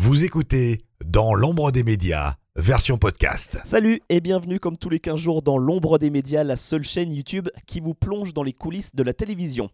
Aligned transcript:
Vous 0.00 0.24
écoutez 0.24 0.84
Dans 1.04 1.34
l'ombre 1.34 1.72
des 1.72 1.82
médias, 1.82 2.34
version 2.58 2.98
podcast. 2.98 3.60
Salut 3.62 4.02
et 4.08 4.20
bienvenue 4.20 4.58
comme 4.58 4.76
tous 4.76 4.90
les 4.90 4.98
15 4.98 5.20
jours 5.20 5.42
dans 5.42 5.58
l'ombre 5.58 5.96
des 5.96 6.10
médias, 6.10 6.42
la 6.42 6.56
seule 6.56 6.82
chaîne 6.82 7.12
YouTube 7.12 7.48
qui 7.66 7.78
vous 7.78 7.94
plonge 7.94 8.34
dans 8.34 8.42
les 8.42 8.52
coulisses 8.52 8.96
de 8.96 9.04
la 9.04 9.12
télévision. 9.12 9.70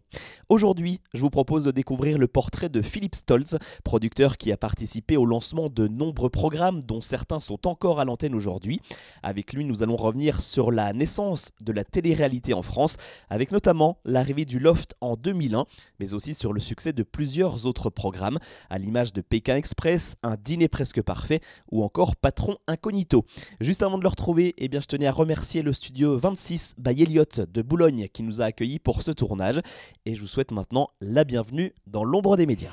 Aujourd'hui, 0.49 1.01
je 1.15 1.21
vous 1.21 1.31
propose 1.31 1.63
de 1.63 1.71
découvrir 1.71 2.19
le 2.19 2.27
portrait 2.27 2.69
de 2.69 2.83
Philippe 2.83 3.15
Stolz, 3.15 3.57
producteur 3.83 4.37
qui 4.37 4.51
a 4.51 4.57
participé 4.57 5.17
au 5.17 5.25
lancement 5.25 5.69
de 5.69 5.87
nombreux 5.87 6.29
programmes 6.29 6.83
dont 6.83 7.01
certains 7.01 7.39
sont 7.39 7.67
encore 7.67 7.99
à 7.99 8.05
l'antenne 8.05 8.35
aujourd'hui. 8.35 8.79
Avec 9.23 9.53
lui, 9.53 9.65
nous 9.65 9.81
allons 9.81 9.95
revenir 9.95 10.39
sur 10.39 10.71
la 10.71 10.93
naissance 10.93 11.53
de 11.61 11.71
la 11.71 11.83
télé-réalité 11.83 12.53
en 12.53 12.61
France, 12.61 12.97
avec 13.31 13.51
notamment 13.51 13.97
l'arrivée 14.05 14.45
du 14.45 14.59
Loft 14.59 14.93
en 15.01 15.15
2001, 15.15 15.65
mais 15.99 16.13
aussi 16.13 16.35
sur 16.35 16.53
le 16.53 16.59
succès 16.59 16.93
de 16.93 17.01
plusieurs 17.01 17.65
autres 17.65 17.89
programmes, 17.89 18.37
à 18.69 18.77
l'image 18.77 19.11
de 19.11 19.21
Pékin 19.21 19.55
Express, 19.55 20.17
Un 20.21 20.35
dîner 20.35 20.67
presque 20.67 21.01
parfait 21.01 21.41
ou 21.71 21.83
encore 21.83 22.15
Patron 22.15 22.57
incognito. 22.75 23.25
Juste 23.59 23.81
avant 23.83 23.97
de 23.97 24.03
le 24.03 24.09
retrouver, 24.09 24.53
eh 24.57 24.69
je 24.71 24.85
tenais 24.85 25.07
à 25.07 25.11
remercier 25.11 25.61
le 25.61 25.73
studio 25.73 26.17
26 26.17 26.75
by 26.77 27.01
Elliott 27.01 27.39
de 27.39 27.61
Boulogne 27.61 28.07
qui 28.13 28.21
nous 28.23 28.41
a 28.41 28.45
accueillis 28.45 28.79
pour 28.79 29.01
ce 29.01 29.11
tournage. 29.11 29.61
Et 30.05 30.13
je 30.13 30.21
vous 30.21 30.27
souhaite 30.27 30.51
maintenant 30.51 30.89
la 31.01 31.23
bienvenue 31.23 31.73
dans 31.87 32.03
l'ombre 32.03 32.37
des 32.37 32.45
médias. 32.45 32.71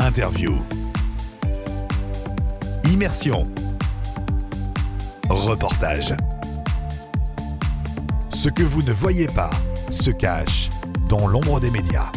Interview. 0.00 0.52
Immersion. 2.92 3.48
Reportage. 5.30 6.14
Ce 8.30 8.48
que 8.48 8.64
vous 8.64 8.82
ne 8.82 8.92
voyez 8.92 9.26
pas 9.28 9.50
se 9.88 10.10
cache 10.10 10.68
dans 11.08 11.26
l'ombre 11.26 11.60
des 11.60 11.70
médias. 11.70 12.10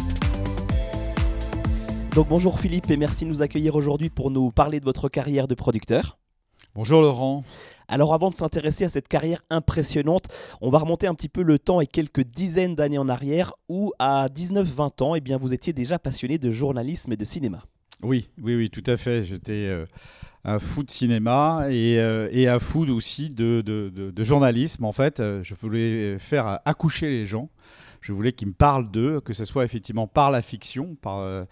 Donc 2.16 2.28
bonjour 2.28 2.58
Philippe 2.58 2.90
et 2.90 2.96
merci 2.96 3.26
de 3.26 3.28
nous 3.28 3.42
accueillir 3.42 3.76
aujourd'hui 3.76 4.08
pour 4.08 4.30
nous 4.30 4.50
parler 4.50 4.80
de 4.80 4.86
votre 4.86 5.10
carrière 5.10 5.46
de 5.46 5.54
producteur. 5.54 6.16
Bonjour 6.74 7.02
Laurent. 7.02 7.44
Alors 7.88 8.14
avant 8.14 8.30
de 8.30 8.34
s'intéresser 8.34 8.86
à 8.86 8.88
cette 8.88 9.06
carrière 9.06 9.42
impressionnante, 9.50 10.28
on 10.62 10.70
va 10.70 10.78
remonter 10.78 11.06
un 11.06 11.14
petit 11.14 11.28
peu 11.28 11.42
le 11.42 11.58
temps 11.58 11.82
et 11.82 11.86
quelques 11.86 12.22
dizaines 12.22 12.74
d'années 12.74 12.96
en 12.96 13.10
arrière 13.10 13.52
où 13.68 13.92
à 13.98 14.28
19-20 14.34 15.02
ans, 15.04 15.14
eh 15.14 15.20
bien, 15.20 15.36
vous 15.36 15.52
étiez 15.52 15.74
déjà 15.74 15.98
passionné 15.98 16.38
de 16.38 16.50
journalisme 16.50 17.12
et 17.12 17.18
de 17.18 17.24
cinéma. 17.26 17.64
Oui, 18.02 18.30
oui, 18.42 18.56
oui, 18.56 18.70
tout 18.70 18.84
à 18.86 18.96
fait. 18.96 19.22
J'étais 19.22 19.52
euh, 19.52 19.84
un 20.44 20.58
fou 20.58 20.84
de 20.84 20.90
cinéma 20.90 21.66
et, 21.68 21.98
euh, 21.98 22.30
et 22.32 22.48
un 22.48 22.58
fou 22.58 22.86
aussi 22.88 23.28
de, 23.28 23.60
de, 23.60 23.92
de, 23.94 24.10
de, 24.10 24.24
journalisme. 24.24 24.86
En 24.86 24.92
fait, 24.92 25.20
euh, 25.20 25.42
je 25.42 25.54
voulais 25.54 26.18
faire 26.18 26.60
accoucher 26.64 27.10
les 27.10 27.26
gens. 27.26 27.50
Je 28.00 28.12
voulais 28.12 28.32
qu'ils 28.32 28.48
me 28.48 28.52
parlent 28.52 28.90
d'eux, 28.90 29.20
que 29.20 29.32
ce 29.32 29.44
soit 29.44 29.64
effectivement 29.64 30.06
par 30.06 30.30
la 30.30 30.42
fiction, 30.42 30.96
par, 30.96 31.18
euh, 31.18 31.44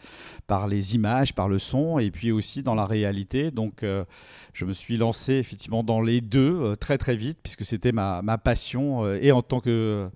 par 0.46 0.68
les 0.68 0.94
images, 0.94 1.34
par 1.34 1.48
le 1.48 1.58
son, 1.58 1.98
et 1.98 2.10
puis 2.10 2.32
aussi 2.32 2.62
dans 2.62 2.74
la 2.74 2.86
réalité. 2.86 3.50
Donc, 3.50 3.82
euh, 3.82 4.04
je 4.52 4.64
me 4.64 4.72
suis 4.72 4.96
lancé 4.96 5.34
effectivement 5.34 5.82
dans 5.82 6.00
les 6.00 6.20
deux 6.20 6.56
euh, 6.60 6.76
très 6.76 6.98
très 6.98 7.16
vite, 7.16 7.38
puisque 7.42 7.64
c'était 7.64 7.92
ma, 7.92 8.22
ma, 8.22 8.38
passion, 8.38 9.06
et 9.14 9.32
en 9.32 9.42
tant 9.42 9.60
que 9.60 10.10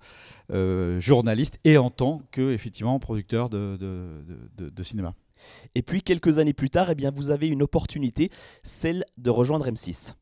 journaliste, 0.99 1.59
et 1.63 1.77
en 1.77 1.89
tant 1.89 2.21
que 2.31 2.51
effectivement 2.51 2.99
producteur 2.99 3.49
de, 3.49 3.77
de, 3.77 4.83
cinéma. 4.83 5.13
Et 5.75 5.81
puis 5.81 6.01
quelques 6.01 6.37
années 6.37 6.53
plus 6.53 6.69
tard, 6.69 6.89
eh 6.89 6.95
bien, 6.95 7.11
vous 7.11 7.31
avez 7.31 7.47
une 7.47 7.63
opportunité, 7.63 8.29
celle 8.63 9.05
de 9.17 9.29
rejoindre 9.29 9.67
M6. 9.67 10.15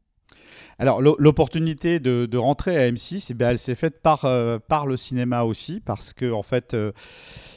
Alors 0.79 1.01
l'opportunité 1.01 1.99
de, 1.99 2.37
rentrer 2.37 2.77
à 2.77 2.91
M6, 2.91 3.27
eh 3.31 3.33
bien, 3.33 3.49
elle 3.49 3.57
s'est 3.57 3.75
faite 3.75 3.99
par, 4.01 4.25
euh, 4.25 4.59
par 4.59 4.85
le 4.85 4.95
cinéma 4.95 5.43
aussi, 5.43 5.81
parce 5.83 6.13
que 6.13 6.31
en 6.31 6.43
fait, 6.43 6.75
euh, 6.75 6.91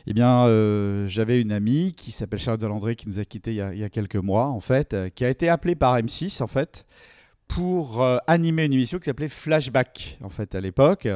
eh 0.07 0.15
bien, 0.15 0.47
euh, 0.47 1.07
j'avais 1.07 1.41
une 1.41 1.53
amie 1.53 1.93
qui 1.93 2.12
s'appelle 2.12 2.39
Charlotte 2.39 2.62
Delandré, 2.62 2.97
qui 2.97 3.09
nous 3.09 3.19
a 3.19 3.25
quittés 3.25 3.51
il 3.51 3.57
y 3.57 3.61
a, 3.61 3.75
il 3.75 3.79
y 3.79 3.85
a 3.85 3.91
quelques 3.91 4.17
mois, 4.17 4.47
en 4.47 4.61
fait, 4.61 4.97
qui 5.15 5.25
a 5.27 5.29
été 5.29 5.51
appelée 5.51 5.75
par 5.75 5.99
M6, 5.99 6.43
en 6.43 6.47
fait, 6.47 6.87
pour 7.47 8.03
animer 8.27 8.65
une 8.65 8.73
émission 8.73 8.99
qui 8.99 9.07
s'appelait 9.07 9.29
Flashback, 9.29 10.19
en 10.23 10.31
fait, 10.31 10.55
à 10.55 10.61
l'époque. 10.61 11.06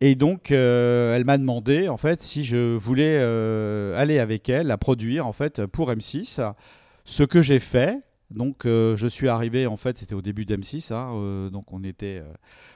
Et 0.00 0.14
donc, 0.14 0.50
elle 0.50 1.24
m'a 1.24 1.36
demandé, 1.36 1.88
en 1.88 1.96
fait, 1.98 2.22
si 2.22 2.44
je 2.44 2.76
voulais 2.76 3.18
aller 3.96 4.18
avec 4.18 4.48
elle 4.48 4.70
à 4.70 4.78
produire, 4.78 5.26
en 5.26 5.32
fait, 5.32 5.66
pour 5.66 5.90
M6, 5.90 6.40
ce 7.04 7.22
que 7.22 7.42
j'ai 7.42 7.58
fait. 7.58 7.98
Donc 8.30 8.64
euh, 8.64 8.96
je 8.96 9.06
suis 9.06 9.28
arrivé, 9.28 9.66
en 9.66 9.76
fait, 9.76 9.98
c'était 9.98 10.14
au 10.14 10.22
début 10.22 10.44
d'M6, 10.44 10.92
hein, 10.92 11.12
euh, 11.14 11.50
donc 11.50 11.72
on 11.72 11.84
était 11.84 12.22
euh, 12.22 12.32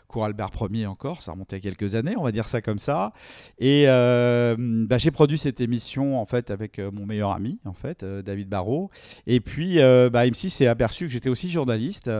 cours 0.06 0.24
Albert 0.24 0.50
Ier 0.70 0.86
encore, 0.86 1.22
ça 1.22 1.32
remontait 1.32 1.56
à 1.56 1.60
quelques 1.60 1.94
années, 1.94 2.16
on 2.16 2.22
va 2.22 2.32
dire 2.32 2.46
ça 2.46 2.60
comme 2.60 2.78
ça. 2.78 3.12
Et 3.58 3.84
euh, 3.86 4.56
bah, 4.58 4.98
j'ai 4.98 5.10
produit 5.10 5.38
cette 5.38 5.60
émission 5.60 6.20
en 6.20 6.26
fait 6.26 6.50
avec 6.50 6.78
mon 6.78 7.06
meilleur 7.06 7.32
ami, 7.32 7.58
en 7.64 7.72
fait, 7.72 8.04
David 8.04 8.48
Barrault. 8.48 8.90
Et 9.26 9.40
puis 9.40 9.76
bah, 9.76 10.26
M6 10.26 10.50
s'est 10.50 10.66
aperçu 10.66 11.06
que 11.06 11.12
j'étais 11.12 11.30
aussi 11.30 11.50
journaliste. 11.50 12.10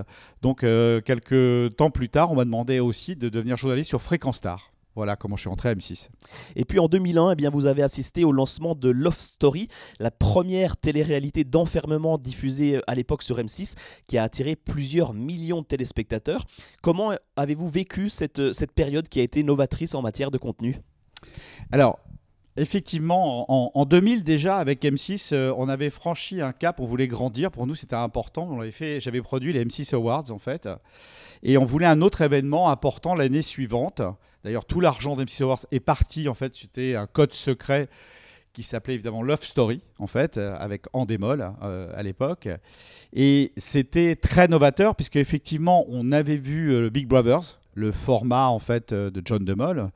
Donc 0.42 0.60
quelques 0.60 1.76
temps 1.76 1.90
plus 1.90 2.08
tard, 2.08 2.32
on 2.32 2.36
m'a 2.36 2.44
demandé 2.44 2.80
aussi 2.80 3.14
de 3.14 3.28
devenir 3.28 3.56
journaliste 3.56 3.88
sur 3.88 4.02
Fréquence 4.02 4.36
Star. 4.36 4.72
Voilà 4.98 5.14
comment 5.14 5.36
je 5.36 5.42
suis 5.42 5.48
rentré 5.48 5.68
à 5.68 5.74
M6. 5.76 6.08
Et 6.56 6.64
puis 6.64 6.80
en 6.80 6.88
2001, 6.88 7.30
eh 7.30 7.36
bien, 7.36 7.50
vous 7.50 7.66
avez 7.66 7.84
assisté 7.84 8.24
au 8.24 8.32
lancement 8.32 8.74
de 8.74 8.88
Love 8.88 9.16
Story, 9.16 9.68
la 10.00 10.10
première 10.10 10.76
télé-réalité 10.76 11.44
d'enfermement 11.44 12.18
diffusée 12.18 12.80
à 12.88 12.96
l'époque 12.96 13.22
sur 13.22 13.38
M6, 13.38 13.76
qui 14.08 14.18
a 14.18 14.24
attiré 14.24 14.56
plusieurs 14.56 15.14
millions 15.14 15.60
de 15.60 15.66
téléspectateurs. 15.66 16.46
Comment 16.82 17.12
avez-vous 17.36 17.68
vécu 17.68 18.10
cette, 18.10 18.52
cette 18.52 18.72
période 18.72 19.08
qui 19.08 19.20
a 19.20 19.22
été 19.22 19.44
novatrice 19.44 19.94
en 19.94 20.02
matière 20.02 20.32
de 20.32 20.38
contenu? 20.38 20.80
Alors, 21.70 22.00
Effectivement, 22.58 23.50
en, 23.50 23.70
en, 23.72 23.84
2000 23.84 24.22
déjà, 24.22 24.56
avec 24.56 24.82
M6, 24.82 25.32
euh, 25.32 25.54
on 25.56 25.68
avait 25.68 25.90
franchi 25.90 26.40
un 26.40 26.52
cap, 26.52 26.80
on 26.80 26.84
voulait 26.84 27.06
grandir. 27.06 27.52
Pour 27.52 27.68
nous, 27.68 27.76
c'était 27.76 27.94
important. 27.94 28.48
On 28.50 28.60
avait 28.60 28.72
fait, 28.72 28.98
j'avais 28.98 29.22
produit 29.22 29.52
les 29.52 29.64
M6 29.64 29.94
Awards, 29.94 30.30
en 30.30 30.38
fait. 30.38 30.68
Et 31.44 31.56
on 31.56 31.64
voulait 31.64 31.86
un 31.86 32.02
autre 32.02 32.20
événement 32.20 32.70
important 32.70 33.14
l'année 33.14 33.42
suivante. 33.42 34.02
D'ailleurs, 34.42 34.64
tout 34.64 34.80
l'argent 34.80 35.16
d'M6 35.16 35.44
Awards 35.44 35.66
est 35.70 35.80
parti, 35.80 36.28
en 36.28 36.34
fait. 36.34 36.56
C'était 36.56 36.96
un 36.96 37.06
code 37.06 37.32
secret 37.32 37.88
qui 38.52 38.64
s'appelait 38.64 38.94
évidemment 38.94 39.22
Love 39.22 39.44
Story, 39.44 39.80
en 40.00 40.08
fait, 40.08 40.36
avec 40.36 40.86
Endemol 40.92 41.52
euh, 41.62 41.92
à 41.94 42.02
l'époque. 42.02 42.48
Et 43.12 43.52
c'était 43.56 44.16
très 44.16 44.48
novateur, 44.48 44.96
puisque 44.96 45.16
effectivement, 45.16 45.84
on 45.88 46.10
avait 46.10 46.36
vu 46.36 46.72
euh, 46.72 46.90
Big 46.90 47.06
Brothers, 47.06 47.60
le 47.74 47.92
format, 47.92 48.48
en 48.48 48.58
fait, 48.58 48.92
de 48.92 49.22
John 49.24 49.44
DeMol. 49.44 49.92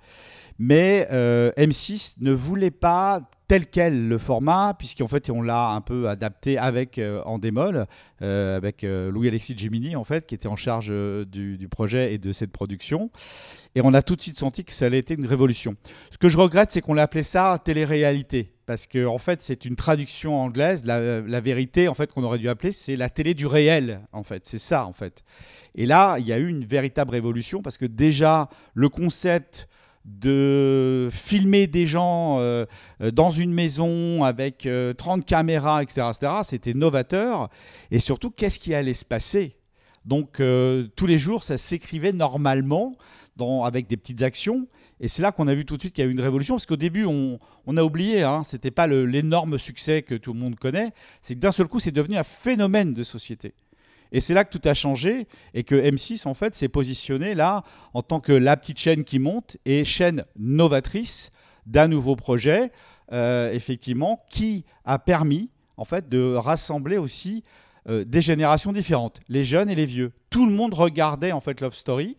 Mais 0.58 1.08
euh, 1.10 1.52
M6 1.56 2.14
ne 2.20 2.32
voulait 2.32 2.70
pas 2.70 3.22
tel 3.52 3.66
quel 3.66 4.08
le 4.08 4.16
format, 4.16 4.72
puisqu'en 4.78 5.08
fait 5.08 5.28
on 5.28 5.42
l'a 5.42 5.72
un 5.72 5.82
peu 5.82 6.08
adapté 6.08 6.56
avec 6.56 6.98
euh, 6.98 7.22
en 7.24 7.38
démol, 7.38 7.84
euh, 8.22 8.56
avec 8.56 8.82
euh, 8.82 9.10
Louis-Alexis 9.10 9.58
Gemini 9.58 9.94
en 9.94 10.04
fait, 10.04 10.26
qui 10.26 10.34
était 10.34 10.46
en 10.46 10.56
charge 10.56 10.88
euh, 10.90 11.26
du, 11.26 11.58
du, 11.58 11.68
projet 11.68 12.14
et 12.14 12.18
de 12.18 12.32
cette 12.32 12.50
production. 12.50 13.10
Et 13.74 13.82
on 13.82 13.92
a 13.92 14.00
tout 14.00 14.16
de 14.16 14.22
suite 14.22 14.38
senti 14.38 14.64
que 14.64 14.72
ça 14.72 14.86
allait 14.86 15.00
être 15.00 15.10
une 15.10 15.26
révolution. 15.26 15.76
Ce 16.10 16.16
que 16.16 16.30
je 16.30 16.38
regrette, 16.38 16.70
c'est 16.70 16.80
qu'on 16.80 16.94
l'a 16.94 17.02
appelé 17.02 17.22
ça 17.22 17.58
télé-réalité, 17.62 18.54
parce 18.64 18.86
que 18.86 19.04
en 19.04 19.18
fait 19.18 19.42
c'est 19.42 19.66
une 19.66 19.76
traduction 19.76 20.34
anglaise. 20.34 20.86
La, 20.86 21.20
la 21.20 21.40
vérité 21.42 21.88
en 21.88 21.94
fait 21.94 22.10
qu'on 22.10 22.22
aurait 22.22 22.38
dû 22.38 22.48
appeler, 22.48 22.72
c'est 22.72 22.96
la 22.96 23.10
télé 23.10 23.34
du 23.34 23.46
réel 23.46 24.00
en 24.12 24.22
fait. 24.22 24.44
C'est 24.46 24.56
ça 24.56 24.86
en 24.86 24.94
fait. 24.94 25.24
Et 25.74 25.84
là, 25.84 26.16
il 26.18 26.26
y 26.26 26.32
a 26.32 26.38
eu 26.38 26.48
une 26.48 26.64
véritable 26.64 27.10
révolution 27.10 27.60
parce 27.60 27.76
que 27.76 27.84
déjà 27.84 28.48
le 28.72 28.88
concept 28.88 29.68
de 30.04 31.08
filmer 31.12 31.66
des 31.66 31.86
gens 31.86 32.38
euh, 32.40 32.66
dans 33.12 33.30
une 33.30 33.52
maison 33.52 34.24
avec 34.24 34.66
euh, 34.66 34.92
30 34.94 35.24
caméras, 35.24 35.82
etc.. 35.82 36.10
C'était 36.44 36.74
novateur. 36.74 37.48
Et 37.90 37.98
surtout, 37.98 38.30
qu'est-ce 38.30 38.58
qui 38.58 38.74
allait 38.74 38.94
se 38.94 39.04
passer? 39.04 39.56
Donc, 40.04 40.40
euh, 40.40 40.88
tous 40.96 41.06
les 41.06 41.18
jours, 41.18 41.42
ça 41.44 41.58
s'écrivait 41.58 42.12
normalement 42.12 42.96
avec 43.64 43.88
des 43.88 43.96
petites 43.96 44.22
actions. 44.22 44.68
Et 45.00 45.08
c'est 45.08 45.22
là 45.22 45.32
qu'on 45.32 45.48
a 45.48 45.54
vu 45.54 45.64
tout 45.64 45.76
de 45.76 45.82
suite 45.82 45.94
qu'il 45.94 46.04
y 46.04 46.06
a 46.06 46.10
eu 46.10 46.12
une 46.12 46.20
révolution, 46.20 46.54
parce 46.54 46.66
qu'au 46.66 46.76
début, 46.76 47.04
on, 47.06 47.40
on, 47.66 47.76
a 47.76 47.82
oublié, 47.82 48.22
hein, 48.22 48.42
ce 48.44 48.54
n'était 48.54 48.70
pas 48.70 48.86
l'énorme 48.86 49.58
succès 49.58 50.02
que 50.02 50.14
tout 50.14 50.32
le 50.32 50.38
monde 50.38 50.54
connaît, 50.56 50.92
c'est 51.22 51.34
que 51.34 51.40
d'un 51.40 51.50
seul 51.50 51.66
coup, 51.66 51.80
c'est 51.80 51.90
devenu 51.90 52.16
un 52.16 52.24
phénomène 52.24 52.92
de 52.92 53.02
société. 53.02 53.54
Et 54.12 54.20
c'est 54.20 54.34
là 54.34 54.44
que 54.44 54.56
tout 54.56 54.68
a 54.68 54.74
changé 54.74 55.26
et 55.54 55.64
que 55.64 55.74
M6 55.74 56.28
en 56.28 56.34
fait 56.34 56.54
s'est 56.54 56.68
positionné 56.68 57.34
là 57.34 57.64
en 57.94 58.02
tant 58.02 58.20
que 58.20 58.32
la 58.32 58.56
petite 58.56 58.78
chaîne 58.78 59.04
qui 59.04 59.18
monte 59.18 59.56
et 59.64 59.84
chaîne 59.84 60.24
novatrice 60.38 61.32
d'un 61.66 61.88
nouveau 61.88 62.14
projet, 62.14 62.70
euh, 63.12 63.50
effectivement, 63.52 64.24
qui 64.30 64.64
a 64.84 64.98
permis 64.98 65.50
en 65.76 65.84
fait 65.84 66.08
de 66.08 66.34
rassembler 66.34 66.98
aussi 66.98 67.42
euh, 67.88 68.04
des 68.04 68.20
générations 68.20 68.72
différentes, 68.72 69.20
les 69.28 69.44
jeunes 69.44 69.70
et 69.70 69.74
les 69.74 69.86
vieux. 69.86 70.12
Tout 70.30 70.46
le 70.46 70.52
monde 70.52 70.74
regardait 70.74 71.32
en 71.32 71.40
fait 71.40 71.60
Love 71.60 71.74
Story. 71.74 72.16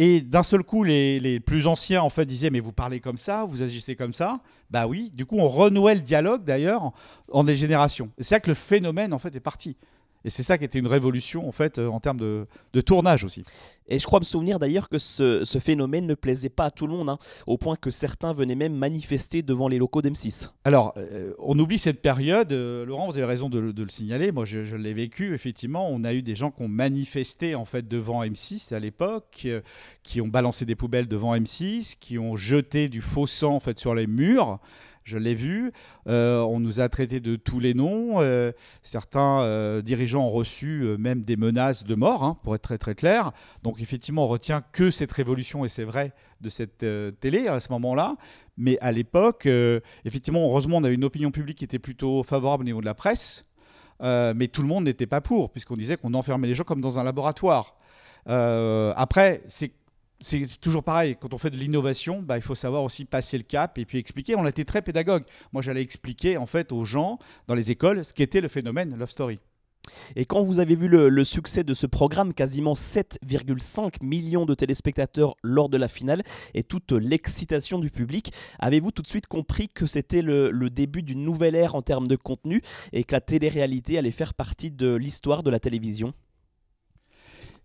Et 0.00 0.20
d'un 0.20 0.44
seul 0.44 0.62
coup, 0.62 0.84
les, 0.84 1.18
les, 1.18 1.40
plus 1.40 1.66
anciens 1.66 2.02
en 2.02 2.10
fait 2.10 2.24
disaient 2.24 2.50
mais 2.50 2.60
vous 2.60 2.72
parlez 2.72 3.00
comme 3.00 3.16
ça, 3.16 3.44
vous 3.44 3.62
agissez 3.62 3.96
comme 3.96 4.14
ça. 4.14 4.40
Bah 4.70 4.86
oui. 4.86 5.10
Du 5.12 5.26
coup, 5.26 5.38
on 5.38 5.48
renouait 5.48 5.96
le 5.96 6.00
dialogue 6.00 6.44
d'ailleurs 6.44 6.84
en, 6.84 6.94
en 7.32 7.44
des 7.44 7.56
générations. 7.56 8.10
C'est 8.18 8.36
là 8.36 8.40
que 8.40 8.50
le 8.50 8.54
phénomène 8.54 9.12
en 9.12 9.18
fait 9.18 9.34
est 9.34 9.40
parti. 9.40 9.76
Et 10.24 10.30
c'est 10.30 10.42
ça 10.42 10.58
qui 10.58 10.64
était 10.64 10.78
une 10.78 10.86
révolution 10.88 11.48
en 11.48 11.52
fait 11.52 11.78
euh, 11.78 11.88
en 11.88 12.00
termes 12.00 12.18
de, 12.18 12.46
de 12.72 12.80
tournage 12.80 13.24
aussi. 13.24 13.42
Et 13.90 13.98
je 13.98 14.04
crois 14.04 14.18
me 14.20 14.24
souvenir 14.24 14.58
d'ailleurs 14.58 14.88
que 14.90 14.98
ce, 14.98 15.44
ce 15.46 15.58
phénomène 15.58 16.06
ne 16.06 16.14
plaisait 16.14 16.50
pas 16.50 16.66
à 16.66 16.70
tout 16.70 16.86
le 16.86 16.92
monde, 16.92 17.08
hein, 17.08 17.18
au 17.46 17.56
point 17.56 17.76
que 17.76 17.90
certains 17.90 18.32
venaient 18.34 18.54
même 18.54 18.74
manifester 18.74 19.40
devant 19.42 19.66
les 19.68 19.78
locaux 19.78 20.02
d'M6. 20.02 20.50
Alors, 20.64 20.92
euh, 20.98 21.32
on 21.38 21.58
oublie 21.58 21.78
cette 21.78 22.02
période. 22.02 22.52
euh, 22.52 22.84
Laurent, 22.84 23.06
vous 23.08 23.16
avez 23.16 23.26
raison 23.26 23.48
de, 23.48 23.58
le- 23.58 23.72
de 23.72 23.82
le 23.82 23.88
signaler. 23.88 24.30
Moi, 24.30 24.44
je, 24.44 24.64
je 24.66 24.76
l'ai 24.76 24.92
vécu. 24.92 25.34
Effectivement, 25.34 25.88
on 25.90 26.04
a 26.04 26.12
eu 26.12 26.20
des 26.20 26.34
gens 26.34 26.50
qui 26.50 26.62
ont 26.62 26.68
manifesté 26.68 27.54
en 27.54 27.64
fait 27.64 27.88
devant 27.88 28.22
M6 28.22 28.74
à 28.74 28.78
l'époque, 28.78 29.42
euh, 29.46 29.62
qui 30.02 30.20
ont 30.20 30.28
balancé 30.28 30.66
des 30.66 30.74
poubelles 30.74 31.08
devant 31.08 31.34
M6, 31.34 31.96
qui 31.98 32.18
ont 32.18 32.36
jeté 32.36 32.90
du 32.90 33.00
faux 33.00 33.26
sang 33.26 33.54
en 33.54 33.60
fait 33.60 33.78
sur 33.78 33.94
les 33.94 34.06
murs. 34.06 34.58
Je 35.08 35.16
l'ai 35.16 35.34
vu. 35.34 35.72
Euh, 36.06 36.40
on 36.42 36.60
nous 36.60 36.80
a 36.80 36.88
traités 36.90 37.18
de 37.18 37.36
tous 37.36 37.60
les 37.60 37.72
noms. 37.72 38.20
Euh, 38.20 38.52
certains 38.82 39.40
euh, 39.40 39.80
dirigeants 39.80 40.26
ont 40.26 40.30
reçu 40.30 40.84
même 40.98 41.22
des 41.22 41.38
menaces 41.38 41.82
de 41.84 41.94
mort, 41.94 42.24
hein, 42.24 42.36
pour 42.42 42.54
être 42.54 42.60
très 42.60 42.76
très 42.76 42.94
clair. 42.94 43.32
Donc 43.62 43.80
effectivement, 43.80 44.24
on 44.24 44.26
retient 44.26 44.62
que 44.72 44.90
cette 44.90 45.10
révolution, 45.10 45.64
et 45.64 45.68
c'est 45.68 45.84
vrai, 45.84 46.12
de 46.42 46.50
cette 46.50 46.84
télé 47.20 47.48
à 47.48 47.58
ce 47.58 47.72
moment-là. 47.72 48.16
Mais 48.58 48.78
à 48.80 48.92
l'époque, 48.92 49.48
effectivement, 50.04 50.44
heureusement, 50.44 50.76
on 50.76 50.84
avait 50.84 50.94
une 50.94 51.04
opinion 51.04 51.30
publique 51.30 51.56
qui 51.56 51.64
était 51.64 51.78
plutôt 51.78 52.22
favorable 52.22 52.64
au 52.64 52.66
niveau 52.66 52.80
de 52.80 52.86
la 52.86 52.94
presse. 52.94 53.46
Mais 54.02 54.48
tout 54.48 54.60
le 54.60 54.68
monde 54.68 54.84
n'était 54.84 55.06
pas 55.06 55.22
pour, 55.22 55.50
puisqu'on 55.50 55.76
disait 55.76 55.96
qu'on 55.96 56.12
enfermait 56.12 56.48
les 56.48 56.54
gens 56.54 56.64
comme 56.64 56.82
dans 56.82 56.98
un 56.98 57.04
laboratoire. 57.04 57.76
Après, 58.26 59.42
c'est 59.48 59.72
c'est 60.20 60.60
toujours 60.60 60.82
pareil, 60.82 61.16
quand 61.20 61.32
on 61.32 61.38
fait 61.38 61.50
de 61.50 61.56
l'innovation, 61.56 62.22
bah, 62.22 62.36
il 62.36 62.42
faut 62.42 62.54
savoir 62.54 62.82
aussi 62.82 63.04
passer 63.04 63.38
le 63.38 63.44
cap 63.44 63.78
et 63.78 63.84
puis 63.84 63.98
expliquer. 63.98 64.34
On 64.36 64.44
a 64.44 64.48
été 64.48 64.64
très 64.64 64.82
pédagogue. 64.82 65.24
Moi, 65.52 65.62
j'allais 65.62 65.82
expliquer 65.82 66.36
en 66.36 66.46
fait 66.46 66.72
aux 66.72 66.84
gens 66.84 67.18
dans 67.46 67.54
les 67.54 67.70
écoles 67.70 68.04
ce 68.04 68.12
qu'était 68.12 68.40
le 68.40 68.48
phénomène 68.48 68.96
Love 68.96 69.10
Story. 69.10 69.38
Et 70.16 70.26
quand 70.26 70.42
vous 70.42 70.60
avez 70.60 70.74
vu 70.74 70.88
le, 70.88 71.24
succès 71.24 71.64
de 71.64 71.72
ce 71.72 71.86
programme, 71.86 72.34
quasiment 72.34 72.74
7,5 72.74 74.02
millions 74.02 74.44
de 74.44 74.54
téléspectateurs 74.54 75.34
lors 75.42 75.68
de 75.68 75.78
la 75.78 75.88
finale 75.88 76.22
et 76.52 76.62
toute 76.62 76.92
l'excitation 76.92 77.78
du 77.78 77.90
public, 77.90 78.32
avez-vous 78.58 78.90
tout 78.90 79.02
de 79.02 79.08
suite 79.08 79.26
compris 79.26 79.68
que 79.68 79.86
c'était 79.86 80.20
le, 80.20 80.50
le 80.50 80.68
début 80.68 81.02
d'une 81.02 81.22
nouvelle 81.22 81.54
ère 81.54 81.74
en 81.74 81.80
termes 81.80 82.08
de 82.08 82.16
contenu 82.16 82.60
et 82.92 83.04
que 83.04 83.14
la 83.14 83.20
télé-réalité 83.20 83.96
allait 83.96 84.10
faire 84.10 84.34
partie 84.34 84.70
de 84.70 84.94
l'histoire 84.94 85.42
de 85.42 85.50
la 85.50 85.60
télévision? 85.60 86.12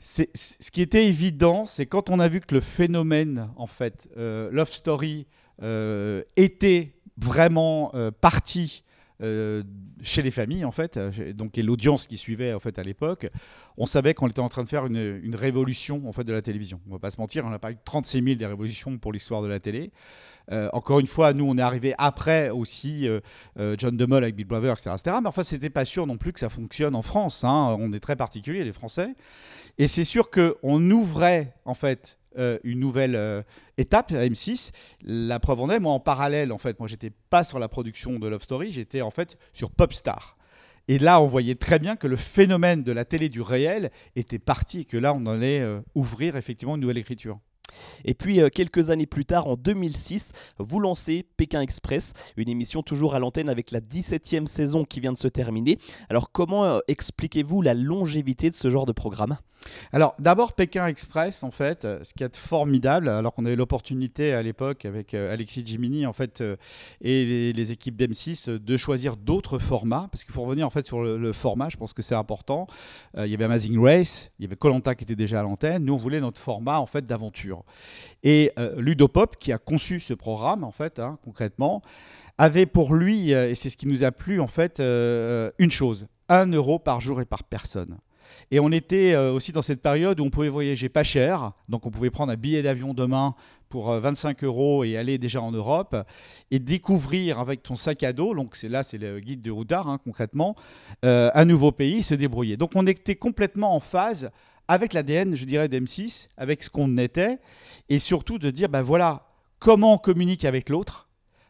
Ce 0.03 0.71
qui 0.71 0.81
était 0.81 1.05
évident, 1.05 1.65
c'est 1.65 1.85
quand 1.85 2.09
on 2.09 2.19
a 2.19 2.27
vu 2.27 2.41
que 2.41 2.53
le 2.53 2.61
phénomène, 2.61 3.49
en 3.55 3.67
fait, 3.67 4.09
euh, 4.17 4.49
Love 4.51 4.71
Story, 4.71 5.27
euh, 5.61 6.23
était 6.35 6.95
vraiment 7.17 7.91
euh, 7.93 8.11
parti 8.11 8.83
euh, 9.23 9.63
chez 10.01 10.21
les 10.21 10.31
familles, 10.31 10.65
en 10.65 10.71
fait, 10.71 10.97
euh, 10.97 11.33
donc 11.33 11.57
et 11.57 11.61
l'audience 11.61 12.07
qui 12.07 12.17
suivait 12.17 12.53
en 12.53 12.59
fait 12.59 12.77
à 12.77 12.83
l'époque, 12.83 13.29
on 13.77 13.85
savait 13.85 14.13
qu'on 14.13 14.27
était 14.27 14.41
en 14.41 14.49
train 14.49 14.63
de 14.63 14.67
faire 14.67 14.85
une, 14.85 15.21
une 15.23 15.35
révolution 15.35 16.07
en 16.07 16.11
fait 16.11 16.23
de 16.25 16.33
la 16.33 16.41
télévision. 16.41 16.81
On 16.89 16.93
va 16.93 16.99
pas 16.99 17.09
se 17.09 17.19
mentir, 17.21 17.45
on 17.45 17.51
a 17.51 17.59
parlé 17.59 17.75
de 17.75 17.81
36 17.85 18.23
000 18.23 18.35
des 18.35 18.45
révolutions 18.45 18.97
pour 18.97 19.13
l'histoire 19.13 19.41
de 19.41 19.47
la 19.47 19.59
télé. 19.59 19.91
Euh, 20.51 20.69
encore 20.73 20.99
une 20.99 21.07
fois, 21.07 21.33
nous, 21.33 21.45
on 21.45 21.57
est 21.57 21.61
arrivé 21.61 21.95
après 21.97 22.49
aussi 22.49 23.07
John 23.77 23.95
DeMol 23.95 24.23
avec 24.23 24.35
Big 24.35 24.47
Brother, 24.47 24.73
etc., 24.73 24.91
etc. 24.99 25.17
Mais 25.21 25.29
enfin, 25.29 25.43
c'était 25.43 25.69
pas 25.69 25.85
sûr 25.85 26.05
non 26.05 26.17
plus 26.17 26.33
que 26.33 26.39
ça 26.39 26.49
fonctionne 26.49 26.95
en 26.95 27.01
France. 27.01 27.43
hein. 27.43 27.77
On 27.79 27.93
est 27.93 28.01
très 28.01 28.17
particulier, 28.17 28.63
les 28.65 28.73
Français. 28.73 29.15
Et 29.77 29.87
c'est 29.87 30.03
sûr 30.03 30.29
qu'on 30.29 30.91
ouvrait 30.91 31.53
en 31.65 31.73
fait 31.73 32.19
euh, 32.37 32.59
une 32.63 32.79
nouvelle 32.79 33.15
euh, 33.15 33.41
étape 33.77 34.11
à 34.11 34.25
M6. 34.25 34.71
La 35.03 35.39
preuve 35.39 35.61
en 35.61 35.69
est, 35.69 35.79
moi 35.79 35.93
en 35.93 35.99
parallèle, 35.99 36.51
en 36.51 36.57
fait, 36.57 36.79
moi 36.79 36.87
j'étais 36.87 37.11
pas 37.29 37.43
sur 37.43 37.59
la 37.59 37.67
production 37.67 38.19
de 38.19 38.27
Love 38.27 38.43
Story, 38.43 38.71
j'étais 38.71 39.01
en 39.01 39.11
fait 39.11 39.37
sur 39.53 39.71
Popstar. 39.71 40.37
Et 40.87 40.99
là, 40.99 41.21
on 41.21 41.27
voyait 41.27 41.55
très 41.55 41.79
bien 41.79 41.95
que 41.95 42.07
le 42.07 42.17
phénomène 42.17 42.83
de 42.83 42.91
la 42.91 43.05
télé 43.05 43.29
du 43.29 43.41
réel 43.41 43.89
était 44.15 44.39
parti 44.39 44.81
et 44.81 44.85
que 44.85 44.97
là, 44.97 45.13
on 45.13 45.25
allait 45.25 45.61
euh, 45.61 45.79
ouvrir 45.95 46.35
effectivement 46.35 46.75
une 46.75 46.81
nouvelle 46.81 46.97
écriture. 46.97 47.39
Et 48.05 48.13
puis 48.13 48.41
euh, 48.41 48.49
quelques 48.49 48.89
années 48.89 49.05
plus 49.05 49.25
tard, 49.25 49.47
en 49.47 49.55
2006, 49.55 50.31
vous 50.59 50.79
lancez 50.79 51.25
Pékin 51.37 51.61
Express, 51.61 52.13
une 52.37 52.49
émission 52.49 52.83
toujours 52.83 53.15
à 53.15 53.19
l'antenne 53.19 53.49
avec 53.49 53.71
la 53.71 53.79
17e 53.79 54.45
saison 54.45 54.85
qui 54.85 54.99
vient 54.99 55.13
de 55.13 55.17
se 55.17 55.27
terminer. 55.27 55.77
Alors 56.09 56.31
comment 56.31 56.65
euh, 56.65 56.79
expliquez-vous 56.87 57.61
la 57.61 57.73
longévité 57.73 58.49
de 58.49 58.55
ce 58.55 58.69
genre 58.69 58.85
de 58.85 58.91
programme? 58.91 59.37
Alors, 59.93 60.13
d'abord, 60.19 60.53
Pékin 60.53 60.87
Express, 60.87 61.43
en 61.43 61.51
fait, 61.51 61.85
euh, 61.85 62.03
ce 62.03 62.13
qui 62.13 62.23
est 62.23 62.35
formidable, 62.35 63.07
alors 63.07 63.33
qu'on 63.33 63.45
avait 63.45 63.55
l'opportunité 63.55 64.33
à 64.33 64.41
l'époque 64.41 64.83
avec 64.83 65.13
Alexis 65.13 65.65
Jimini, 65.65 66.05
en 66.05 66.11
fait, 66.11 66.43
et 67.01 67.53
les, 67.53 67.71
équipes 67.71 67.95
d'M6, 67.95 68.49
euh, 68.49 68.59
de 68.59 68.77
choisir 68.77 69.15
d'autres 69.15 69.59
formats, 69.59 70.07
parce 70.11 70.23
qu'il 70.23 70.33
faut 70.33 70.43
revenir, 70.43 70.65
en 70.65 70.69
fait, 70.69 70.85
sur 70.85 71.01
le, 71.01 71.33
format, 71.33 71.69
je 71.69 71.77
pense 71.77 71.93
que 71.93 72.01
c'est 72.01 72.15
important. 72.15 72.67
Il 73.17 73.25
y 73.27 73.33
avait 73.33 73.45
Amazing 73.45 73.79
Race, 73.79 74.31
il 74.37 74.43
y 74.43 74.45
avait 74.45 74.55
Colanta 74.55 74.95
qui 74.95 75.03
était 75.03 75.15
déjà 75.15 75.39
à 75.39 75.43
l'antenne. 75.43 75.85
Nous, 75.85 75.93
on 75.93 75.97
voulait 75.97 76.21
notre 76.21 76.39
format, 76.39 76.79
en 76.79 76.85
fait, 76.85 77.05
d'aventure. 77.05 77.62
Et 78.23 78.51
euh, 78.57 78.79
Ludopop, 78.79 79.37
qui 79.37 79.51
a 79.51 79.57
conçu 79.57 79.99
ce 79.99 80.13
programme, 80.13 80.63
en 80.63 80.71
fait, 80.71 80.99
hein, 80.99 81.17
concrètement, 81.23 81.81
avait 82.37 82.65
pour 82.65 82.93
lui, 82.93 83.33
euh, 83.33 83.49
et 83.49 83.55
c'est 83.55 83.69
ce 83.69 83.77
qui 83.77 83.87
nous 83.87 84.03
a 84.03 84.11
plu, 84.11 84.39
en 84.39 84.47
fait, 84.47 84.79
euh, 84.79 85.51
une 85.59 85.71
chose 85.71 86.07
1 86.29 86.51
euro 86.53 86.79
par 86.79 87.01
jour 87.01 87.21
et 87.21 87.25
par 87.25 87.43
personne. 87.43 87.97
Et 88.49 88.59
on 88.59 88.71
était 88.71 89.15
aussi 89.15 89.51
dans 89.51 89.61
cette 89.61 89.81
période 89.81 90.19
où 90.19 90.23
on 90.23 90.29
pouvait 90.29 90.49
voyager 90.49 90.89
pas 90.89 91.03
cher, 91.03 91.51
donc 91.69 91.85
on 91.85 91.91
pouvait 91.91 92.09
prendre 92.09 92.31
un 92.31 92.37
billet 92.37 92.63
d'avion 92.63 92.93
demain 92.93 93.35
pour 93.69 93.91
euh, 93.91 93.99
25 93.99 94.43
euros 94.43 94.83
et 94.83 94.97
aller 94.97 95.17
déjà 95.17 95.41
en 95.41 95.51
Europe 95.51 95.95
et 96.49 96.59
découvrir 96.59 97.39
avec 97.39 97.61
ton 97.61 97.75
sac 97.75 98.01
à 98.01 98.13
dos, 98.13 98.33
donc 98.33 98.55
c'est 98.55 98.69
là 98.69 98.81
c'est 98.81 98.97
le 98.97 99.19
guide 99.19 99.41
de 99.41 99.51
routard 99.51 99.87
hein, 99.87 99.99
concrètement, 100.03 100.55
un 101.03 101.45
nouveau 101.45 101.71
pays, 101.71 102.01
se 102.01 102.15
débrouiller. 102.15 102.55
Donc 102.55 102.71
on 102.75 102.87
était 102.87 103.15
complètement 103.15 103.75
en 103.75 103.79
phase 103.79 104.31
avec 104.67 104.93
l'ADN, 104.93 105.35
je 105.35 105.45
dirais, 105.45 105.67
d'M6, 105.67 106.27
avec 106.37 106.63
ce 106.63 106.69
qu'on 106.69 106.97
était, 106.97 107.39
et 107.89 107.99
surtout 107.99 108.39
de 108.39 108.49
dire, 108.49 108.69
ben 108.69 108.81
voilà, 108.81 109.27
comment 109.59 109.95
on 109.95 109.97
communique 109.97 110.45
avec 110.45 110.69
l'autre 110.69 111.09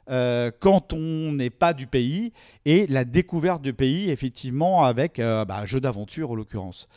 euh, 0.09 0.51
quand 0.59 0.93
on 0.93 1.31
n'est 1.31 1.49
pas 1.49 1.73
du 1.73 1.87
pays, 1.87 2.33
et 2.65 2.87
la 2.87 3.05
découverte 3.05 3.61
du 3.61 3.73
pays, 3.73 4.09
effectivement, 4.09 4.83
avec 4.83 5.19
euh, 5.19 5.45
bah, 5.45 5.59
un 5.59 5.65
jeu 5.65 5.79
d'aventure, 5.79 6.31
en 6.31 6.35
l'occurrence. 6.35 6.87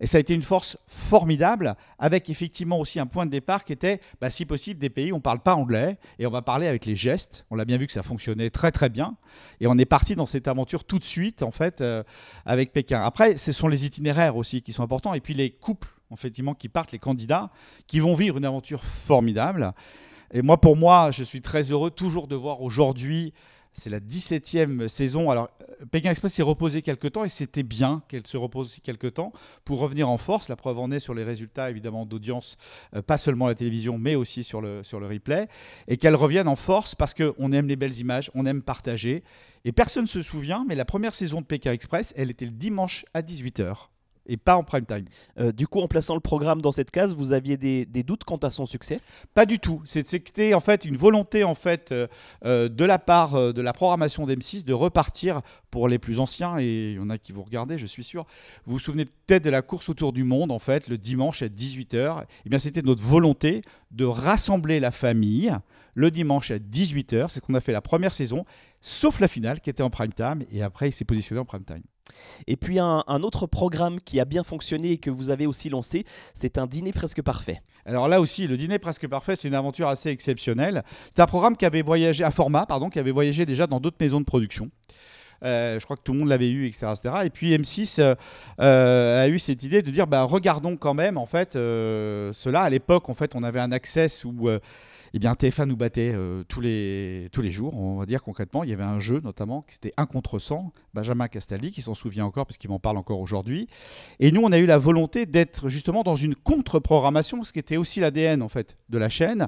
Et 0.00 0.06
ça 0.06 0.18
a 0.18 0.20
été 0.20 0.34
une 0.34 0.42
force 0.42 0.76
formidable, 0.86 1.76
avec 1.98 2.28
effectivement 2.28 2.78
aussi 2.78 2.98
un 2.98 3.06
point 3.06 3.26
de 3.26 3.30
départ 3.30 3.64
qui 3.64 3.72
était, 3.72 4.00
bah, 4.20 4.28
si 4.28 4.44
possible, 4.44 4.80
des 4.80 4.90
pays 4.90 5.12
où 5.12 5.14
on 5.14 5.18
ne 5.18 5.22
parle 5.22 5.40
pas 5.40 5.54
anglais, 5.54 5.98
et 6.18 6.26
on 6.26 6.30
va 6.30 6.42
parler 6.42 6.66
avec 6.66 6.84
les 6.84 6.96
gestes. 6.96 7.46
On 7.50 7.56
l'a 7.56 7.64
bien 7.64 7.76
vu 7.76 7.86
que 7.86 7.92
ça 7.92 8.02
fonctionnait 8.02 8.50
très 8.50 8.72
très 8.72 8.88
bien. 8.88 9.16
Et 9.60 9.66
on 9.66 9.78
est 9.78 9.84
parti 9.84 10.14
dans 10.14 10.26
cette 10.26 10.48
aventure 10.48 10.84
tout 10.84 10.98
de 10.98 11.04
suite, 11.04 11.42
en 11.42 11.50
fait, 11.50 11.80
euh, 11.80 12.02
avec 12.44 12.72
Pékin. 12.72 13.02
Après, 13.02 13.36
ce 13.36 13.52
sont 13.52 13.68
les 13.68 13.86
itinéraires 13.86 14.36
aussi 14.36 14.62
qui 14.62 14.72
sont 14.72 14.82
importants, 14.82 15.14
et 15.14 15.20
puis 15.20 15.34
les 15.34 15.50
couples, 15.50 15.88
effectivement, 16.12 16.54
qui 16.54 16.68
partent, 16.68 16.92
les 16.92 16.98
candidats, 16.98 17.50
qui 17.86 18.00
vont 18.00 18.14
vivre 18.14 18.38
une 18.38 18.44
aventure 18.44 18.84
formidable. 18.84 19.72
Et 20.32 20.42
moi, 20.42 20.60
pour 20.60 20.76
moi, 20.76 21.10
je 21.10 21.22
suis 21.24 21.40
très 21.40 21.70
heureux 21.70 21.90
toujours 21.90 22.28
de 22.28 22.36
voir 22.36 22.62
aujourd'hui, 22.62 23.32
c'est 23.74 23.90
la 23.90 23.98
17e 23.98 24.88
saison. 24.88 25.30
Alors, 25.30 25.50
Pékin 25.90 26.10
Express 26.10 26.32
s'est 26.32 26.42
reposé 26.42 26.80
quelques 26.80 27.12
temps 27.12 27.24
et 27.24 27.28
c'était 27.28 27.64
bien 27.64 28.02
qu'elle 28.08 28.26
se 28.26 28.36
repose 28.36 28.66
aussi 28.66 28.80
quelques 28.80 29.14
temps 29.14 29.32
pour 29.64 29.80
revenir 29.80 30.08
en 30.08 30.16
force. 30.16 30.48
La 30.48 30.56
preuve 30.56 30.78
en 30.78 30.90
est 30.92 31.00
sur 31.00 31.12
les 31.12 31.24
résultats, 31.24 31.70
évidemment, 31.70 32.06
d'audience, 32.06 32.56
euh, 32.94 33.02
pas 33.02 33.18
seulement 33.18 33.46
à 33.46 33.48
la 33.48 33.54
télévision, 33.56 33.98
mais 33.98 34.14
aussi 34.14 34.44
sur 34.44 34.60
le, 34.60 34.84
sur 34.84 35.00
le 35.00 35.08
replay. 35.08 35.48
Et 35.88 35.96
qu'elle 35.96 36.14
revienne 36.14 36.46
en 36.46 36.56
force 36.56 36.94
parce 36.94 37.14
qu'on 37.14 37.52
aime 37.52 37.66
les 37.66 37.76
belles 37.76 37.98
images, 37.98 38.30
on 38.34 38.46
aime 38.46 38.62
partager. 38.62 39.24
Et 39.64 39.72
personne 39.72 40.04
ne 40.04 40.08
se 40.08 40.22
souvient, 40.22 40.64
mais 40.68 40.76
la 40.76 40.84
première 40.84 41.14
saison 41.14 41.40
de 41.40 41.46
Pékin 41.46 41.72
Express, 41.72 42.14
elle 42.16 42.30
était 42.30 42.46
le 42.46 42.52
dimanche 42.52 43.04
à 43.12 43.22
18h 43.22 43.88
et 44.26 44.36
pas 44.36 44.56
en 44.56 44.62
prime 44.64 44.86
time. 44.86 45.04
Euh, 45.38 45.52
Du 45.52 45.66
coup, 45.66 45.80
en 45.80 45.88
plaçant 45.88 46.14
le 46.14 46.20
programme 46.20 46.60
dans 46.62 46.72
cette 46.72 46.90
case, 46.90 47.14
vous 47.14 47.32
aviez 47.32 47.56
des, 47.56 47.86
des 47.86 48.02
doutes 48.02 48.24
quant 48.24 48.36
à 48.36 48.50
son 48.50 48.66
succès? 48.66 49.00
Pas 49.34 49.46
du 49.46 49.58
tout. 49.58 49.82
C'était 49.84 50.54
en 50.54 50.60
fait 50.60 50.84
une 50.84 50.96
volonté 50.96 51.44
en 51.44 51.54
fait 51.54 51.92
euh, 51.92 52.06
euh, 52.44 52.68
de 52.68 52.84
la 52.84 52.98
part 52.98 53.52
de 53.52 53.62
la 53.62 53.72
programmation 53.72 54.26
d'M6 54.26 54.64
de 54.64 54.72
repartir 54.72 55.40
pour 55.70 55.88
les 55.88 55.98
plus 55.98 56.20
anciens 56.20 56.58
et 56.58 56.92
il 56.92 56.96
y 56.96 56.98
en 56.98 57.10
a 57.10 57.18
qui 57.18 57.32
vous 57.32 57.42
regardez, 57.42 57.78
je 57.78 57.86
suis 57.86 58.04
sûr. 58.04 58.26
Vous 58.66 58.74
vous 58.74 58.78
souvenez 58.78 59.04
peut-être 59.04 59.44
de 59.44 59.50
la 59.50 59.62
course 59.62 59.88
autour 59.88 60.12
du 60.12 60.24
monde 60.24 60.50
en 60.50 60.58
fait 60.58 60.88
le 60.88 60.98
dimanche 60.98 61.42
à 61.42 61.48
18h. 61.48 62.24
Eh 62.46 62.48
bien 62.48 62.58
c'était 62.58 62.82
notre 62.82 63.02
volonté 63.02 63.62
de 63.90 64.04
rassembler 64.04 64.80
la 64.80 64.90
famille 64.90 65.52
le 65.94 66.10
dimanche 66.10 66.50
à 66.50 66.58
18h. 66.58 67.26
C'est 67.28 67.36
ce 67.36 67.40
qu'on 67.40 67.54
a 67.54 67.60
fait 67.60 67.72
la 67.72 67.80
première 67.80 68.12
saison, 68.12 68.42
sauf 68.80 69.20
la 69.20 69.28
finale 69.28 69.60
qui 69.60 69.70
était 69.70 69.82
en 69.82 69.90
prime 69.90 70.12
time 70.12 70.44
et 70.50 70.62
après 70.62 70.88
il 70.88 70.92
s'est 70.92 71.04
positionné 71.04 71.40
en 71.40 71.44
prime 71.44 71.64
time. 71.64 71.82
Et 72.46 72.56
puis 72.56 72.78
un, 72.78 73.02
autre 73.22 73.46
programme 73.46 74.00
qui 74.00 74.20
a 74.20 74.24
bien 74.24 74.42
fonctionné 74.42 74.92
et 74.92 74.98
que 74.98 75.10
vous 75.10 75.30
avez 75.30 75.46
aussi 75.46 75.68
lancé, 75.70 76.04
c'est 76.34 76.58
un 76.58 76.66
dîner 76.66 76.92
presque 76.92 77.22
parfait. 77.22 77.62
Alors 77.86 78.08
là 78.08 78.20
aussi, 78.20 78.46
le 78.46 78.56
dîner 78.56 78.78
presque 78.78 79.08
parfait, 79.08 79.36
c'est 79.36 79.48
une 79.48 79.54
aventure 79.54 79.88
assez 79.88 80.10
exceptionnelle. 80.10 80.82
C'est 81.14 81.22
un 81.22 81.26
programme 81.26 81.56
qui 81.56 81.64
avait 81.64 81.82
voyagé, 81.82 82.24
un 82.24 82.30
format, 82.30 82.66
pardon, 82.66 82.90
qui 82.90 82.98
avait 82.98 83.10
voyagé 83.10 83.46
déjà 83.46 83.66
dans 83.66 83.80
d'autres 83.80 83.96
maisons 84.00 84.20
de 84.20 84.24
production. 84.24 84.68
Euh, 85.44 85.78
je 85.78 85.84
crois 85.84 85.96
que 85.96 86.02
tout 86.02 86.12
le 86.12 86.20
monde 86.20 86.28
l'avait 86.28 86.50
eu, 86.50 86.66
etc., 86.66 86.86
etc. 86.96 87.14
Et 87.24 87.30
puis 87.30 87.56
M6 87.56 88.00
euh, 88.00 88.14
euh, 88.60 89.24
a 89.24 89.28
eu 89.28 89.38
cette 89.38 89.62
idée 89.62 89.82
de 89.82 89.90
dire, 89.90 90.06
bah, 90.06 90.22
regardons 90.22 90.76
quand 90.76 90.94
même, 90.94 91.18
en 91.18 91.26
fait, 91.26 91.52
cela. 91.52 92.62
À 92.62 92.70
l'époque, 92.70 93.08
en 93.08 93.14
fait, 93.14 93.34
on 93.34 93.42
avait 93.42 93.60
un 93.60 93.72
access 93.72 94.24
où 94.24 94.48
eh 95.16 95.20
bien 95.20 95.34
TF1 95.34 95.66
nous 95.66 95.76
battait 95.76 96.10
euh, 96.12 96.42
tous, 96.48 96.60
les, 96.60 97.28
tous 97.30 97.40
les 97.40 97.52
jours, 97.52 97.78
on 97.78 97.98
va 97.98 98.04
dire 98.04 98.24
concrètement. 98.24 98.64
Il 98.64 98.70
y 98.70 98.72
avait 98.72 98.82
un 98.82 98.98
jeu 98.98 99.20
notamment, 99.22 99.62
qui 99.62 99.74
c'était 99.74 99.94
1 99.96 100.06
contre 100.06 100.40
100, 100.40 100.72
Benjamin 100.92 101.28
Castaldi, 101.28 101.70
qui 101.70 101.82
s'en 101.82 101.94
souvient 101.94 102.24
encore 102.24 102.46
parce 102.46 102.58
qu'il 102.58 102.68
m'en 102.68 102.80
parle 102.80 102.96
encore 102.96 103.20
aujourd'hui. 103.20 103.68
Et 104.18 104.32
nous, 104.32 104.42
on 104.42 104.50
a 104.50 104.58
eu 104.58 104.66
la 104.66 104.76
volonté 104.76 105.24
d'être 105.24 105.68
justement 105.68 106.02
dans 106.02 106.16
une 106.16 106.34
contre-programmation, 106.34 107.44
ce 107.44 107.52
qui 107.52 107.60
était 107.60 107.76
aussi 107.76 108.00
l'ADN 108.00 108.42
en 108.42 108.48
fait 108.48 108.76
de 108.88 108.98
la 108.98 109.08
chaîne, 109.08 109.46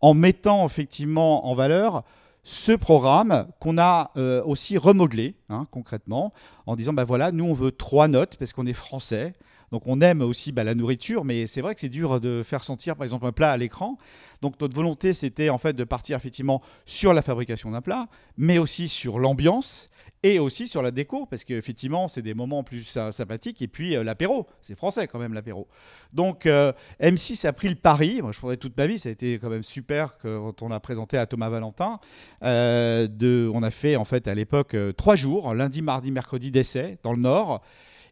en 0.00 0.14
mettant 0.14 0.64
effectivement 0.64 1.48
en 1.48 1.54
valeur 1.54 2.04
ce 2.44 2.70
programme 2.70 3.48
qu'on 3.58 3.76
a 3.76 4.12
euh, 4.16 4.40
aussi 4.44 4.78
remodelé 4.78 5.34
hein, 5.48 5.66
concrètement 5.72 6.32
en 6.66 6.76
disant 6.76 6.92
ben 6.92 7.04
voilà 7.04 7.30
nous 7.30 7.44
on 7.44 7.52
veut 7.52 7.72
trois 7.72 8.08
notes 8.08 8.36
parce 8.38 8.54
qu'on 8.54 8.66
est 8.66 8.72
français 8.72 9.34
donc 9.72 9.86
on 9.86 10.00
aime 10.00 10.22
aussi 10.22 10.52
bah, 10.52 10.64
la 10.64 10.74
nourriture 10.74 11.24
mais 11.24 11.46
c'est 11.46 11.60
vrai 11.60 11.74
que 11.74 11.80
c'est 11.80 11.88
dur 11.88 12.20
de 12.20 12.42
faire 12.42 12.64
sentir 12.64 12.96
par 12.96 13.04
exemple 13.04 13.26
un 13.26 13.32
plat 13.32 13.52
à 13.52 13.56
l'écran 13.56 13.96
donc 14.42 14.60
notre 14.60 14.74
volonté 14.74 15.12
c'était 15.12 15.50
en 15.50 15.58
fait 15.58 15.74
de 15.74 15.84
partir 15.84 16.16
effectivement 16.16 16.62
sur 16.86 17.12
la 17.12 17.22
fabrication 17.22 17.70
d'un 17.70 17.82
plat 17.82 18.06
mais 18.36 18.58
aussi 18.58 18.88
sur 18.88 19.18
l'ambiance 19.18 19.88
et 20.22 20.38
aussi 20.38 20.66
sur 20.66 20.82
la 20.82 20.90
déco, 20.90 21.26
parce 21.26 21.44
qu'effectivement, 21.44 22.08
c'est 22.08 22.22
des 22.22 22.34
moments 22.34 22.64
plus 22.64 22.84
sympathiques. 23.10 23.62
Et 23.62 23.68
puis, 23.68 23.96
euh, 23.96 24.02
l'apéro, 24.02 24.46
c'est 24.60 24.76
français 24.76 25.06
quand 25.06 25.18
même, 25.18 25.32
l'apéro. 25.32 25.68
Donc, 26.12 26.46
euh, 26.46 26.72
M6 27.00 27.46
a 27.46 27.52
pris 27.52 27.68
le 27.68 27.76
pari. 27.76 28.20
Moi, 28.20 28.32
je 28.32 28.38
prendrais 28.38 28.56
toute 28.56 28.76
ma 28.76 28.86
vie. 28.86 28.98
Ça 28.98 29.08
a 29.08 29.12
été 29.12 29.38
quand 29.38 29.48
même 29.48 29.62
super 29.62 30.18
quand 30.18 30.62
on 30.62 30.70
a 30.70 30.80
présenté 30.80 31.16
à 31.18 31.26
Thomas 31.26 31.48
Valentin. 31.48 32.00
Euh, 32.42 33.50
on 33.54 33.62
a 33.62 33.70
fait, 33.70 33.96
en 33.96 34.04
fait, 34.04 34.26
à 34.26 34.34
l'époque, 34.34 34.76
trois 34.96 35.14
jours, 35.14 35.54
lundi, 35.54 35.82
mardi, 35.82 36.10
mercredi 36.10 36.50
d'essai, 36.50 36.98
dans 37.02 37.12
le 37.12 37.20
Nord. 37.20 37.62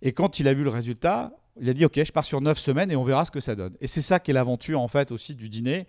Et 0.02 0.12
quand 0.12 0.38
il 0.38 0.46
a 0.46 0.54
vu 0.54 0.62
le 0.62 0.70
résultat, 0.70 1.32
il 1.60 1.68
a 1.68 1.72
dit 1.72 1.84
ok, 1.84 2.02
je 2.04 2.12
pars 2.12 2.24
sur 2.24 2.40
neuf 2.40 2.58
semaines 2.58 2.90
et 2.90 2.96
on 2.96 3.04
verra 3.04 3.24
ce 3.24 3.30
que 3.30 3.40
ça 3.40 3.54
donne. 3.54 3.74
Et 3.80 3.86
c'est 3.86 4.02
ça 4.02 4.20
qui 4.20 4.30
est 4.30 4.34
l'aventure 4.34 4.80
en 4.80 4.88
fait 4.88 5.10
aussi 5.12 5.34
du 5.34 5.48
dîner 5.48 5.86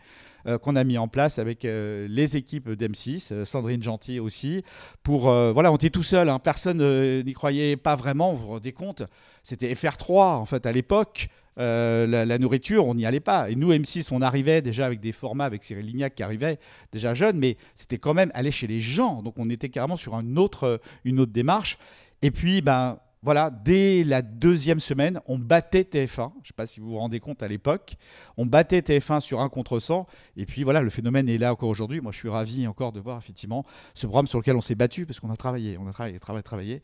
euh, 0.47 0.57
qu'on 0.57 0.75
a 0.75 0.83
mis 0.83 0.97
en 0.97 1.07
place 1.07 1.39
avec 1.39 1.65
euh, 1.65 2.07
les 2.09 2.37
équipes 2.37 2.69
d'M6, 2.69 3.33
euh, 3.33 3.45
Sandrine 3.45 3.83
Gentil 3.83 4.19
aussi. 4.19 4.63
Pour 5.03 5.23
voilà, 5.23 5.71
on 5.71 5.75
était 5.75 5.89
tout 5.89 6.03
seul, 6.03 6.29
hein. 6.29 6.39
personne 6.39 7.23
n'y 7.23 7.33
croyait 7.33 7.75
pas 7.75 7.95
vraiment. 7.95 8.33
Vous 8.33 8.45
vous 8.45 8.51
rendez 8.53 8.71
compte 8.71 9.03
C'était 9.43 9.73
FR3 9.73 10.35
en 10.35 10.45
fait 10.45 10.65
à 10.65 10.71
l'époque. 10.71 11.29
La, 11.57 12.37
nourriture, 12.37 12.85
on 12.85 12.93
n'y 12.93 13.05
allait 13.05 13.19
pas. 13.19 13.49
Et 13.49 13.55
nous, 13.55 13.73
M6, 13.73 14.09
on 14.11 14.21
arrivait 14.21 14.61
déjà 14.61 14.85
avec 14.85 14.99
des 14.99 15.11
formats, 15.11 15.45
avec 15.45 15.63
Cyril 15.63 15.87
Lignac 15.87 16.13
qui 16.13 16.21
arrivait 16.21 16.59
déjà 16.91 17.15
jeune, 17.15 17.39
mais 17.39 17.57
c'était 17.73 17.97
quand 17.97 18.13
même 18.13 18.29
aller 18.35 18.51
chez 18.51 18.67
les 18.67 18.79
gens. 18.79 19.23
Donc 19.23 19.39
on 19.39 19.49
était 19.49 19.69
carrément 19.69 19.95
sur 19.95 20.13
une 20.15 20.37
autre 20.37 20.79
démarche. 21.03 21.79
Et 22.21 22.29
puis, 22.31 22.61
ben, 22.61 22.99
voilà, 23.23 23.49
dès 23.49 24.03
la 24.03 24.21
deuxième 24.21 24.79
semaine, 24.79 25.19
on 25.25 25.39
battait 25.39 25.81
TF1. 25.81 26.31
Je 26.35 26.39
ne 26.39 26.45
sais 26.45 26.53
pas 26.55 26.67
si 26.67 26.79
vous 26.79 26.89
vous 26.89 26.97
rendez 26.97 27.19
compte 27.19 27.41
à 27.41 27.47
l'époque. 27.47 27.95
On 28.37 28.45
battait 28.45 28.79
TF1 28.79 29.19
sur 29.19 29.41
un 29.41 29.49
contre 29.49 29.79
100. 29.79 30.05
Et 30.35 30.45
puis 30.45 30.63
voilà, 30.63 30.81
le 30.81 30.89
phénomène 30.89 31.27
est 31.27 31.37
là 31.37 31.51
encore 31.51 31.69
aujourd'hui. 31.69 31.99
Moi, 31.99 32.11
je 32.11 32.17
suis 32.17 32.29
ravi 32.29 32.67
encore 32.67 32.91
de 32.91 32.99
voir 32.99 33.17
effectivement 33.17 33.65
ce 33.95 34.05
programme 34.05 34.27
sur 34.27 34.39
lequel 34.39 34.55
on 34.55 34.61
s'est 34.61 34.75
battu 34.75 35.05
parce 35.05 35.19
qu'on 35.19 35.31
a 35.31 35.35
travaillé, 35.35 35.77
on 35.77 35.87
a 35.87 35.91
travaillé, 35.91 36.19
travaillé, 36.19 36.43
travaillé, 36.43 36.81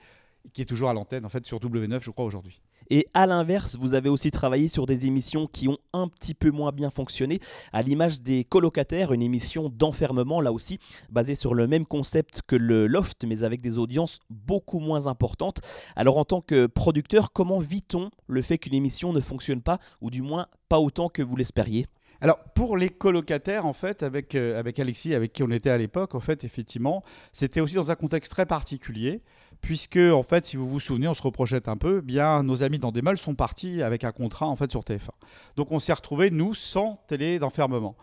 qui 0.52 0.62
est 0.62 0.66
toujours 0.66 0.90
à 0.90 0.94
l'antenne 0.94 1.26
en 1.26 1.30
fait 1.30 1.46
sur 1.46 1.60
W9, 1.60 2.02
je 2.02 2.12
crois 2.12 2.26
aujourd'hui. 2.26 2.62
Et 2.90 3.08
à 3.14 3.26
l'inverse, 3.26 3.78
vous 3.78 3.94
avez 3.94 4.10
aussi 4.10 4.30
travaillé 4.30 4.68
sur 4.68 4.86
des 4.86 5.06
émissions 5.06 5.48
qui 5.48 5.68
ont 5.68 5.78
un 5.94 6.08
petit 6.08 6.34
peu 6.34 6.52
moins 6.52 6.72
bien 6.72 6.90
fonctionné, 6.90 7.40
à 7.72 7.82
l'image 7.82 8.22
des 8.22 8.44
colocataires, 8.44 9.14
une 9.14 9.22
émission 9.22 9.70
d'enfermement, 9.70 10.42
là 10.42 10.52
aussi, 10.52 10.80
basée 11.10 11.36
sur 11.36 11.54
le 11.54 11.68
même 11.68 11.86
concept 11.86 12.42
que 12.46 12.56
le 12.56 12.88
Loft, 12.88 13.24
mais 13.26 13.44
avec 13.44 13.62
des 13.62 13.78
audiences 13.78 14.20
beaucoup 14.30 14.80
moins 14.80 15.08
importantes. 15.08 15.62
Alors 15.96 16.18
en 16.18 16.26
tant 16.26 16.42
que 16.42 16.66
producteur, 16.66 17.32
comment 17.32 17.60
vit-on 17.60 18.10
le 18.28 18.42
fait 18.42 18.58
qu'une 18.58 18.74
émission 18.74 19.14
ne 19.14 19.22
fonctionne 19.22 19.62
pas, 19.62 19.80
ou 20.02 20.10
du 20.10 20.22
moins 20.22 20.48
pas 20.68 20.80
autant 20.80 21.10
que 21.10 21.22
vous 21.22 21.36
l'espériez? 21.36 21.88
Alors 22.24 22.40
pour 22.56 22.78
les 22.78 22.90
colocataires, 22.90 23.66
en 23.66 23.74
fait, 23.74 24.02
avec, 24.02 24.36
euh, 24.36 24.58
avec 24.58 24.80
Alexis, 24.80 25.14
avec 25.14 25.34
qui 25.34 25.44
on 25.44 25.52
était 25.52 25.70
à 25.70 25.78
l'époque, 25.78 26.16
en 26.16 26.22
fait, 26.22 26.46
effectivement, 26.46 27.04
c'était 27.34 27.60
aussi 27.60 27.76
dans 27.76 27.92
un 27.92 27.96
contexte 27.96 28.32
très 28.32 28.46
particulier 28.46 29.22
puisque 29.64 29.98
en 29.98 30.24
fait, 30.24 30.46
si 30.46 30.58
vous 30.58 30.68
vous 30.68 30.82
souvenez, 30.82 31.08
on 31.08 31.14
se 31.14 31.22
reprojette 31.22 31.70
un 31.70 31.78
peu, 31.78 32.02
bien 32.02 32.44
nos 32.44 32.64
amis 32.64 32.80
d'Andemol 32.80 33.18
sont 33.18 33.34
partis 33.34 33.82
avec 33.82 34.04
un 34.04 34.12
contrat 34.12 34.46
en 34.46 34.58
fait 34.58 34.70
sur 34.70 34.82
TF1. 34.82 35.10
Donc 35.56 35.72
on 35.72 35.80
s'est 35.80 35.94
retrouvés 35.94 36.30
nous 36.32 36.54
sans 36.54 37.02
télé 37.08 37.40
d'enfermement. 37.40 37.96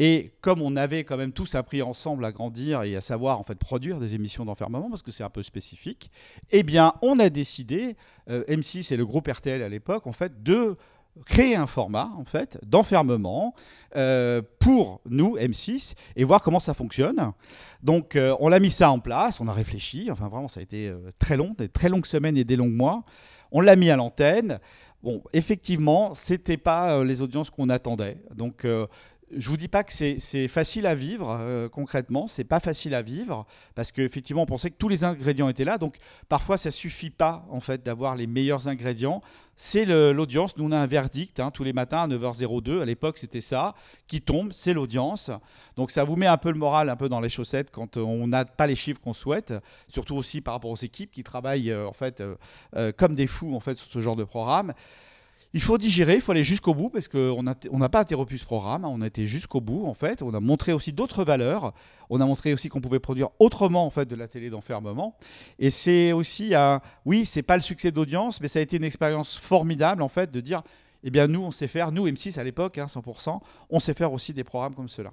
Et 0.00 0.32
comme 0.40 0.60
on 0.60 0.74
avait 0.74 1.04
quand 1.04 1.16
même 1.16 1.32
tous 1.32 1.54
appris 1.54 1.82
ensemble 1.82 2.24
à 2.24 2.32
grandir 2.32 2.82
et 2.82 2.96
à 2.96 3.00
savoir 3.00 3.38
en 3.38 3.44
fait 3.44 3.54
produire 3.54 4.00
des 4.00 4.16
émissions 4.16 4.44
d'enfermement 4.44 4.90
parce 4.90 5.02
que 5.02 5.12
c'est 5.12 5.22
un 5.22 5.30
peu 5.30 5.44
spécifique, 5.44 6.10
eh 6.50 6.64
bien 6.64 6.94
on 7.00 7.20
a 7.20 7.30
décidé 7.30 7.96
euh, 8.28 8.42
M6 8.48 8.92
et 8.92 8.96
le 8.96 9.06
groupe 9.06 9.28
RTL 9.28 9.62
à 9.62 9.68
l'époque 9.68 10.08
en 10.08 10.12
fait 10.12 10.42
de 10.42 10.76
créer 11.26 11.56
un 11.56 11.66
format 11.66 12.10
en 12.16 12.24
fait 12.24 12.58
d'enfermement 12.64 13.54
euh, 13.96 14.42
pour 14.58 15.00
nous 15.08 15.36
M6 15.36 15.94
et 16.16 16.24
voir 16.24 16.42
comment 16.42 16.60
ça 16.60 16.74
fonctionne. 16.74 17.32
Donc 17.82 18.16
euh, 18.16 18.34
on 18.40 18.50
a 18.52 18.58
mis 18.58 18.70
ça 18.70 18.90
en 18.90 18.98
place, 18.98 19.40
on 19.40 19.48
a 19.48 19.52
réfléchi, 19.52 20.08
enfin 20.10 20.28
vraiment 20.28 20.48
ça 20.48 20.60
a 20.60 20.62
été 20.62 20.88
euh, 20.88 21.10
très 21.18 21.36
long, 21.36 21.54
des 21.56 21.68
très 21.68 21.88
longues 21.88 22.06
semaines 22.06 22.36
et 22.36 22.44
des 22.44 22.56
longs 22.56 22.68
mois. 22.68 23.04
On 23.52 23.60
l'a 23.60 23.76
mis 23.76 23.90
à 23.90 23.96
l'antenne. 23.96 24.58
Bon, 25.02 25.22
effectivement, 25.34 26.14
c'était 26.14 26.56
pas 26.56 27.04
les 27.04 27.20
audiences 27.20 27.50
qu'on 27.50 27.68
attendait. 27.68 28.16
Donc 28.34 28.66
je 29.30 29.48
vous 29.48 29.56
dis 29.56 29.68
pas 29.68 29.84
que 29.84 29.92
c'est 29.92 30.48
facile 30.48 30.86
à 30.86 30.94
vivre 30.94 31.26
concrètement, 31.72 31.84
concrètement, 31.84 32.28
c'est 32.28 32.44
pas 32.44 32.60
facile 32.60 32.94
à 32.94 33.02
vivre 33.02 33.46
parce 33.74 33.92
qu'effectivement 33.92 34.42
on 34.42 34.46
pensait 34.46 34.70
que 34.70 34.76
tous 34.76 34.88
les 34.88 35.04
ingrédients 35.04 35.48
étaient 35.48 35.64
là, 35.64 35.78
donc 35.78 35.98
parfois 36.28 36.56
ça 36.56 36.70
suffit 36.70 37.10
pas 37.10 37.46
en 37.50 37.60
fait 37.60 37.82
d'avoir 37.84 38.16
les 38.16 38.26
meilleurs 38.26 38.68
ingrédients. 38.68 39.20
C'est 39.56 39.84
l'audience, 39.84 40.56
nous 40.56 40.64
on 40.64 40.72
a 40.72 40.78
un 40.78 40.86
verdict 40.86 41.38
hein, 41.38 41.50
tous 41.52 41.62
les 41.62 41.72
matins 41.72 42.02
à 42.02 42.08
9h02, 42.08 42.80
à 42.80 42.84
l'époque 42.84 43.18
c'était 43.18 43.40
ça, 43.40 43.74
qui 44.08 44.20
tombe, 44.20 44.52
c'est 44.52 44.72
l'audience. 44.72 45.30
Donc 45.76 45.90
ça 45.90 46.04
vous 46.04 46.16
met 46.16 46.26
un 46.26 46.38
peu 46.38 46.50
le 46.50 46.58
moral 46.58 46.88
un 46.88 46.96
peu 46.96 47.08
dans 47.08 47.20
les 47.20 47.28
chaussettes 47.28 47.70
quand 47.70 47.96
on 47.96 48.26
n'a 48.26 48.44
pas 48.44 48.66
les 48.66 48.76
chiffres 48.76 49.00
qu'on 49.00 49.12
souhaite, 49.12 49.54
surtout 49.88 50.16
aussi 50.16 50.40
par 50.40 50.54
rapport 50.54 50.70
aux 50.70 50.76
équipes 50.76 51.12
qui 51.12 51.22
travaillent 51.22 51.70
euh, 51.70 51.86
en 51.86 51.92
fait 51.92 52.20
euh, 52.20 52.34
euh, 52.76 52.92
comme 52.96 53.14
des 53.14 53.26
fous 53.26 53.54
en 53.54 53.60
fait 53.60 53.74
sur 53.74 53.90
ce 53.90 54.00
genre 54.00 54.16
de 54.16 54.24
programme. 54.24 54.74
Il 55.56 55.62
faut 55.62 55.78
digérer, 55.78 56.16
il 56.16 56.20
faut 56.20 56.32
aller 56.32 56.42
jusqu'au 56.42 56.74
bout 56.74 56.90
parce 56.90 57.06
qu'on 57.06 57.42
n'a 57.44 57.88
pas 57.88 58.00
interrompu 58.00 58.36
ce 58.38 58.44
programme, 58.44 58.84
on 58.84 59.00
a 59.00 59.06
été 59.06 59.28
jusqu'au 59.28 59.60
bout 59.60 59.86
en 59.86 59.94
fait. 59.94 60.20
On 60.20 60.34
a 60.34 60.40
montré 60.40 60.72
aussi 60.72 60.92
d'autres 60.92 61.24
valeurs, 61.24 61.72
on 62.10 62.20
a 62.20 62.26
montré 62.26 62.52
aussi 62.52 62.68
qu'on 62.68 62.80
pouvait 62.80 62.98
produire 62.98 63.28
autrement 63.38 63.86
en 63.86 63.90
fait 63.90 64.06
de 64.06 64.16
la 64.16 64.26
télé 64.26 64.50
d'enfermement. 64.50 65.16
Et 65.60 65.70
c'est 65.70 66.10
aussi 66.10 66.56
un, 66.56 66.80
oui, 67.04 67.24
c'est 67.24 67.44
pas 67.44 67.54
le 67.54 67.62
succès 67.62 67.92
d'audience, 67.92 68.40
mais 68.40 68.48
ça 68.48 68.58
a 68.58 68.62
été 68.62 68.78
une 68.78 68.84
expérience 68.84 69.38
formidable 69.38 70.02
en 70.02 70.08
fait 70.08 70.28
de 70.32 70.40
dire, 70.40 70.62
eh 71.04 71.10
bien 71.10 71.28
nous 71.28 71.42
on 71.42 71.52
sait 71.52 71.68
faire, 71.68 71.92
nous 71.92 72.08
M6 72.08 72.40
à 72.40 72.42
l'époque, 72.42 72.78
100%, 72.78 73.30
hein, 73.30 73.40
on 73.70 73.78
sait 73.78 73.94
faire 73.94 74.12
aussi 74.12 74.34
des 74.34 74.42
programmes 74.42 74.74
comme 74.74 74.88
cela. 74.88 75.12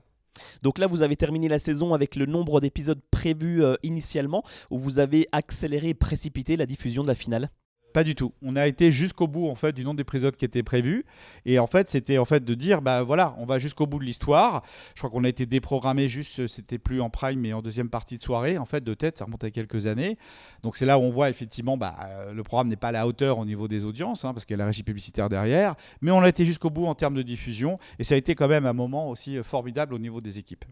Donc 0.63 0.79
là, 0.79 0.87
vous 0.87 1.03
avez 1.03 1.17
terminé 1.17 1.49
la 1.49 1.59
saison 1.59 1.93
avec 1.93 2.15
le 2.15 2.25
nombre 2.25 2.61
d'épisodes 2.61 3.01
prévus 3.11 3.63
euh, 3.63 3.75
initialement, 3.83 4.43
où 4.71 4.79
vous 4.79 4.97
avez 4.97 5.27
accéléré 5.33 5.89
et 5.89 5.93
précipité 5.93 6.57
la 6.57 6.65
diffusion 6.65 7.03
de 7.03 7.07
la 7.07 7.15
finale? 7.15 7.51
Pas 7.91 8.03
du 8.03 8.15
tout. 8.15 8.33
On 8.41 8.55
a 8.55 8.67
été 8.67 8.91
jusqu'au 8.91 9.27
bout 9.27 9.47
en 9.47 9.55
fait 9.55 9.73
du 9.73 9.83
nombre 9.83 9.97
d'épisodes 9.97 10.35
qui 10.35 10.45
était 10.45 10.63
prévu 10.63 11.05
et 11.45 11.59
en 11.59 11.67
fait 11.67 11.89
c'était 11.89 12.17
en 12.17 12.25
fait 12.25 12.43
de 12.43 12.53
dire 12.53 12.81
bah 12.81 13.03
voilà 13.03 13.35
on 13.37 13.45
va 13.45 13.59
jusqu'au 13.59 13.85
bout 13.85 13.99
de 13.99 14.03
l'histoire. 14.03 14.63
Je 14.95 14.99
crois 14.99 15.09
qu'on 15.09 15.23
a 15.23 15.29
été 15.29 15.45
déprogrammé 15.45 16.07
juste 16.07 16.47
c'était 16.47 16.77
plus 16.77 17.01
en 17.01 17.09
prime 17.09 17.39
mais 17.39 17.53
en 17.53 17.61
deuxième 17.61 17.89
partie 17.89 18.17
de 18.17 18.23
soirée 18.23 18.57
en 18.57 18.65
fait 18.65 18.83
de 18.83 18.93
tête 18.93 19.17
ça 19.17 19.25
remonte 19.25 19.43
à 19.43 19.51
quelques 19.51 19.87
années. 19.87 20.17
Donc 20.63 20.75
c'est 20.75 20.85
là 20.85 20.97
où 20.97 21.01
on 21.01 21.09
voit 21.09 21.29
effectivement 21.29 21.77
bah, 21.77 21.95
euh, 22.03 22.33
le 22.33 22.43
programme 22.43 22.67
n'est 22.67 22.75
pas 22.75 22.89
à 22.89 22.91
la 22.91 23.07
hauteur 23.07 23.37
au 23.37 23.45
niveau 23.45 23.67
des 23.67 23.85
audiences 23.85 24.25
hein, 24.25 24.33
parce 24.33 24.45
qu'il 24.45 24.53
y 24.53 24.59
a 24.59 24.63
la 24.63 24.67
régie 24.67 24.83
publicitaire 24.83 25.29
derrière, 25.29 25.75
mais 26.01 26.11
on 26.11 26.21
a 26.21 26.29
été 26.29 26.45
jusqu'au 26.45 26.69
bout 26.69 26.85
en 26.85 26.95
termes 26.95 27.15
de 27.15 27.21
diffusion 27.21 27.79
et 27.99 28.03
ça 28.03 28.15
a 28.15 28.17
été 28.17 28.35
quand 28.35 28.47
même 28.47 28.65
un 28.65 28.73
moment 28.73 29.09
aussi 29.09 29.37
euh, 29.37 29.43
formidable 29.43 29.93
au 29.93 29.99
niveau 29.99 30.21
des 30.21 30.39
équipes. 30.39 30.65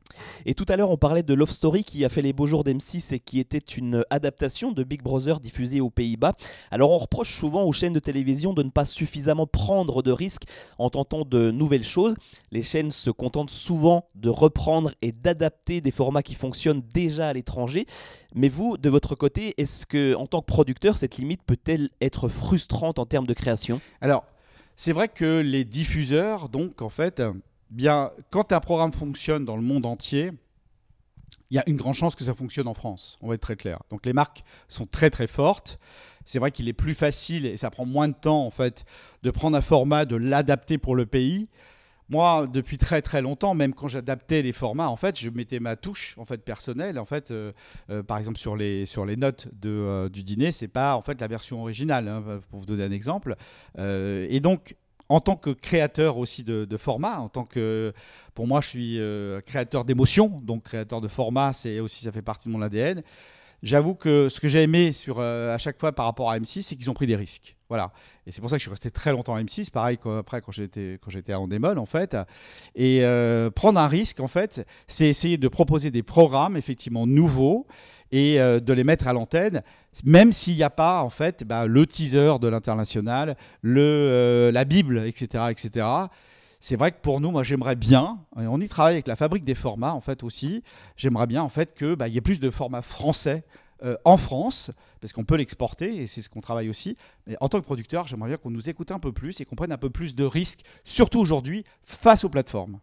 Et 0.45 0.53
tout 0.53 0.65
à 0.67 0.77
l'heure 0.77 0.91
on 0.91 0.97
parlait 0.97 1.23
de 1.23 1.33
Love 1.33 1.51
Story 1.51 1.83
qui 1.83 2.05
a 2.05 2.09
fait 2.09 2.21
les 2.21 2.33
beaux 2.33 2.47
jours 2.47 2.63
d'M6 2.63 3.13
et 3.13 3.19
qui 3.19 3.39
était 3.39 3.57
une 3.57 4.03
adaptation 4.09 4.71
de 4.71 4.83
Big 4.83 5.01
Brother 5.01 5.39
diffusée 5.39 5.81
aux 5.81 5.89
Pays-Bas. 5.89 6.33
Alors 6.71 6.91
on 6.91 6.97
reproche 7.09 7.33
souvent 7.33 7.63
aux 7.63 7.71
chaînes 7.71 7.93
de 7.93 7.99
télévision 7.99 8.53
de 8.53 8.61
ne 8.61 8.69
pas 8.69 8.85
suffisamment 8.85 9.47
prendre 9.47 10.03
de 10.03 10.11
risques 10.11 10.43
en 10.77 10.91
tentant 10.91 11.25
de 11.25 11.49
nouvelles 11.49 11.83
choses. 11.83 12.13
Les 12.51 12.61
chaînes 12.61 12.91
se 12.91 13.09
contentent 13.09 13.49
souvent 13.49 14.07
de 14.13 14.29
reprendre 14.29 14.91
et 15.01 15.11
d'adapter 15.11 15.81
des 15.81 15.89
formats 15.89 16.21
qui 16.21 16.35
fonctionnent 16.35 16.83
déjà 16.93 17.29
à 17.29 17.33
l'étranger. 17.33 17.87
Mais 18.35 18.47
vous, 18.47 18.77
de 18.77 18.89
votre 18.89 19.15
côté, 19.15 19.55
est-ce 19.57 19.87
que 19.87 20.13
en 20.13 20.27
tant 20.27 20.41
que 20.41 20.45
producteur, 20.45 20.97
cette 20.97 21.17
limite 21.17 21.41
peut-elle 21.47 21.89
être 21.99 22.29
frustrante 22.29 22.99
en 22.99 23.07
termes 23.07 23.27
de 23.27 23.33
création? 23.33 23.81
Alors, 24.01 24.23
c'est 24.75 24.93
vrai 24.93 25.07
que 25.07 25.39
les 25.39 25.65
diffuseurs, 25.65 26.47
donc 26.47 26.83
en 26.83 26.89
fait, 26.89 27.23
bien, 27.71 28.11
quand 28.29 28.51
un 28.51 28.59
programme 28.59 28.93
fonctionne 28.93 29.45
dans 29.45 29.55
le 29.55 29.63
monde 29.63 29.87
entier, 29.87 30.31
il 31.49 31.55
y 31.55 31.59
a 31.59 31.63
une 31.67 31.77
grande 31.77 31.95
chance 31.95 32.15
que 32.15 32.23
ça 32.23 32.33
fonctionne 32.33 32.67
en 32.67 32.73
France, 32.73 33.17
on 33.21 33.27
va 33.27 33.35
être 33.35 33.41
très 33.41 33.55
clair. 33.55 33.81
Donc 33.89 34.05
les 34.05 34.13
marques 34.13 34.43
sont 34.67 34.85
très 34.85 35.09
très 35.09 35.27
fortes. 35.27 35.79
C'est 36.25 36.37
vrai 36.37 36.51
qu'il 36.51 36.67
est 36.69 36.73
plus 36.73 36.93
facile 36.93 37.45
et 37.45 37.57
ça 37.57 37.71
prend 37.71 37.85
moins 37.85 38.07
de 38.07 38.13
temps 38.13 38.45
en 38.45 38.51
fait 38.51 38.85
de 39.23 39.31
prendre 39.31 39.57
un 39.57 39.61
format, 39.61 40.05
de 40.05 40.15
l'adapter 40.15 40.77
pour 40.77 40.95
le 40.95 41.05
pays. 41.05 41.49
Moi, 42.09 42.47
depuis 42.51 42.79
très 42.79 43.03
très 43.03 43.21
longtemps, 43.21 43.53
même 43.53 43.73
quand 43.75 43.87
j'adaptais 43.87 44.41
les 44.41 44.51
formats, 44.51 44.89
en 44.89 44.95
fait, 44.95 45.19
je 45.19 45.29
mettais 45.29 45.59
ma 45.59 45.75
touche 45.75 46.15
en 46.17 46.25
fait 46.25 46.43
personnelle. 46.43 46.97
En 46.97 47.05
fait, 47.05 47.29
euh, 47.29 47.51
euh, 47.91 48.01
par 48.01 48.17
exemple 48.17 48.39
sur 48.39 48.55
les 48.55 48.87
sur 48.87 49.05
les 49.05 49.15
notes 49.15 49.47
de, 49.53 49.69
euh, 49.69 50.09
du 50.09 50.23
dîner, 50.23 50.51
c'est 50.51 50.67
pas 50.67 50.95
en 50.95 51.03
fait 51.03 51.21
la 51.21 51.27
version 51.27 51.61
originale. 51.61 52.07
Hein, 52.07 52.41
pour 52.49 52.59
vous 52.59 52.65
donner 52.65 52.83
un 52.83 52.91
exemple. 52.91 53.35
et 53.77 54.39
donc 54.39 54.75
en 55.09 55.19
tant 55.19 55.35
que 55.35 55.49
créateur 55.49 56.17
aussi 56.17 56.43
de, 56.43 56.65
de 56.65 56.77
format, 56.77 57.19
en 57.19 57.29
tant 57.29 57.43
que, 57.43 57.93
pour 58.35 58.47
moi, 58.47 58.61
je 58.61 58.67
suis 58.69 58.99
euh, 58.99 59.41
créateur 59.41 59.83
d'émotions, 59.83 60.37
donc 60.43 60.63
créateur 60.63 61.01
de 61.01 61.07
format, 61.07 61.51
c'est 61.51 61.79
aussi, 61.79 62.05
ça 62.05 62.11
fait 62.11 62.21
partie 62.21 62.47
de 62.47 62.53
mon 62.53 62.61
ADN. 62.61 63.01
J'avoue 63.61 63.93
que 63.93 64.29
ce 64.29 64.39
que 64.39 64.47
j'ai 64.47 64.63
aimé 64.63 64.91
sur, 64.91 65.17
euh, 65.19 65.53
à 65.53 65.57
chaque 65.57 65.79
fois 65.79 65.91
par 65.91 66.05
rapport 66.05 66.31
à 66.31 66.39
M6, 66.39 66.61
c'est 66.61 66.75
qu'ils 66.75 66.89
ont 66.89 66.93
pris 66.93 67.07
des 67.07 67.15
risques. 67.15 67.57
Voilà. 67.67 67.91
Et 68.25 68.31
c'est 68.31 68.41
pour 68.41 68.49
ça 68.49 68.55
que 68.55 68.59
je 68.59 68.63
suis 68.63 68.71
resté 68.71 68.89
très 68.89 69.11
longtemps 69.11 69.35
à 69.35 69.41
M6, 69.41 69.69
pareil 69.69 69.97
qu'après 69.97 70.41
quand 70.41 70.51
j'étais 70.51 70.97
quand 71.01 71.11
j'étais 71.11 71.33
à 71.33 71.39
Endemol 71.39 71.77
en 71.77 71.85
fait. 71.85 72.17
Et 72.75 73.03
euh, 73.03 73.51
prendre 73.51 73.79
un 73.79 73.87
risque 73.87 74.21
en 74.21 74.27
fait, 74.27 74.65
c'est 74.87 75.07
essayer 75.07 75.37
de 75.37 75.47
proposer 75.47 75.91
des 75.91 76.03
programmes 76.03 76.57
effectivement 76.57 77.05
nouveaux 77.05 77.67
et 78.11 78.39
euh, 78.39 78.59
de 78.59 78.73
les 78.73 78.83
mettre 78.83 79.07
à 79.07 79.13
l'antenne, 79.13 79.61
même 80.03 80.31
s'il 80.31 80.55
n'y 80.55 80.63
a 80.63 80.69
pas 80.69 81.03
en 81.03 81.09
fait 81.09 81.43
bah, 81.43 81.67
le 81.67 81.85
teaser 81.85 82.39
de 82.39 82.47
l'international, 82.47 83.35
la 83.63 84.65
Bible, 84.65 85.03
etc., 85.05 85.43
etc 85.51 85.85
c'est 86.59 86.75
vrai 86.75 86.91
que 86.91 86.99
pour 87.01 87.21
nous, 87.21 87.31
moi 87.31 87.43
j'aimerais 87.43 87.75
bien, 87.75 88.19
et 88.39 88.47
on 88.47 88.59
y 88.59 88.67
travaille 88.67 88.95
avec 88.95 89.07
la 89.07 89.15
fabrique 89.15 89.45
des 89.45 89.55
formats 89.55 89.93
en 89.93 90.01
fait 90.01 90.23
aussi, 90.23 90.63
j'aimerais 90.97 91.27
bien 91.27 91.41
en 91.41 91.49
fait 91.49 91.73
qu'il 91.73 91.95
bah, 91.95 92.07
y 92.07 92.17
ait 92.17 92.21
plus 92.21 92.39
de 92.39 92.49
formats 92.49 92.81
français 92.81 93.45
euh, 93.83 93.95
en 94.03 94.17
France, 94.17 94.71
parce 94.99 95.13
qu'on 95.13 95.23
peut 95.23 95.37
l'exporter, 95.37 96.01
et 96.01 96.07
c'est 96.07 96.21
ce 96.21 96.29
qu'on 96.29 96.41
travaille 96.41 96.69
aussi. 96.69 96.97
Mais 97.27 97.37
en 97.39 97.47
tant 97.47 97.59
que 97.59 97.65
producteur, 97.65 98.07
j'aimerais 98.07 98.29
bien 98.29 98.37
qu'on 98.37 98.51
nous 98.51 98.69
écoute 98.69 98.91
un 98.91 98.99
peu 98.99 99.13
plus 99.13 99.39
et 99.39 99.45
qu'on 99.45 99.55
prenne 99.55 99.71
un 99.71 99.77
peu 99.77 99.89
plus 99.89 100.15
de 100.15 100.25
risques, 100.25 100.61
surtout 100.83 101.19
aujourd'hui, 101.19 101.63
face 101.83 102.25
aux 102.25 102.29
plateformes. 102.29 102.79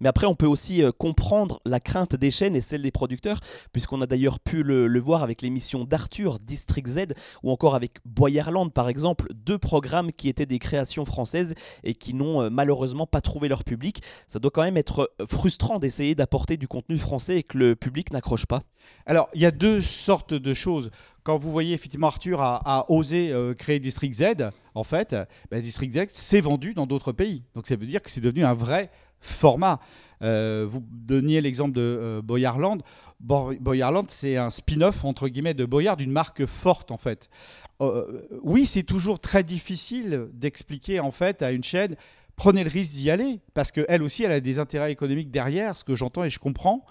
Mais 0.00 0.08
après, 0.08 0.26
on 0.26 0.34
peut 0.34 0.46
aussi 0.46 0.82
euh, 0.82 0.92
comprendre 0.92 1.60
la 1.64 1.80
crainte 1.80 2.16
des 2.16 2.30
chaînes 2.30 2.56
et 2.56 2.60
celle 2.60 2.82
des 2.82 2.90
producteurs, 2.90 3.40
puisqu'on 3.72 4.00
a 4.00 4.06
d'ailleurs 4.06 4.40
pu 4.40 4.62
le, 4.62 4.98
voir 4.98 5.22
avec 5.22 5.42
l'émission 5.42 5.84
d'Arthur, 5.84 6.38
District 6.40 6.86
Z, 6.86 6.98
ou 7.42 7.50
encore 7.50 7.74
avec 7.74 7.98
Boyerland, 8.04 8.72
par 8.72 8.88
exemple, 8.88 9.28
deux 9.32 9.58
programmes 9.58 10.12
qui 10.12 10.28
étaient 10.28 10.46
des 10.46 10.58
créations 10.58 11.04
françaises 11.04 11.54
et 11.84 11.94
qui 11.94 12.14
n'ont 12.14 12.42
euh, 12.42 12.50
malheureusement 12.50 13.06
pas 13.06 13.20
trouvé 13.20 13.48
leur 13.48 13.64
public. 13.64 14.02
Ça 14.26 14.38
doit 14.38 14.50
quand 14.50 14.62
même 14.62 14.76
être 14.76 15.12
euh, 15.20 15.26
frustrant 15.26 15.78
d'essayer 15.78 16.14
d'apporter 16.14 16.56
du 16.56 16.68
contenu 16.68 16.98
français 16.98 17.38
et 17.38 17.42
que 17.42 17.58
le 17.58 17.76
public 17.76 18.12
n'accroche 18.12 18.46
pas. 18.46 18.62
Alors, 19.06 19.28
il 19.34 19.40
y 19.40 19.46
a 19.46 19.50
deux 19.50 19.80
sortes 19.80 20.34
de 20.34 20.54
choses 20.54 20.90
quand 21.24 21.36
vous 21.36 21.52
voyez 21.52 21.74
effectivement 21.74 22.06
Arthur 22.06 22.40
a, 22.40 22.86
osé 22.88 23.34
créer 23.58 23.78
District 23.80 24.14
Z, 24.14 24.50
en 24.74 24.84
fait, 24.84 25.14
ben, 25.50 25.60
District 25.60 25.92
Z 25.92 26.06
s'est 26.10 26.40
vendu 26.40 26.72
dans 26.72 26.86
d'autres 26.86 27.12
pays. 27.12 27.42
Donc 27.54 27.66
ça 27.66 27.76
veut 27.76 27.86
dire 27.86 28.00
que 28.00 28.10
c'est 28.10 28.20
devenu 28.20 28.44
un 28.44 28.54
vrai 28.54 28.90
format. 29.20 29.80
Euh, 30.22 30.66
vous 30.68 30.82
donniez 30.90 31.40
l'exemple 31.40 31.72
de 31.72 31.80
euh, 31.80 32.22
Boyarland. 32.22 32.78
Boyarland, 33.20 34.04
c'est 34.08 34.36
un 34.36 34.50
spin-off 34.50 35.04
entre 35.04 35.28
guillemets 35.28 35.54
de 35.54 35.64
Boyard, 35.64 35.96
d'une 35.96 36.12
marque 36.12 36.46
forte 36.46 36.90
en 36.90 36.96
fait. 36.96 37.28
Euh, 37.80 38.22
oui, 38.42 38.64
c'est 38.66 38.84
toujours 38.84 39.18
très 39.20 39.42
difficile 39.42 40.28
d'expliquer 40.32 41.00
en 41.00 41.10
fait 41.10 41.42
à 41.42 41.50
une 41.50 41.64
chaîne 41.64 41.96
prenez 42.36 42.62
le 42.62 42.70
risque 42.70 42.92
d'y 42.92 43.10
aller 43.10 43.40
parce 43.52 43.72
qu'elle 43.72 44.00
aussi 44.00 44.22
elle 44.22 44.30
a 44.30 44.38
des 44.38 44.60
intérêts 44.60 44.92
économiques 44.92 45.32
derrière, 45.32 45.76
ce 45.76 45.82
que 45.82 45.96
j'entends 45.96 46.22
et 46.22 46.30
je 46.30 46.38
comprends. 46.38 46.84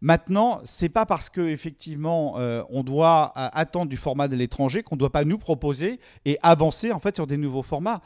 Maintenant, 0.00 0.60
c'est 0.64 0.88
pas 0.88 1.04
parce 1.04 1.28
que 1.28 1.42
effectivement 1.42 2.36
on 2.70 2.82
doit 2.82 3.32
attendre 3.36 3.90
du 3.90 3.98
format 3.98 4.26
de 4.26 4.36
l'étranger 4.36 4.82
qu'on 4.82 4.94
ne 4.94 5.00
doit 5.00 5.12
pas 5.12 5.26
nous 5.26 5.36
proposer 5.36 6.00
et 6.24 6.38
avancer 6.40 6.92
en 6.92 6.98
fait 6.98 7.14
sur 7.14 7.26
des 7.26 7.36
nouveaux 7.36 7.62
formats. 7.62 8.00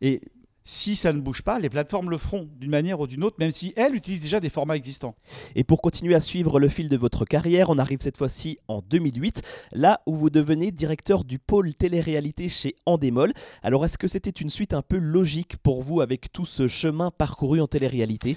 Et 0.00 0.22
si 0.70 0.94
ça 0.94 1.12
ne 1.12 1.20
bouge 1.20 1.42
pas, 1.42 1.58
les 1.58 1.68
plateformes 1.68 2.10
le 2.10 2.16
feront 2.16 2.48
d'une 2.60 2.70
manière 2.70 3.00
ou 3.00 3.08
d'une 3.08 3.24
autre, 3.24 3.36
même 3.40 3.50
si 3.50 3.72
elles 3.74 3.92
utilisent 3.92 4.22
déjà 4.22 4.38
des 4.38 4.48
formats 4.48 4.76
existants. 4.76 5.16
Et 5.56 5.64
pour 5.64 5.82
continuer 5.82 6.14
à 6.14 6.20
suivre 6.20 6.60
le 6.60 6.68
fil 6.68 6.88
de 6.88 6.96
votre 6.96 7.24
carrière, 7.24 7.70
on 7.70 7.78
arrive 7.78 7.98
cette 8.00 8.16
fois-ci 8.16 8.56
en 8.68 8.80
2008, 8.80 9.42
là 9.72 10.00
où 10.06 10.14
vous 10.14 10.30
devenez 10.30 10.70
directeur 10.70 11.24
du 11.24 11.40
pôle 11.40 11.74
télé-réalité 11.74 12.48
chez 12.48 12.76
Endemol. 12.86 13.32
Alors 13.64 13.84
est-ce 13.84 13.98
que 13.98 14.06
c'était 14.06 14.30
une 14.30 14.48
suite 14.48 14.72
un 14.72 14.82
peu 14.82 14.98
logique 14.98 15.56
pour 15.56 15.82
vous 15.82 16.02
avec 16.02 16.32
tout 16.32 16.46
ce 16.46 16.68
chemin 16.68 17.10
parcouru 17.10 17.60
en 17.60 17.66
télé-réalité? 17.66 18.36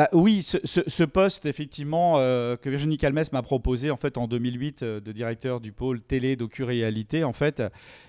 Bah 0.00 0.08
oui, 0.14 0.42
ce, 0.42 1.04
poste 1.04 1.44
effectivement 1.44 2.14
euh, 2.16 2.56
que 2.56 2.70
Virginie 2.70 2.96
Calmes 2.96 3.22
m'a 3.32 3.42
proposé 3.42 3.90
en 3.90 3.98
fait 3.98 4.16
en 4.16 4.28
2008 4.28 4.82
euh, 4.82 4.98
de 4.98 5.12
directeur 5.12 5.60
du 5.60 5.72
pôle 5.72 6.00
télé 6.00 6.36
docu-réalité 6.36 7.22
en 7.22 7.34
fait 7.34 7.62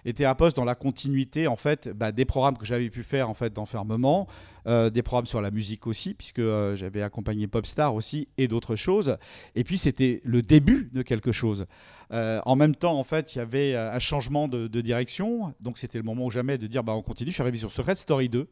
était 0.05 0.23
un 0.23 0.33
poste 0.33 0.55
dans 0.55 0.63
la 0.63 0.75
continuité 0.75 1.47
en 1.47 1.57
fait 1.57 1.89
bah, 1.89 2.13
des 2.13 2.23
programmes 2.23 2.57
que 2.57 2.65
j'avais 2.65 2.89
pu 2.89 3.03
faire 3.03 3.29
en 3.29 3.33
fait 3.33 3.51
d'enfermement, 3.51 4.25
euh, 4.67 4.89
des 4.89 5.03
programmes 5.03 5.25
sur 5.25 5.41
la 5.41 5.51
musique 5.51 5.85
aussi 5.85 6.13
puisque 6.13 6.41
j'avais 6.75 7.01
accompagné 7.01 7.47
Popstar 7.47 7.93
aussi 7.93 8.29
et 8.37 8.47
d'autres 8.47 8.77
choses. 8.77 9.17
Et 9.55 9.65
puis 9.65 9.77
c'était 9.77 10.21
le 10.23 10.41
début 10.41 10.89
de 10.93 11.01
quelque 11.01 11.33
chose. 11.33 11.65
en 12.11 12.55
même 12.55 12.75
temps, 12.75 12.97
en 12.97 13.03
fait, 13.03 13.35
il 13.35 13.39
y 13.39 13.41
avait 13.41 13.75
un 13.75 13.99
changement 13.99 14.47
de, 14.47 14.81
direction, 14.81 15.53
donc 15.59 15.77
c'était 15.77 15.97
le 15.97 16.05
moment 16.05 16.25
ou 16.25 16.29
jamais 16.29 16.57
de 16.57 16.67
dire 16.67 16.85
bah, 16.85 16.93
on 16.93 17.01
continue. 17.01 17.31
Je 17.31 17.35
suis 17.35 17.41
arrivé 17.41 17.57
sur 17.57 17.71
ce 17.71 17.81
Red 17.81 17.97
Story 17.97 18.29
2. 18.29 18.47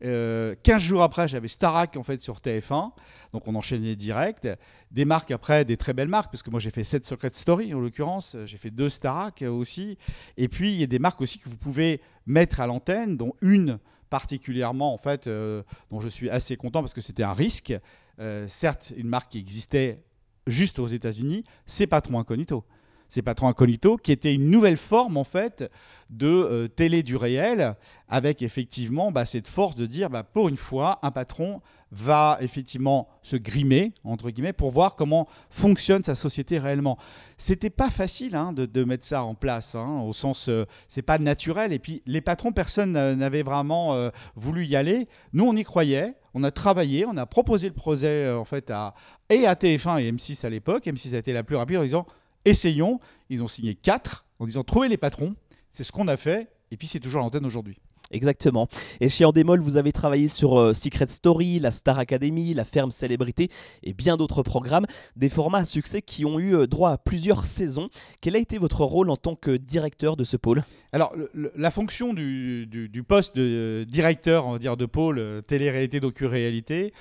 15 0.00 0.08
euh, 0.08 0.54
jours 0.78 1.02
après, 1.02 1.26
j'avais 1.26 1.48
Starac 1.48 1.96
en 1.96 2.02
fait 2.02 2.20
sur 2.20 2.38
TF1, 2.38 2.92
donc 3.32 3.48
on 3.48 3.54
enchaînait 3.54 3.96
direct. 3.96 4.48
Des 4.90 5.04
marques 5.04 5.30
après, 5.30 5.64
des 5.64 5.76
très 5.76 5.92
belles 5.92 6.08
marques, 6.08 6.30
parce 6.30 6.42
que 6.42 6.50
moi 6.50 6.60
j'ai 6.60 6.70
fait 6.70 6.84
7 6.84 7.04
Secret 7.04 7.30
Story 7.32 7.74
en 7.74 7.80
l'occurrence, 7.80 8.36
j'ai 8.44 8.58
fait 8.58 8.70
deux 8.70 8.88
Starac 8.88 9.42
aussi. 9.42 9.98
Et 10.36 10.48
puis 10.48 10.72
il 10.72 10.80
y 10.80 10.84
a 10.84 10.86
des 10.86 10.98
marques 10.98 11.20
aussi 11.20 11.38
que 11.38 11.48
vous 11.48 11.56
pouvez 11.56 12.00
mettre 12.26 12.60
à 12.60 12.66
l'antenne, 12.66 13.16
dont 13.16 13.34
une 13.40 13.78
particulièrement 14.08 14.94
en 14.94 14.98
fait, 14.98 15.26
euh, 15.26 15.62
dont 15.90 16.00
je 16.00 16.08
suis 16.08 16.30
assez 16.30 16.56
content 16.56 16.80
parce 16.80 16.94
que 16.94 17.00
c'était 17.00 17.24
un 17.24 17.34
risque. 17.34 17.74
Euh, 18.20 18.46
certes, 18.48 18.92
une 18.96 19.08
marque 19.08 19.32
qui 19.32 19.38
existait 19.38 20.02
juste 20.46 20.78
aux 20.78 20.86
États-Unis, 20.86 21.44
c'est 21.66 21.86
Patron 21.86 22.18
Incognito 22.18 22.64
c'est 23.08 23.22
Patron 23.22 23.48
Incognito, 23.48 23.96
qui 23.96 24.12
était 24.12 24.34
une 24.34 24.50
nouvelle 24.50 24.76
forme 24.76 25.16
en 25.16 25.24
fait 25.24 25.70
de 26.10 26.26
euh, 26.26 26.68
télé 26.68 27.02
du 27.02 27.16
réel, 27.16 27.74
avec 28.08 28.42
effectivement 28.42 29.10
bah, 29.12 29.24
cette 29.24 29.48
force 29.48 29.74
de 29.74 29.86
dire 29.86 30.10
bah, 30.10 30.22
pour 30.22 30.48
une 30.48 30.56
fois, 30.56 30.98
un 31.02 31.10
patron 31.10 31.60
va 31.90 32.36
effectivement 32.42 33.08
se 33.22 33.36
grimer 33.36 33.94
entre 34.04 34.28
guillemets 34.28 34.52
pour 34.52 34.70
voir 34.70 34.94
comment 34.94 35.26
fonctionne 35.48 36.04
sa 36.04 36.14
société 36.14 36.58
réellement. 36.58 36.98
C'était 37.38 37.70
pas 37.70 37.90
facile 37.90 38.36
hein, 38.36 38.52
de, 38.52 38.84
mettre 38.84 39.04
ça 39.04 39.22
en 39.22 39.34
place, 39.34 39.74
hein, 39.74 40.02
au 40.06 40.12
sens 40.12 40.48
euh, 40.48 40.66
c'est 40.86 41.02
pas 41.02 41.18
naturel. 41.18 41.72
Et 41.72 41.78
puis 41.78 42.02
les 42.04 42.20
patrons, 42.20 42.52
personne 42.52 42.92
n'avait 42.92 43.42
vraiment 43.42 43.94
euh, 43.94 44.10
voulu 44.36 44.66
y 44.66 44.76
aller. 44.76 45.08
Nous, 45.32 45.44
on 45.44 45.56
y 45.56 45.64
croyait. 45.64 46.14
On 46.34 46.44
a 46.44 46.50
travaillé, 46.50 47.06
on 47.06 47.16
a 47.16 47.26
proposé 47.26 47.68
le 47.68 47.74
projet 47.74 48.30
en 48.30 48.44
fait 48.44 48.70
à, 48.70 48.94
et 49.30 49.46
à 49.46 49.54
TF1 49.54 50.00
et 50.00 50.12
M6 50.12 50.46
à 50.46 50.50
l'époque. 50.50 50.84
M6 50.84 51.14
a 51.14 51.18
été 51.18 51.32
la 51.32 51.42
plus 51.42 51.56
rapide 51.56 51.78
en 51.78 51.82
disant 51.82 52.06
essayons. 52.44 53.00
Ils 53.30 53.42
ont 53.42 53.48
signé 53.48 53.74
4 53.74 54.26
en 54.38 54.46
disant 54.46 54.62
trouver 54.62 54.88
les 54.88 54.96
patrons. 54.96 55.34
C'est 55.72 55.84
ce 55.84 55.92
qu'on 55.92 56.08
a 56.08 56.16
fait. 56.16 56.48
Et 56.70 56.76
puis 56.76 56.86
c'est 56.86 57.00
toujours 57.00 57.20
à 57.20 57.24
l'antenne 57.24 57.46
aujourd'hui. 57.46 57.78
Exactement. 58.10 58.68
Et 59.00 59.08
chez 59.08 59.24
Endemol, 59.26 59.60
vous 59.60 59.76
avez 59.76 59.92
travaillé 59.92 60.28
sur 60.28 60.58
euh, 60.58 60.72
Secret 60.72 61.08
Story, 61.08 61.60
la 61.60 61.70
Star 61.70 61.98
Academy, 61.98 62.54
la 62.54 62.64
Ferme 62.64 62.90
Célébrité 62.90 63.50
et 63.82 63.92
bien 63.92 64.16
d'autres 64.16 64.42
programmes, 64.42 64.86
des 65.16 65.28
formats 65.28 65.58
à 65.58 65.64
succès 65.66 66.00
qui 66.00 66.24
ont 66.24 66.38
eu 66.38 66.54
euh, 66.54 66.66
droit 66.66 66.90
à 66.90 66.98
plusieurs 66.98 67.44
saisons. 67.44 67.90
Quel 68.22 68.34
a 68.36 68.38
été 68.38 68.56
votre 68.56 68.82
rôle 68.82 69.10
en 69.10 69.16
tant 69.16 69.34
que 69.34 69.56
directeur 69.56 70.16
de 70.16 70.24
ce 70.24 70.38
pôle? 70.38 70.60
Alors, 70.92 71.14
la 71.54 71.70
fonction 71.70 72.14
du, 72.14 73.04
poste 73.06 73.36
de 73.36 73.84
directeur 73.86 74.46
on 74.46 74.52
va 74.52 74.58
dire, 74.58 74.78
de 74.78 74.86
pôle 74.86 75.18
euh, 75.18 75.40
télé-réalité, 75.42 76.00
docu-réalité, 76.00 76.94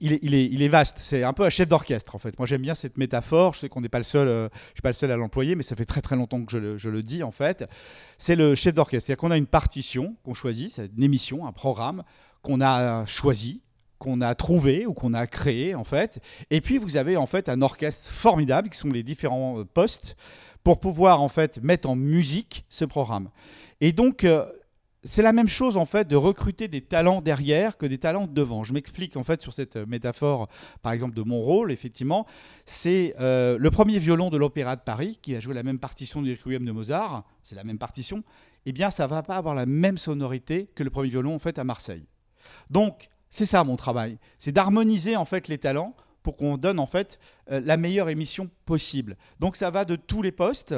il 0.00 0.62
est, 0.62 0.68
vaste. 0.68 0.96
C'est 0.98 1.22
un 1.22 1.32
peu 1.32 1.44
un 1.44 1.50
chef 1.50 1.68
d'orchestre 1.68 2.14
en 2.14 2.18
fait. 2.18 2.38
Moi 2.38 2.46
j'aime 2.46 2.62
bien 2.62 2.74
cette 2.74 2.96
métaphore. 2.96 3.54
Je 3.54 3.60
sais 3.60 3.68
qu'on 3.68 3.80
n'est 3.80 3.88
pas 3.88 3.98
le 3.98 4.04
seul, 4.04 4.28
euh, 4.28 4.48
je 4.68 4.74
suis 4.74 4.82
pas 4.82 4.88
le 4.88 4.94
seul 4.94 5.10
à 5.10 5.16
l'employer, 5.16 5.54
mais 5.54 5.62
ça 5.62 5.76
fait 5.76 5.84
très 5.84 6.00
très 6.00 6.16
longtemps 6.16 6.44
que 6.44 6.52
je 6.78 6.88
le, 6.88 7.02
dis 7.02 7.22
en 7.22 7.30
fait. 7.30 7.68
C'est 8.18 8.36
le 8.36 8.54
chef 8.54 8.74
d'orchestre. 8.74 9.06
C'est-à-dire 9.06 9.20
qu'on 9.20 9.30
a 9.30 9.36
une 9.36 9.46
partition 9.46 10.16
qu'on 10.24 10.34
choisit, 10.34 10.70
c'est 10.70 10.90
une 10.96 11.02
émission, 11.02 11.46
un 11.46 11.52
programme 11.52 12.02
qu'on 12.42 12.60
a 12.60 13.04
choisi, 13.06 13.62
qu'on 13.98 14.20
a 14.20 14.34
trouvé 14.34 14.86
ou 14.86 14.94
qu'on 14.94 15.14
a 15.14 15.26
créé 15.26 15.74
en 15.74 15.84
fait. 15.84 16.20
Et 16.50 16.60
puis 16.60 16.78
vous 16.78 16.96
avez 16.96 17.16
en 17.16 17.26
fait 17.26 17.48
un 17.48 17.62
orchestre 17.62 18.10
formidable 18.10 18.70
qui 18.70 18.78
sont 18.78 18.88
les 18.88 19.02
différents 19.02 19.60
euh, 19.60 19.64
postes 19.64 20.16
pour 20.64 20.80
pouvoir 20.80 21.20
en 21.22 21.28
fait 21.28 21.62
mettre 21.62 21.88
en 21.88 21.96
musique 21.96 22.64
ce 22.70 22.84
programme. 22.84 23.30
Et 23.80 23.92
donc 23.92 24.24
euh, 24.24 24.46
c'est 25.06 25.22
la 25.22 25.32
même 25.32 25.48
chose 25.48 25.76
en 25.76 25.84
fait 25.84 26.08
de 26.08 26.16
recruter 26.16 26.68
des 26.68 26.80
talents 26.80 27.22
derrière 27.22 27.76
que 27.76 27.86
des 27.86 27.98
talents 27.98 28.26
devant. 28.26 28.64
Je 28.64 28.72
m'explique 28.72 29.16
en 29.16 29.24
fait 29.24 29.40
sur 29.40 29.52
cette 29.52 29.76
métaphore, 29.76 30.48
par 30.82 30.92
exemple 30.92 31.14
de 31.14 31.22
mon 31.22 31.40
rôle. 31.40 31.70
Effectivement, 31.72 32.26
c'est 32.64 33.14
euh, 33.20 33.56
le 33.58 33.70
premier 33.70 33.98
violon 33.98 34.30
de 34.30 34.36
l'Opéra 34.36 34.76
de 34.76 34.82
Paris 34.82 35.18
qui 35.22 35.34
a 35.36 35.40
joué 35.40 35.54
la 35.54 35.62
même 35.62 35.78
partition 35.78 36.22
du 36.22 36.32
Requiem 36.32 36.64
de 36.64 36.72
Mozart. 36.72 37.24
C'est 37.42 37.54
la 37.54 37.64
même 37.64 37.78
partition. 37.78 38.24
Eh 38.66 38.72
bien, 38.72 38.90
ça 38.90 39.06
va 39.06 39.22
pas 39.22 39.36
avoir 39.36 39.54
la 39.54 39.64
même 39.64 39.96
sonorité 39.96 40.68
que 40.74 40.82
le 40.82 40.90
premier 40.90 41.08
violon 41.08 41.36
en 41.36 41.38
fait 41.38 41.58
à 41.58 41.64
Marseille. 41.64 42.06
Donc, 42.68 43.08
c'est 43.30 43.46
ça 43.46 43.64
mon 43.64 43.76
travail, 43.76 44.18
c'est 44.38 44.52
d'harmoniser 44.52 45.16
en 45.16 45.24
fait 45.24 45.48
les 45.48 45.58
talents 45.58 45.94
pour 46.22 46.36
qu'on 46.36 46.56
donne 46.56 46.80
en 46.80 46.86
fait 46.86 47.20
euh, 47.52 47.60
la 47.64 47.76
meilleure 47.76 48.08
émission 48.08 48.50
possible. 48.64 49.16
Donc, 49.38 49.54
ça 49.54 49.70
va 49.70 49.84
de 49.84 49.94
tous 49.94 50.22
les 50.22 50.32
postes 50.32 50.74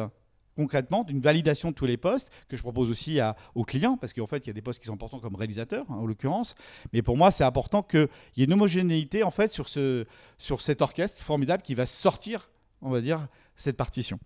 concrètement 0.59 1.05
d'une 1.05 1.21
validation 1.21 1.71
de 1.71 1.75
tous 1.77 1.87
les 1.87 1.97
postes 1.97 2.33
que 2.49 2.57
je 2.57 2.63
propose 2.63 2.91
aussi 2.91 3.21
aux 3.55 3.63
clients, 3.63 3.97
parce 3.97 4.13
qu'en 4.13 4.27
fait, 4.27 4.39
il 4.39 4.49
y 4.49 4.51
a 4.51 4.53
des 4.53 4.61
postes 4.61 4.81
qui 4.81 4.87
sont 4.87 4.95
importants 4.95 5.21
comme 5.21 5.37
réalisateur, 5.37 5.87
hein, 5.89 5.95
en 5.95 6.05
l'occurrence. 6.05 6.57
Mais 6.93 7.01
pour 7.01 7.17
moi, 7.17 7.31
c'est 7.31 7.45
important 7.45 7.85
qu'il 7.85 8.09
y 8.37 8.43
ait 8.43 8.45
une 8.45 8.53
homogénéité 8.53 9.23
en 9.23 9.31
fait 9.31 9.53
sur, 9.53 9.69
ce, 9.69 10.05
sur 10.37 10.61
cet 10.61 10.83
orchestre 10.83 11.23
formidable 11.23 11.63
qui 11.63 11.77
va 11.77 11.87
sortir, 11.87 12.51
on 12.83 12.91
va 12.91 13.01
dire, 13.01 13.29
cette 13.55 13.77
partition. 13.77 14.19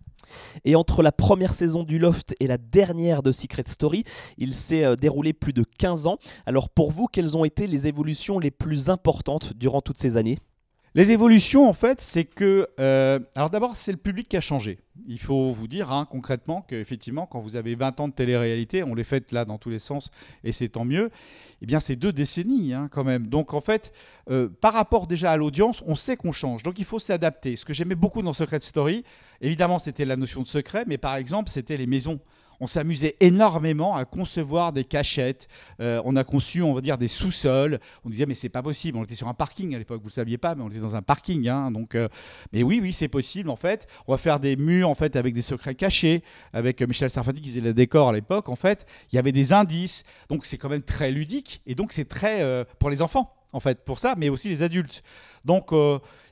Et 0.65 0.75
entre 0.75 1.03
la 1.03 1.13
première 1.13 1.53
saison 1.53 1.83
du 1.83 1.99
Loft 1.99 2.35
et 2.41 2.47
la 2.47 2.57
dernière 2.57 3.23
de 3.23 3.31
Secret 3.31 3.65
Story, 3.67 4.05
il 4.39 4.55
s'est 4.55 4.85
euh, 4.85 4.97
déroulé 4.97 5.35
plus 5.35 5.53
de 5.53 5.65
15 5.79 6.07
ans. 6.07 6.17
Alors 6.47 6.71
pour 6.71 6.93
vous, 6.93 7.09
quelles 7.09 7.37
ont 7.37 7.45
été 7.45 7.67
les 7.67 7.89
évolutions 7.89 8.39
les 8.39 8.51
plus 8.51 8.89
importantes 8.89 9.53
durant 9.55 9.83
toutes 9.83 9.99
ces 9.99 10.17
années? 10.17 10.39
Les 10.95 11.11
évolutions, 11.11 11.67
en 11.67 11.73
fait, 11.73 12.01
c'est 12.01 12.25
que. 12.25 12.69
euh, 12.79 13.19
alors 13.35 13.49
d'abord, 13.49 13.77
c'est 13.77 13.93
le 13.93 13.99
public 13.99 14.29
qui 14.29 14.37
a 14.37 14.43
changé. 14.43 14.79
Il 15.07 15.19
faut 15.19 15.51
vous 15.51 15.67
dire 15.67 15.91
hein, 15.91 16.07
concrètement 16.11 16.61
qu'effectivement, 16.61 17.27
quand 17.27 17.41
vous 17.41 17.57
avez 17.57 17.75
20 17.75 18.01
ans 18.01 18.09
de 18.09 18.13
télé-réalité, 18.13 18.83
on 18.83 18.95
les 18.95 19.05
fait 19.05 19.33
là 19.33 19.47
dans 19.47 19.57
tous 19.57 19.71
les 19.71 19.79
sens 19.79 20.11
et 20.45 20.53
c'est 20.53 20.69
tant 20.69 20.85
mieux, 20.85 21.11
eh 21.63 21.67
bien 21.67 21.81
c'est 21.81 21.97
deux 21.97 22.13
décennies 22.13 22.75
hein, 22.75 22.89
quand 22.93 23.05
même. 23.05 23.27
Donc 23.27 23.55
en 23.55 23.63
fait, 23.63 23.93
euh, 24.31 24.51
par 24.61 24.75
rapport 24.75 25.07
déjà 25.07 25.33
à 25.33 25.37
l'audience, 25.39 25.83
on 25.87 25.95
sait 25.95 26.17
qu'on 26.17 26.31
change. 26.31 26.63
Donc 26.63 26.79
il 26.79 26.85
faut 26.85 26.99
s'adapter. 26.99 27.57
Ce 27.57 27.65
que 27.65 27.73
j'aimais 27.73 27.95
beaucoup 27.95 28.21
dans 28.21 28.35
Secret 28.35 28.61
Story, 28.61 29.03
évidemment, 29.41 29.79
c'était 29.79 30.05
la 30.05 30.17
notion 30.17 30.43
de 30.43 30.47
secret, 30.47 30.85
mais 30.87 30.99
par 30.99 31.17
exemple, 31.17 31.49
c'était 31.49 31.79
les 31.79 31.87
maisons 31.87 32.21
on 32.63 32.69
s'amusait 32.69 33.17
énormément 33.19 33.97
à 33.97 34.05
concevoir 34.05 34.73
des 34.73 34.85
cachettes. 34.85 35.49
Euh, 35.81 36.01
on 36.05 36.15
a 36.15 36.23
conçu, 36.23 36.63
on 36.63 36.73
va 36.73 36.81
dire, 36.81 36.97
des 36.97 37.09
sous-sols. 37.09 37.81
On 38.05 38.09
disait, 38.09 38.25
mais 38.25 38.37
c'est 38.37 38.49
pas 38.49 38.63
possible. 38.63 38.97
On 38.99 39.03
était 39.03 39.17
sur 39.17 39.27
un 39.27 39.35
parking 39.35 39.75
à 39.75 39.79
l'époque, 39.79 40.01
vous 40.01 40.09
le 40.09 40.13
saviez 40.13 40.39
pas, 40.39 40.55
mais 40.55 40.63
on 40.63 40.69
était 40.71 40.79
dans 40.79 40.95
un 40.95 41.03
parking. 41.03 41.49
hein. 41.49 41.73
donc, 41.73 41.97
euh, 41.97 42.09
mais 42.53 42.63
oui, 42.63 42.79
oui, 42.81 42.93
c'est 42.93 43.09
possible 43.09 43.51
en 43.51 43.57
fait. 43.57 43.89
On 44.07 44.13
va 44.13 44.17
faire 44.19 44.39
des 44.39 44.55
murs 44.55 44.89
en 44.89 44.95
fait 44.95 45.17
avec 45.17 45.35
des 45.35 45.43
secrets 45.43 45.75
cachés. 45.75 46.23
Avec 46.53 46.81
euh, 46.81 46.87
Michel 46.87 47.11
Sarfati 47.11 47.41
qui 47.41 47.49
faisait 47.49 47.61
le 47.61 47.75
décor 47.75 48.11
à 48.11 48.13
l'époque, 48.13 48.49
en 48.49 48.57
fait, 48.57 48.87
il 49.13 49.17
y 49.17 49.19
avait 49.19 49.33
des 49.33 49.53
indices. 49.53 50.05
Donc 50.29 50.47
c'est 50.47 50.57
quand 50.57 50.69
même 50.69 50.83
très 50.83 51.11
ludique 51.11 51.63
et 51.67 51.75
donc 51.75 51.93
c'est 51.93 52.09
très 52.09 52.65
pour 52.79 52.91
les 52.91 53.03
enfants 53.03 53.35
en 53.53 53.59
fait 53.61 53.85
pour 53.85 53.99
ça, 53.99 54.15
mais 54.17 54.29
aussi 54.29 54.49
les 54.49 54.63
adultes. 54.63 55.03
Donc 55.45 55.71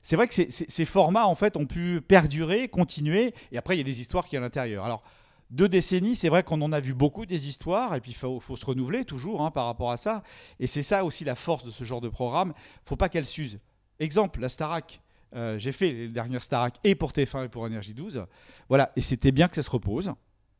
c'est 0.02 0.14
vrai 0.16 0.28
que 0.28 0.34
ces- 0.34 0.84
formats 0.84 1.26
en 1.26 1.34
fait 1.34 1.56
ont 1.56 1.66
pu 1.66 2.00
perdurer, 2.00 2.68
continuer. 2.68 3.34
Et 3.50 3.58
après 3.58 3.74
il 3.74 3.78
y 3.78 3.80
a 3.80 3.84
des 3.84 4.00
histoires 4.00 4.26
qui 4.26 4.36
à 4.36 4.40
l'intérieur. 4.40 4.84
Alors 4.84 5.02
deux 5.50 5.68
décennies, 5.68 6.14
c'est 6.14 6.28
vrai 6.28 6.42
qu'on 6.42 6.60
en 6.62 6.72
a 6.72 6.80
vu 6.80 6.94
beaucoup 6.94 7.26
des 7.26 7.48
histoires, 7.48 7.94
et 7.94 8.00
puis 8.00 8.12
il 8.12 8.16
faut, 8.16 8.40
se 8.40 8.64
renouveler 8.64 9.04
toujours 9.04 9.42
hein, 9.42 9.50
par 9.50 9.66
rapport 9.66 9.90
à 9.90 9.96
ça. 9.96 10.22
Et 10.58 10.66
c'est 10.66 10.82
ça 10.82 11.04
aussi 11.04 11.24
la 11.24 11.34
force 11.34 11.64
de 11.64 11.70
ce 11.70 11.84
genre 11.84 12.00
de 12.00 12.08
programme. 12.08 12.54
faut 12.84 12.96
pas 12.96 13.08
qu'elle 13.08 13.26
s'use. 13.26 13.58
Exemple, 13.98 14.40
la 14.40 14.48
Starac. 14.48 15.00
Euh, 15.34 15.58
J'ai 15.58 15.72
fait 15.72 15.90
les 15.90 16.08
dernières 16.08 16.42
Starac 16.42 16.78
et 16.82 16.94
pour 16.94 17.12
TF1 17.12 17.46
et 17.46 17.48
pour 17.48 17.66
Énergie 17.66 17.94
12. 17.94 18.26
Voilà, 18.68 18.92
et 18.96 19.02
c'était 19.02 19.32
bien 19.32 19.48
que 19.48 19.54
ça 19.56 19.62
se 19.62 19.70
repose. 19.70 20.06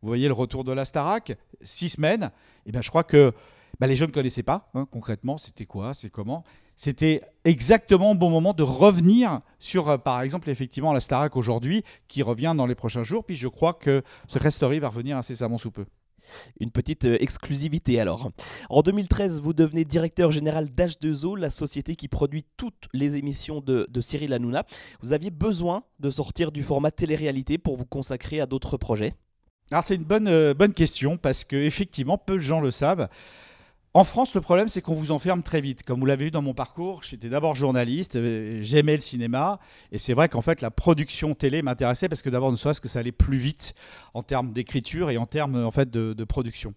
Vous 0.02 0.08
voyez 0.08 0.28
le 0.28 0.34
retour 0.34 0.64
de 0.64 0.72
la 0.72 0.84
Starac, 0.84 1.36
six 1.60 1.90
semaines. 1.90 2.30
Et 2.66 2.72
bien 2.72 2.80
je 2.80 2.88
crois 2.88 3.04
que 3.04 3.32
bah, 3.78 3.86
les 3.86 3.96
jeunes 3.96 4.10
ne 4.10 4.14
connaissaient 4.14 4.42
pas, 4.42 4.70
hein, 4.74 4.86
concrètement, 4.90 5.38
c'était 5.38 5.66
quoi, 5.66 5.94
c'est 5.94 6.10
comment. 6.10 6.44
C'était 6.82 7.20
exactement 7.44 8.12
au 8.12 8.14
bon 8.14 8.30
moment 8.30 8.54
de 8.54 8.62
revenir 8.62 9.42
sur, 9.58 9.90
euh, 9.90 9.98
par 9.98 10.22
exemple, 10.22 10.48
effectivement, 10.48 10.94
la 10.94 11.00
Starac 11.00 11.36
aujourd'hui, 11.36 11.84
qui 12.08 12.22
revient 12.22 12.54
dans 12.56 12.64
les 12.64 12.74
prochains 12.74 13.04
jours. 13.04 13.22
Puis 13.22 13.36
je 13.36 13.48
crois 13.48 13.74
que 13.74 14.02
Secret 14.28 14.50
Story 14.50 14.78
va 14.78 14.88
revenir 14.88 15.18
incessamment 15.18 15.58
sous 15.58 15.70
peu. 15.70 15.84
Une 16.58 16.70
petite 16.70 17.04
euh, 17.04 17.18
exclusivité 17.20 18.00
alors. 18.00 18.30
En 18.70 18.80
2013, 18.80 19.42
vous 19.42 19.52
devenez 19.52 19.84
directeur 19.84 20.30
général 20.30 20.70
d'H2O, 20.70 21.38
la 21.38 21.50
société 21.50 21.96
qui 21.96 22.08
produit 22.08 22.46
toutes 22.56 22.88
les 22.94 23.16
émissions 23.16 23.60
de, 23.60 23.86
de 23.90 24.00
Cyril 24.00 24.32
Hanouna. 24.32 24.64
Vous 25.02 25.12
aviez 25.12 25.30
besoin 25.30 25.82
de 25.98 26.08
sortir 26.08 26.50
du 26.50 26.62
format 26.62 26.92
télé-réalité 26.92 27.58
pour 27.58 27.76
vous 27.76 27.84
consacrer 27.84 28.40
à 28.40 28.46
d'autres 28.46 28.78
projets? 28.78 29.12
Alors 29.70 29.84
c'est 29.84 29.96
une 29.96 30.04
bonne, 30.04 30.28
euh, 30.28 30.54
bonne 30.54 30.72
question 30.72 31.18
parce 31.18 31.44
que 31.44 31.56
effectivement 31.56 32.16
peu 32.16 32.36
de 32.36 32.38
gens 32.38 32.62
le 32.62 32.70
savent. 32.70 33.10
En 33.92 34.04
France, 34.04 34.34
le 34.34 34.40
problème, 34.40 34.68
c'est 34.68 34.82
qu'on 34.82 34.94
vous 34.94 35.10
enferme 35.10 35.42
très 35.42 35.60
vite. 35.60 35.82
Comme 35.82 35.98
vous 35.98 36.06
l'avez 36.06 36.26
vu 36.26 36.30
dans 36.30 36.42
mon 36.42 36.54
parcours, 36.54 37.02
j'étais 37.02 37.28
d'abord 37.28 37.56
journaliste, 37.56 38.14
euh, 38.14 38.60
j'aimais 38.62 38.94
le 38.94 39.00
cinéma, 39.00 39.58
et 39.90 39.98
c'est 39.98 40.14
vrai 40.14 40.28
qu'en 40.28 40.42
fait, 40.42 40.60
la 40.60 40.70
production 40.70 41.34
télé 41.34 41.60
m'intéressait 41.60 42.08
parce 42.08 42.22
que 42.22 42.30
d'abord, 42.30 42.52
ne 42.52 42.56
serait-ce 42.56 42.80
que 42.80 42.86
ça 42.86 43.00
allait 43.00 43.10
plus 43.10 43.38
vite 43.38 43.74
en 44.14 44.22
termes 44.22 44.52
d'écriture 44.52 45.10
et 45.10 45.16
en 45.16 45.26
termes 45.26 45.64
en 45.64 45.72
fait 45.72 45.90
de, 45.90 46.24
production. 46.24 46.72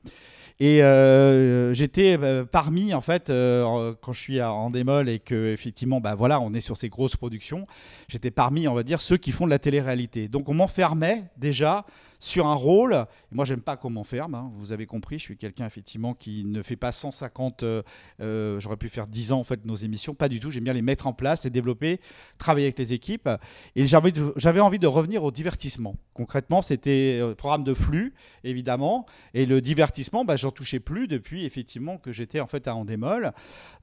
Et 0.59 0.83
euh, 0.83 1.73
j'étais 1.73 2.17
euh, 2.19 2.45
parmi, 2.45 2.95
en 2.95 3.01
fait, 3.01 3.29
euh, 3.29 3.93
quand 4.01 4.13
je 4.13 4.19
suis 4.19 4.41
en 4.41 4.69
démol 4.71 5.09
et 5.09 5.19
que 5.19 5.51
effectivement, 5.51 5.99
bah 5.99 6.15
voilà, 6.15 6.39
on 6.39 6.53
est 6.53 6.61
sur 6.61 6.77
ces 6.77 6.89
grosses 6.89 7.15
productions, 7.15 7.67
j'étais 8.07 8.31
parmi, 8.31 8.67
on 8.67 8.73
va 8.73 8.83
dire, 8.83 9.01
ceux 9.01 9.17
qui 9.17 9.31
font 9.31 9.45
de 9.45 9.51
la 9.51 9.59
télé-réalité. 9.59 10.27
Donc 10.27 10.49
on 10.49 10.53
m'enfermait 10.55 11.25
déjà 11.37 11.85
sur 12.23 12.47
un 12.47 12.53
rôle. 12.53 13.05
Moi, 13.31 13.43
j'aime 13.43 13.59
pas 13.59 13.75
qu'on 13.75 13.89
m'enferme. 13.89 14.33
hein. 14.35 14.49
Vous 14.55 14.71
avez 14.71 14.85
compris, 14.85 15.17
je 15.19 15.23
suis 15.23 15.37
quelqu'un 15.37 15.65
effectivement 15.65 16.13
qui 16.13 16.45
ne 16.45 16.63
fait 16.63 16.77
pas 16.77 16.93
150. 16.93 17.63
euh, 17.63 17.83
euh, 18.21 18.61
J'aurais 18.61 18.77
pu 18.77 18.87
faire 18.87 19.07
10 19.07 19.33
ans 19.33 19.39
en 19.39 19.43
fait 19.43 19.65
nos 19.65 19.75
émissions, 19.75 20.15
pas 20.15 20.29
du 20.29 20.39
tout. 20.39 20.49
J'aime 20.49 20.63
bien 20.63 20.71
les 20.71 20.81
mettre 20.81 21.05
en 21.05 21.11
place, 21.11 21.43
les 21.43 21.49
développer, 21.49 21.99
travailler 22.37 22.67
avec 22.67 22.79
les 22.79 22.93
équipes. 22.93 23.29
Et 23.75 23.85
j'avais 23.85 24.59
envie 24.61 24.79
de 24.79 24.87
revenir 24.87 25.25
au 25.25 25.31
divertissement. 25.31 25.97
Concrètement, 26.13 26.61
c'était 26.61 27.19
euh, 27.21 27.35
programme 27.35 27.65
de 27.65 27.73
flux, 27.73 28.13
évidemment, 28.45 29.05
et 29.33 29.45
le 29.45 29.59
divertissement, 29.59 30.23
bah, 30.23 30.37
j'en 30.37 30.51
touchais 30.51 30.79
plus 30.79 31.07
depuis 31.09 31.43
effectivement 31.43 31.97
que 31.97 32.13
j'étais 32.13 32.39
en 32.39 32.47
fait 32.47 32.69
à 32.69 32.75
Endemol. 32.75 33.33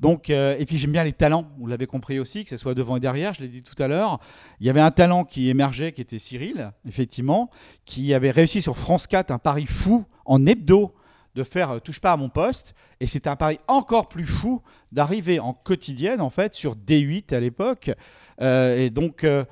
Donc, 0.00 0.30
et 0.30 0.64
puis 0.66 0.78
j'aime 0.78 0.92
bien 0.92 1.04
les 1.04 1.12
talents. 1.12 1.50
Vous 1.58 1.66
l'avez 1.66 1.86
compris 1.86 2.18
aussi, 2.18 2.44
que 2.44 2.50
ce 2.50 2.56
soit 2.56 2.74
devant 2.74 2.96
et 2.96 3.00
derrière. 3.00 3.34
Je 3.34 3.42
l'ai 3.42 3.48
dit 3.48 3.62
tout 3.62 3.80
à 3.82 3.86
l'heure. 3.86 4.18
Il 4.60 4.66
y 4.66 4.70
avait 4.70 4.80
un 4.80 4.90
talent 4.90 5.24
qui 5.24 5.50
émergeait, 5.50 5.92
qui 5.92 6.00
était 6.00 6.18
Cyril, 6.18 6.72
effectivement, 6.88 7.50
qui 7.84 8.14
avait 8.14 8.29
réussi 8.30 8.62
sur 8.62 8.76
France 8.76 9.06
4 9.06 9.30
un 9.30 9.38
pari 9.38 9.66
fou 9.66 10.04
en 10.24 10.44
hebdo 10.46 10.94
de 11.34 11.42
faire 11.42 11.70
euh, 11.70 11.78
touche 11.78 12.00
pas 12.00 12.12
à 12.12 12.16
mon 12.16 12.28
poste. 12.28 12.74
Et 13.00 13.06
c'était 13.06 13.30
un 13.30 13.36
pari 13.36 13.58
encore 13.68 14.08
plus 14.08 14.26
fou 14.26 14.62
d'arriver 14.92 15.40
en 15.40 15.52
quotidienne 15.52 16.20
en 16.20 16.30
fait 16.30 16.54
sur 16.54 16.76
D8 16.76 17.34
à 17.34 17.40
l'époque. 17.40 17.90
Euh, 18.40 18.76
et 18.76 18.90
donc 18.90 19.24
euh, 19.24 19.44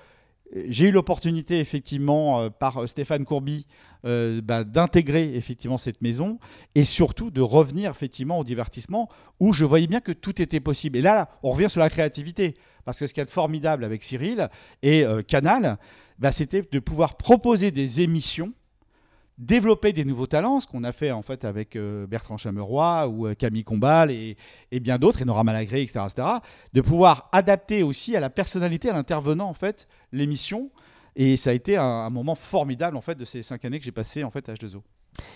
j'ai 0.67 0.89
eu 0.89 0.91
l'opportunité 0.91 1.61
effectivement 1.61 2.49
par 2.49 2.89
Stéphane 2.89 3.27
Courby 3.27 3.67
bah, 4.03 4.65
d'intégrer 4.65 5.35
effectivement 5.37 5.77
cette 5.77 6.01
maison 6.01 6.39
et 6.75 6.85
surtout 6.85 7.31
de 7.31 7.43
revenir 7.43 7.91
effectivement 7.91 8.39
au 8.39 8.45
divertissement 8.45 9.11
où 9.41 9.53
je 9.53 9.67
voyais 9.67 9.87
bien 9.87 10.01
que 10.01 10.13
tout 10.13 10.41
était 10.41 10.61
possible. 10.61 10.97
Et 10.97 11.03
là, 11.03 11.29
on 11.43 11.51
revient 11.51 11.69
sur 11.69 11.81
la 11.81 11.91
créativité. 11.91 12.55
Parce 12.87 12.99
que 12.99 13.07
ce 13.07 13.13
qu'il 13.13 13.21
y 13.23 13.27
a 13.27 13.31
formidable 13.31 13.85
avec 13.85 14.03
Cyril 14.03 14.49
et 14.83 15.05
Canal 15.27 15.77
bah, 16.19 16.33
c'était 16.33 16.63
de 16.63 16.79
pouvoir 16.79 17.19
proposer 17.19 17.71
des 17.71 18.01
émissions 18.01 18.55
développer 19.39 19.93
des 19.93 20.05
nouveaux 20.05 20.27
talents, 20.27 20.61
ce 20.61 20.67
qu'on 20.67 20.85
a 20.85 20.93
fait 20.93 21.13
en 21.13 21.23
fait 21.23 21.45
avec 21.45 21.77
euh, 21.77 22.07
Bertrand 22.07 22.37
Chameroy 22.37 23.07
ou 23.09 23.27
euh, 23.27 23.35
Camille 23.35 23.65
Combal 23.65 24.11
et, 24.11 24.37
bien 24.73 24.99
d'autres, 24.99 25.23
et 25.23 25.25
Nora 25.25 25.45
Malagré, 25.45 25.83
etc., 25.83 26.01
etc., 26.05 26.29
de 26.73 26.81
pouvoir 26.81 27.29
adapter 27.33 27.83
aussi 27.83 28.17
à 28.17 28.21
la 28.21 28.31
personnalité, 28.31 28.91
à 28.91 28.93
l'intervenant 28.93 29.49
en 29.49 29.55
fait 29.55 29.87
l'émission. 30.13 30.71
Et 31.17 31.37
ça 31.37 31.51
a 31.51 31.53
été 31.53 31.77
un, 31.77 32.11
moment 32.11 32.35
formidable 32.35 32.97
en 32.97 33.01
fait 33.01 33.15
de 33.15 33.25
ces 33.25 33.43
cinq 33.43 33.65
années 33.65 33.79
que 33.79 33.85
j'ai 33.85 33.93
passé 33.93 34.25
en 34.25 34.31
fait 34.31 34.49
à 34.49 34.55
H2O. 34.55 34.83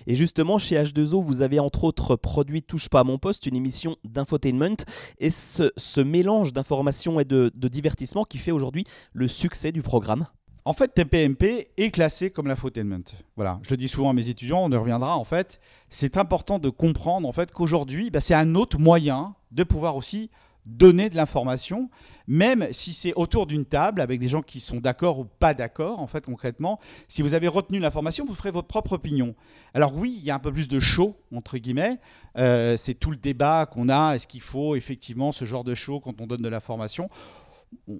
Et 0.07 0.15
justement, 0.15 0.59
chez 0.59 0.77
H2O, 0.77 1.21
vous 1.21 1.43
avez 1.43 1.59
entre 1.59 1.83
autres 1.83 2.15
produit 2.15 2.63
Touche 2.63 2.89
pas 2.89 3.01
à 3.01 3.05
mon 3.05 3.19
poste, 3.19 3.47
une 3.47 3.57
émission 3.57 3.97
d'infotainment. 4.05 4.77
Et 5.19 5.31
ce, 5.31 6.01
mélange 6.01 6.53
d'information 6.53 7.19
et 7.19 7.25
de, 7.25 7.51
de 7.53 7.69
divertissement 7.69 8.25
qui 8.25 8.39
fait 8.39 8.53
aujourd'hui 8.53 8.85
le 9.13 9.27
succès 9.27 9.73
du 9.73 9.83
programme. 9.83 10.27
En 10.65 10.73
fait, 10.73 10.95
TPMP 10.95 11.71
est 11.77 11.91
classé 11.91 12.31
comme 12.31 12.47
l'infotainment. 12.47 13.03
Voilà, 13.35 13.59
je 13.63 13.71
le 13.71 13.77
dis 13.77 13.89
souvent 13.89 14.11
à 14.11 14.13
mes 14.13 14.29
étudiants, 14.29 14.63
on 14.63 14.71
y 14.71 14.77
reviendra. 14.77 15.17
En 15.17 15.25
fait, 15.25 15.61
c'est 15.89 16.17
important 16.17 16.61
de 16.61 16.69
comprendre 16.69 17.29
en 17.29 17.33
fait 17.33 17.51
qu'aujourd'hui, 17.51 18.11
bah, 18.11 18.21
c'est 18.21 18.35
un 18.35 18.55
autre 18.55 18.79
moyen 18.79 19.35
de 19.51 19.65
pouvoir 19.65 19.97
aussi 19.97 20.31
donner 20.65 21.11
de 21.11 21.17
l'information, 21.17 21.91
même 22.29 22.69
si 22.71 22.93
c'est 22.93 23.13
autour 23.15 23.47
d'une 23.47 23.65
table 23.65 24.01
avec 24.01 24.21
des 24.21 24.29
gens 24.29 24.43
qui 24.43 24.61
sont 24.61 24.79
d'accord 24.79 25.19
ou 25.19 25.25
pas 25.25 25.55
d'accord. 25.55 25.99
En 25.99 26.07
fait, 26.07 26.25
concrètement, 26.25 26.79
si 27.09 27.23
vous 27.23 27.35
avez 27.35 27.49
retenu 27.49 27.81
l'information, 27.81 28.25
vous 28.25 28.35
ferez 28.35 28.53
votre 28.53 28.69
propre 28.69 28.93
opinion. 28.93 29.35
Alors 29.75 29.97
oui, 29.97 30.17
il 30.17 30.25
y 30.25 30.31
a 30.31 30.37
un 30.37 30.39
peu 30.39 30.53
plus 30.53 30.69
de 30.69 30.79
show 30.79 31.17
entre 31.35 31.59
guillemets. 31.59 31.99
Euh, 32.39 32.77
c'est 32.77 32.95
tout 32.95 33.11
le 33.11 33.17
débat 33.17 33.67
qu'on 33.67 33.89
a. 33.89 34.15
Est-ce 34.15 34.29
qu'il 34.29 34.41
faut 34.41 34.77
effectivement 34.77 35.33
ce 35.33 35.45
genre 35.45 35.65
de 35.65 35.75
show 35.75 35.99
quand 35.99 36.21
on 36.21 36.27
donne 36.29 36.43
de 36.43 36.49
l'information? 36.49 37.11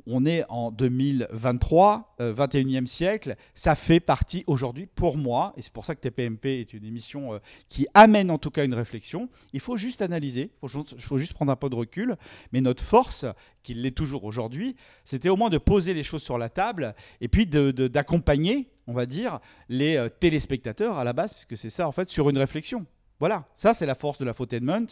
On 0.07 0.25
est 0.25 0.45
en 0.49 0.71
2023, 0.71 2.15
euh, 2.21 2.35
21e 2.35 2.87
siècle, 2.87 3.37
ça 3.55 3.75
fait 3.75 4.01
partie 4.01 4.45
aujourd'hui 4.47 4.87
pour 4.87 5.17
moi, 5.17 5.53
et 5.57 5.63
c'est 5.63 5.73
pour 5.73 5.85
ça 5.85 5.95
que 5.95 6.01
TPMP 6.01 6.47
est 6.61 6.73
une 6.73 6.85
émission 6.85 7.35
euh, 7.35 7.39
qui 7.69 7.87
amène 7.95 8.31
en 8.31 8.39
tout 8.39 8.51
cas 8.51 8.65
une 8.65 8.75
réflexion. 8.75 9.29
Il 9.53 9.61
faut 9.61 9.77
juste 9.77 10.03
analyser, 10.03 10.51
il 10.55 10.59
faut, 10.61 10.69
ju- 10.69 10.85
faut 10.99 11.19
juste 11.19 11.35
prendre 11.35 11.53
un 11.53 11.57
peu 11.57 11.69
de 11.71 11.75
recul, 11.75 12.17
mais 12.53 12.61
notre 12.61 12.83
force, 12.83 13.25
qui 13.63 13.75
l'est 13.75 13.93
toujours 13.97 14.25
aujourd'hui, 14.25 14.77
c'était 15.05 15.29
au 15.29 15.37
moins 15.37 15.51
de 15.51 15.59
poser 15.59 15.95
les 15.95 16.03
choses 16.03 16.23
sur 16.23 16.39
la 16.39 16.49
table 16.49 16.95
et 17.21 17.29
puis 17.29 17.47
de- 17.47 17.71
de- 17.71 17.89
d'accompagner, 17.89 18.69
on 18.87 18.93
va 18.93 19.07
dire, 19.07 19.39
les 19.69 19.97
euh, 19.97 20.09
téléspectateurs 20.09 20.99
à 20.99 21.05
la 21.05 21.13
base, 21.13 21.33
puisque 21.33 21.57
c'est 21.57 21.71
ça 21.71 21.87
en 21.87 21.93
fait, 21.93 22.09
sur 22.11 22.29
une 22.29 22.39
réflexion. 22.39 22.85
Voilà, 23.21 23.45
ça 23.55 23.73
c'est 23.73 23.87
la 23.87 23.95
force 23.95 24.19
de 24.19 24.25
l'infotainment. 24.25 24.87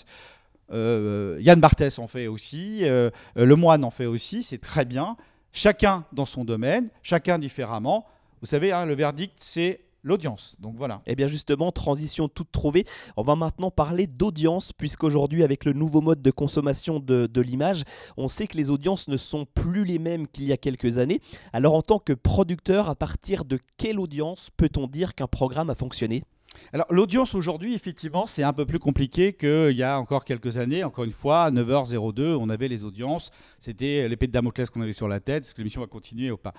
Euh, 0.72 1.38
Yann 1.40 1.60
Barthès 1.60 1.98
en 1.98 2.06
fait 2.06 2.26
aussi, 2.26 2.80
euh, 2.82 3.10
Le 3.34 3.56
Moine 3.56 3.84
en 3.84 3.90
fait 3.90 4.06
aussi, 4.06 4.42
c'est 4.42 4.58
très 4.58 4.84
bien. 4.84 5.16
Chacun 5.52 6.04
dans 6.12 6.24
son 6.24 6.44
domaine, 6.44 6.88
chacun 7.02 7.38
différemment. 7.38 8.06
Vous 8.40 8.46
savez, 8.46 8.72
hein, 8.72 8.86
le 8.86 8.94
verdict, 8.94 9.34
c'est 9.38 9.80
l'audience. 10.02 10.56
Donc 10.60 10.76
voilà. 10.76 11.00
Et 11.06 11.12
eh 11.12 11.16
bien 11.16 11.26
justement, 11.26 11.72
transition 11.72 12.28
toute 12.28 12.52
trouvée. 12.52 12.84
On 13.16 13.22
va 13.22 13.36
maintenant 13.36 13.70
parler 13.70 14.06
d'audience, 14.06 14.72
puisqu'aujourd'hui, 14.72 15.42
avec 15.42 15.64
le 15.64 15.72
nouveau 15.72 16.00
mode 16.00 16.22
de 16.22 16.30
consommation 16.30 17.00
de 17.00 17.40
l'image, 17.40 17.82
on 18.16 18.28
sait 18.28 18.46
que 18.46 18.56
les 18.56 18.70
audiences 18.70 19.08
ne 19.08 19.16
sont 19.16 19.46
plus 19.54 19.84
les 19.84 19.98
mêmes 19.98 20.26
qu'il 20.28 20.44
y 20.44 20.52
a 20.52 20.56
quelques 20.56 20.98
années. 20.98 21.20
Alors 21.52 21.74
en 21.74 21.82
tant 21.82 21.98
que 21.98 22.12
producteur, 22.12 22.88
à 22.88 22.94
partir 22.94 23.44
de 23.44 23.58
quelle 23.76 23.98
audience 23.98 24.50
peut-on 24.56 24.86
dire 24.86 25.14
qu'un 25.14 25.26
programme 25.26 25.70
a 25.70 25.74
fonctionné? 25.74 26.22
Alors 26.72 26.86
l'audience 26.90 27.34
aujourd'hui, 27.34 27.74
effectivement, 27.74 28.26
c'est 28.26 28.42
un 28.42 28.52
peu 28.52 28.66
plus 28.66 28.78
compliqué 28.78 29.32
qu'il 29.32 29.76
y 29.76 29.82
a 29.82 29.98
encore 29.98 30.24
quelques 30.24 30.56
années. 30.56 30.84
Encore 30.84 31.04
une 31.04 31.12
fois, 31.12 31.44
à 31.44 31.50
9h02, 31.50 32.34
on 32.34 32.48
avait 32.48 32.68
les 32.68 32.84
audiences. 32.84 33.30
C'était 33.58 34.08
l'épée 34.08 34.26
de 34.26 34.32
Damoclès 34.32 34.70
qu'on 34.70 34.80
avait 34.80 34.92
sur 34.92 35.08
la 35.08 35.20
tête. 35.20 35.44
Est-ce 35.44 35.54
que 35.54 35.58
l'émission 35.58 35.80
va 35.80 35.86
continuer 35.86 36.30
ou 36.30 36.36
pas? 36.36 36.54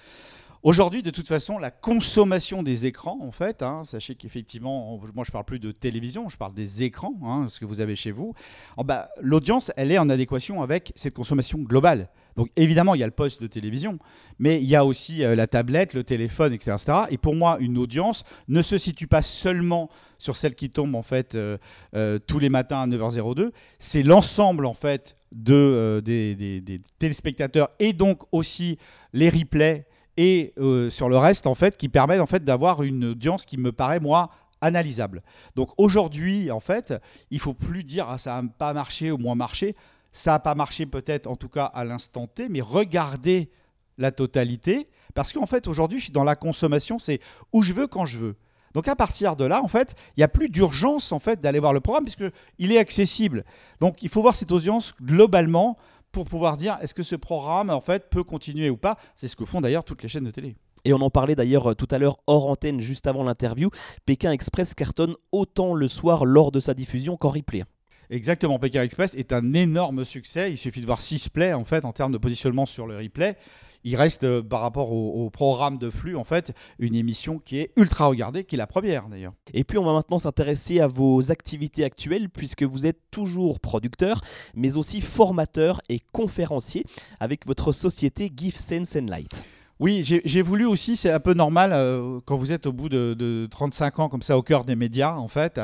Aujourd'hui, 0.63 1.01
de 1.01 1.09
toute 1.09 1.27
façon, 1.27 1.57
la 1.57 1.71
consommation 1.71 2.61
des 2.61 2.85
écrans, 2.85 3.17
en 3.21 3.31
fait, 3.31 3.63
hein, 3.63 3.83
sachez 3.83 4.13
qu'effectivement, 4.13 4.99
moi 5.15 5.23
je 5.25 5.31
parle 5.31 5.45
plus 5.45 5.57
de 5.57 5.71
télévision, 5.71 6.29
je 6.29 6.37
parle 6.37 6.53
des 6.53 6.83
écrans, 6.83 7.15
hein, 7.23 7.47
ce 7.47 7.59
que 7.59 7.65
vous 7.65 7.81
avez 7.81 7.95
chez 7.95 8.11
vous. 8.11 8.35
Oh, 8.77 8.83
bah, 8.83 9.09
l'audience, 9.19 9.71
elle 9.75 9.91
est 9.91 9.97
en 9.97 10.07
adéquation 10.07 10.61
avec 10.61 10.93
cette 10.95 11.15
consommation 11.15 11.57
globale. 11.57 12.09
Donc 12.35 12.49
évidemment, 12.55 12.95
il 12.95 12.99
y 12.99 13.03
a 13.03 13.07
le 13.07 13.11
poste 13.11 13.41
de 13.41 13.47
télévision, 13.47 13.99
mais 14.39 14.61
il 14.61 14.67
y 14.67 14.75
a 14.75 14.85
aussi 14.85 15.23
euh, 15.23 15.35
la 15.35 15.47
tablette, 15.47 15.93
le 15.93 16.03
téléphone, 16.03 16.53
etc., 16.53 16.77
Et 17.09 17.17
pour 17.17 17.35
moi, 17.35 17.57
une 17.59 17.77
audience 17.77 18.23
ne 18.47 18.61
se 18.61 18.77
situe 18.77 19.07
pas 19.07 19.21
seulement 19.21 19.89
sur 20.17 20.37
celle 20.37 20.55
qui 20.55 20.69
tombe 20.69 20.95
en 20.95 21.01
fait 21.01 21.35
euh, 21.35 21.57
euh, 21.95 22.19
tous 22.19 22.39
les 22.39 22.49
matins 22.49 22.81
à 22.81 22.87
9h02. 22.87 23.51
C'est 23.79 24.03
l'ensemble 24.03 24.65
en 24.65 24.73
fait 24.73 25.15
de, 25.35 26.01
des, 26.03 26.81
téléspectateurs 26.99 27.69
et 27.79 27.93
donc 27.93 28.23
aussi 28.31 28.77
les 29.13 29.29
replays 29.29 29.85
et 30.17 30.53
sur 30.89 31.07
le 31.07 31.17
reste 31.17 31.47
en 31.47 31.55
fait 31.55 31.77
qui 31.77 31.87
permettent 31.87 32.19
en 32.19 32.25
fait 32.25 32.43
d'avoir 32.43 32.83
une 32.83 33.05
audience 33.05 33.45
qui 33.45 33.57
me 33.57 33.71
paraît 33.71 34.01
moi 34.01 34.29
analysable. 34.59 35.23
Donc 35.55 35.69
aujourd'hui 35.77 36.51
en 36.51 36.59
fait, 36.59 36.93
il 37.31 37.39
faut 37.39 37.53
plus 37.53 37.83
dire 37.83 38.07
ah, 38.09 38.17
ça 38.17 38.41
n'a 38.41 38.47
pas 38.49 38.73
marché 38.73 39.11
ou 39.11 39.17
moins 39.17 39.35
marché 39.35 39.75
ça 40.11 40.31
n'a 40.31 40.39
pas 40.39 40.55
marché 40.55 40.85
peut-être 40.85 41.27
en 41.27 41.35
tout 41.35 41.49
cas 41.49 41.65
à 41.65 41.83
l'instant 41.83 42.27
T, 42.27 42.49
mais 42.49 42.61
regardez 42.61 43.49
la 43.97 44.11
totalité, 44.11 44.89
parce 45.13 45.33
qu'en 45.33 45.45
fait 45.45 45.67
aujourd'hui 45.67 45.99
je 45.99 46.05
suis 46.05 46.13
dans 46.13 46.23
la 46.23 46.35
consommation, 46.35 46.99
c'est 46.99 47.19
où 47.53 47.61
je 47.61 47.73
veux 47.73 47.87
quand 47.87 48.05
je 48.05 48.17
veux. 48.17 48.35
Donc 48.73 48.87
à 48.87 48.95
partir 48.95 49.35
de 49.35 49.45
là, 49.45 49.61
en 49.61 49.67
fait, 49.67 49.95
il 50.15 50.21
n'y 50.21 50.23
a 50.23 50.27
plus 50.27 50.49
d'urgence 50.49 51.11
en 51.11 51.19
fait 51.19 51.41
d'aller 51.41 51.59
voir 51.59 51.73
le 51.73 51.81
programme 51.81 52.05
puisqu'il 52.05 52.71
est 52.71 52.77
accessible. 52.77 53.43
Donc 53.79 54.01
il 54.01 54.09
faut 54.09 54.21
voir 54.21 54.35
cette 54.35 54.51
audience 54.51 54.93
globalement 55.01 55.77
pour 56.11 56.25
pouvoir 56.25 56.57
dire 56.57 56.77
est-ce 56.81 56.93
que 56.93 57.03
ce 57.03 57.15
programme 57.15 57.69
en 57.69 57.81
fait 57.81 58.09
peut 58.09 58.23
continuer 58.23 58.69
ou 58.69 58.77
pas? 58.77 58.97
C'est 59.15 59.27
ce 59.27 59.35
que 59.35 59.45
font 59.45 59.61
d'ailleurs 59.61 59.83
toutes 59.83 60.03
les 60.03 60.09
chaînes 60.09 60.23
de 60.23 60.31
télé. 60.31 60.55
Et 60.83 60.93
on 60.93 61.01
en 61.01 61.09
parlait 61.09 61.35
d'ailleurs 61.35 61.71
euh, 61.71 61.75
tout 61.75 61.87
à 61.91 61.99
l'heure 61.99 62.17
hors 62.27 62.47
antenne 62.47 62.79
juste 62.79 63.07
avant 63.07 63.23
l'interview. 63.23 63.69
Pékin 64.05 64.31
Express 64.31 64.73
cartonne 64.73 65.15
autant 65.31 65.75
le 65.75 65.87
soir 65.87 66.25
lors 66.25 66.51
de 66.51 66.59
sa 66.59 66.73
diffusion 66.73 67.17
qu'en 67.17 67.29
replay. 67.29 67.63
Exactement, 68.11 68.59
Pékin 68.59 68.83
Express 68.83 69.15
est 69.15 69.31
un 69.31 69.53
énorme 69.53 70.03
succès. 70.03 70.51
Il 70.51 70.57
suffit 70.57 70.81
de 70.81 70.85
voir 70.85 70.99
6 70.99 71.29
plays 71.29 71.53
en 71.53 71.63
fait 71.63 71.85
en 71.85 71.93
termes 71.93 72.11
de 72.11 72.17
positionnement 72.17 72.65
sur 72.65 72.85
le 72.85 72.97
replay. 72.97 73.37
Il 73.85 73.95
reste 73.95 74.25
euh, 74.25 74.43
par 74.43 74.59
rapport 74.59 74.91
au, 74.91 75.29
programme 75.29 75.77
de 75.77 75.89
flux 75.89 76.17
en 76.17 76.25
fait 76.25 76.53
une 76.77 76.93
émission 76.93 77.39
qui 77.39 77.59
est 77.59 77.71
ultra 77.77 78.07
regardée, 78.07 78.43
qui 78.43 78.55
est 78.55 78.57
la 78.57 78.67
première 78.67 79.07
d'ailleurs. 79.07 79.31
Et 79.53 79.63
puis 79.63 79.77
on 79.77 79.85
va 79.85 79.93
maintenant 79.93 80.19
s'intéresser 80.19 80.81
à 80.81 80.87
vos 80.87 81.31
activités 81.31 81.85
actuelles 81.85 82.29
puisque 82.29 82.63
vous 82.63 82.85
êtes 82.85 82.99
toujours 83.11 83.61
producteur, 83.61 84.21
mais 84.55 84.75
aussi 84.75 84.99
formateur 84.99 85.79
et 85.87 86.01
conférencier 86.11 86.85
avec 87.21 87.47
votre 87.47 87.71
société 87.71 88.29
Give 88.35 88.57
Sense 88.57 88.97
and 88.97 89.05
Light. 89.07 89.41
Oui, 89.81 90.03
j'ai 90.03 90.41
voulu 90.43 90.67
aussi, 90.67 90.95
c'est 90.95 91.09
un 91.09 91.19
peu 91.19 91.33
normal 91.33 91.71
euh, 91.73 92.19
quand 92.25 92.35
vous 92.35 92.51
êtes 92.53 92.67
au 92.67 92.71
bout 92.71 92.87
de, 92.87 93.47
35 93.49 93.97
ans 93.97 94.09
comme 94.09 94.21
ça 94.21 94.37
au 94.37 94.43
cœur 94.43 94.63
des 94.63 94.75
médias, 94.75 95.15
en 95.15 95.27
fait, 95.27 95.59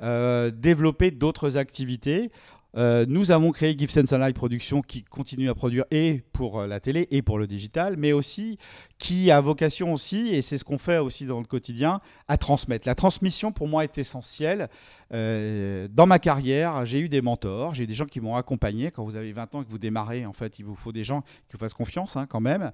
euh, 0.00 0.50
développer 0.50 1.10
d'autres 1.10 1.58
activités. 1.58 2.30
Euh, 2.76 3.06
nous 3.08 3.30
avons 3.30 3.50
créé 3.50 3.76
Give 3.76 3.90
Sense 3.90 4.12
Live 4.12 4.34
Production 4.34 4.82
qui 4.82 5.02
continue 5.02 5.48
à 5.48 5.54
produire 5.54 5.84
et 5.90 6.22
pour 6.32 6.60
euh, 6.60 6.66
la 6.66 6.80
télé 6.80 7.08
et 7.10 7.22
pour 7.22 7.38
le 7.38 7.46
digital, 7.46 7.96
mais 7.96 8.12
aussi 8.12 8.58
qui 8.98 9.30
a 9.30 9.40
vocation 9.40 9.92
aussi, 9.94 10.34
et 10.34 10.42
c'est 10.42 10.58
ce 10.58 10.64
qu'on 10.64 10.76
fait 10.76 10.98
aussi 10.98 11.24
dans 11.24 11.38
le 11.38 11.46
quotidien, 11.46 12.00
à 12.26 12.36
transmettre. 12.36 12.86
La 12.86 12.94
transmission 12.94 13.52
pour 13.52 13.68
moi 13.68 13.84
est 13.84 13.96
essentielle. 13.96 14.68
Euh, 15.14 15.88
dans 15.90 16.06
ma 16.06 16.18
carrière, 16.18 16.84
j'ai 16.84 17.00
eu 17.00 17.08
des 17.08 17.22
mentors, 17.22 17.74
j'ai 17.74 17.84
eu 17.84 17.86
des 17.86 17.94
gens 17.94 18.06
qui 18.06 18.20
m'ont 18.20 18.36
accompagné. 18.36 18.90
Quand 18.90 19.04
vous 19.04 19.16
avez 19.16 19.32
20 19.32 19.54
ans 19.54 19.62
et 19.62 19.64
que 19.64 19.70
vous 19.70 19.78
démarrez, 19.78 20.26
en 20.26 20.34
fait, 20.34 20.58
il 20.58 20.66
vous 20.66 20.76
faut 20.76 20.92
des 20.92 21.04
gens 21.04 21.22
qui 21.22 21.54
vous 21.54 21.58
fassent 21.58 21.74
confiance 21.74 22.16
hein, 22.16 22.26
quand 22.28 22.40
même. 22.40 22.70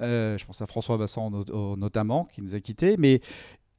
je 0.00 0.44
pense 0.44 0.62
à 0.62 0.66
François 0.66 0.96
Bassan 0.96 1.30
notamment, 1.76 2.24
qui 2.24 2.40
nous 2.40 2.54
a 2.54 2.60
quittés. 2.60 2.96
Mais 2.98 3.20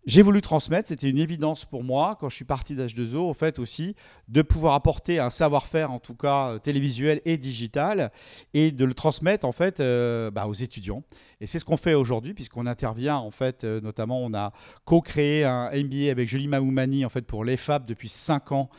j'ai 0.06 0.22
voulu 0.22 0.42
transmettre, 0.42 0.88
c'était 0.88 1.10
une 1.10 1.18
évidence 1.18 1.66
pour 1.66 1.84
moi, 1.84 2.16
quand 2.20 2.30
je 2.30 2.36
suis 2.36 2.46
parti 2.46 2.76
d'H2O, 2.76 3.18
au 3.18 3.34
fait 3.34 3.58
aussi, 3.58 3.96
de 4.28 4.44
pouvoir 4.44 4.76
apporter 4.76 5.18
un 5.18 5.32
savoir-faire, 5.32 5.92
en 5.92 5.98
tout 5.98 6.14
cas 6.14 6.50
euh, 6.50 6.60
télévisuel 6.60 7.22
et 7.26 7.38
digital, 7.38 8.12
et 8.54 8.72
de 8.72 8.86
le 8.86 8.94
transmettre 8.94 9.48
en 9.48 9.52
fait 9.52 9.80
euh, 9.80 10.30
bah, 10.30 10.46
aux 10.46 10.54
étudiants. 10.54 11.04
Et 11.42 11.48
c'est 11.48 11.58
ce 11.58 11.66
qu'on 11.66 11.78
fait 11.78 11.96
aujourd'hui, 11.96 12.36
puisqu'on 12.36 12.68
intervient 12.68 13.18
en 13.18 13.32
fait, 13.32 13.64
euh, 13.64 13.82
notamment 13.82 14.22
on 14.22 14.36
a 14.36 14.54
co-créé 14.86 15.44
un 15.44 15.72
MBA 15.72 16.12
avec 16.12 16.28
Julie 16.28 16.48
Mamoumani 16.48 17.04
en 17.04 17.10
fait 17.10 17.24
pour 17.24 17.44
l'EFAB 17.44 17.88
depuis 17.88 18.10
5 18.10 18.52
ans 18.52 18.70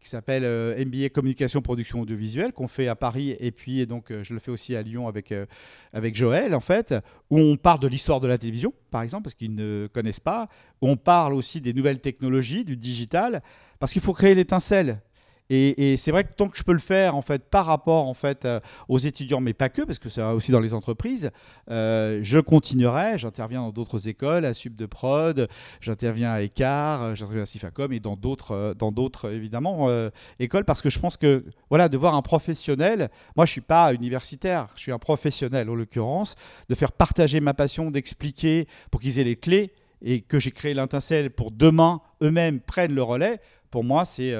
qui 0.00 0.08
s'appelle 0.08 0.44
euh, 0.44 0.84
MBA 0.84 1.08
Communication 1.08 1.62
Production 1.62 2.00
Audiovisuelle, 2.00 2.52
qu'on 2.52 2.68
fait 2.68 2.88
à 2.88 2.94
Paris 2.94 3.36
et 3.40 3.50
puis 3.50 3.86
donc 3.86 4.10
euh, 4.10 4.22
je 4.22 4.34
le 4.34 4.40
fais 4.40 4.50
aussi 4.50 4.76
à 4.76 4.82
Lyon 4.82 5.08
avec, 5.08 5.32
euh, 5.32 5.46
avec 5.92 6.14
Joël, 6.14 6.54
en 6.54 6.60
fait, 6.60 6.94
où 7.30 7.38
on 7.38 7.56
parle 7.56 7.80
de 7.80 7.88
l'histoire 7.88 8.20
de 8.20 8.28
la 8.28 8.36
télévision, 8.36 8.72
par 8.90 9.02
exemple, 9.02 9.24
parce 9.24 9.34
qu'ils 9.34 9.54
ne 9.54 9.88
connaissent 9.92 10.20
pas, 10.20 10.48
où 10.82 10.88
on 10.88 10.96
parle 10.96 11.32
aussi 11.34 11.60
des 11.60 11.72
nouvelles 11.72 12.00
technologies, 12.00 12.64
du 12.64 12.76
digital, 12.76 13.42
parce 13.78 13.92
qu'il 13.92 14.02
faut 14.02 14.12
créer 14.12 14.34
l'étincelle. 14.34 15.00
Et, 15.50 15.96
c'est 15.98 16.10
vrai 16.10 16.24
que 16.24 16.32
tant 16.34 16.48
que 16.48 16.56
je 16.56 16.62
peux 16.62 16.72
le 16.72 16.78
faire 16.78 17.16
en 17.16 17.22
fait 17.22 17.50
par 17.50 17.66
rapport 17.66 18.08
en 18.08 18.14
fait 18.14 18.46
euh, 18.46 18.60
aux 18.88 18.98
étudiants, 18.98 19.40
mais 19.40 19.52
pas 19.52 19.68
que, 19.68 19.82
parce 19.82 19.98
que 19.98 20.08
c'est 20.08 20.22
aussi 20.22 20.52
dans 20.52 20.60
les 20.60 20.72
entreprises, 20.72 21.30
euh, 21.70 22.20
je 22.22 22.38
continuerai. 22.38 23.18
J'interviens 23.18 23.60
dans 23.60 23.70
d'autres 23.70 24.08
écoles, 24.08 24.46
à 24.46 24.54
Sub 24.54 24.74
de 24.74 24.86
Prod, 24.86 25.48
j'interviens 25.80 26.32
à 26.32 26.40
Écart, 26.40 27.02
euh, 27.02 27.14
j'interviens 27.14 27.42
à 27.42 27.46
Sifacom 27.46 27.92
et 27.92 28.00
dans 28.00 28.16
d'autres, 28.16 28.74
dans 28.78 28.90
d'autres 28.90 29.32
évidemment 29.32 29.88
écoles, 30.38 30.64
parce 30.64 30.80
que 30.80 30.88
je 30.88 30.98
pense 30.98 31.16
que 31.16 31.44
voilà, 31.68 31.88
de 31.88 31.98
voir 31.98 32.14
un 32.14 32.22
professionnel, 32.22 33.10
moi 33.36 33.44
je 33.44 33.52
suis 33.52 33.60
pas 33.60 33.92
universitaire, 33.92 34.68
je 34.76 34.80
suis 34.80 34.92
un 34.92 34.98
professionnel 34.98 35.68
en 35.68 35.74
l'occurrence, 35.74 36.36
de 36.68 36.74
faire 36.74 36.92
partager 36.92 37.40
ma 37.40 37.52
passion, 37.52 37.90
d'expliquer 37.90 38.66
pour 38.90 39.00
qu'ils 39.00 39.18
aient 39.18 39.24
les 39.24 39.36
clés 39.36 39.74
et 40.00 40.22
que 40.22 40.38
j'ai 40.38 40.52
créé 40.52 40.72
l'intincelle 40.72 41.30
pour 41.30 41.50
demain 41.50 42.00
eux-mêmes 42.22 42.60
prennent 42.60 42.94
le 42.94 43.02
relais. 43.02 43.40
Pour 43.70 43.84
moi, 43.84 44.04
c'est 44.04 44.34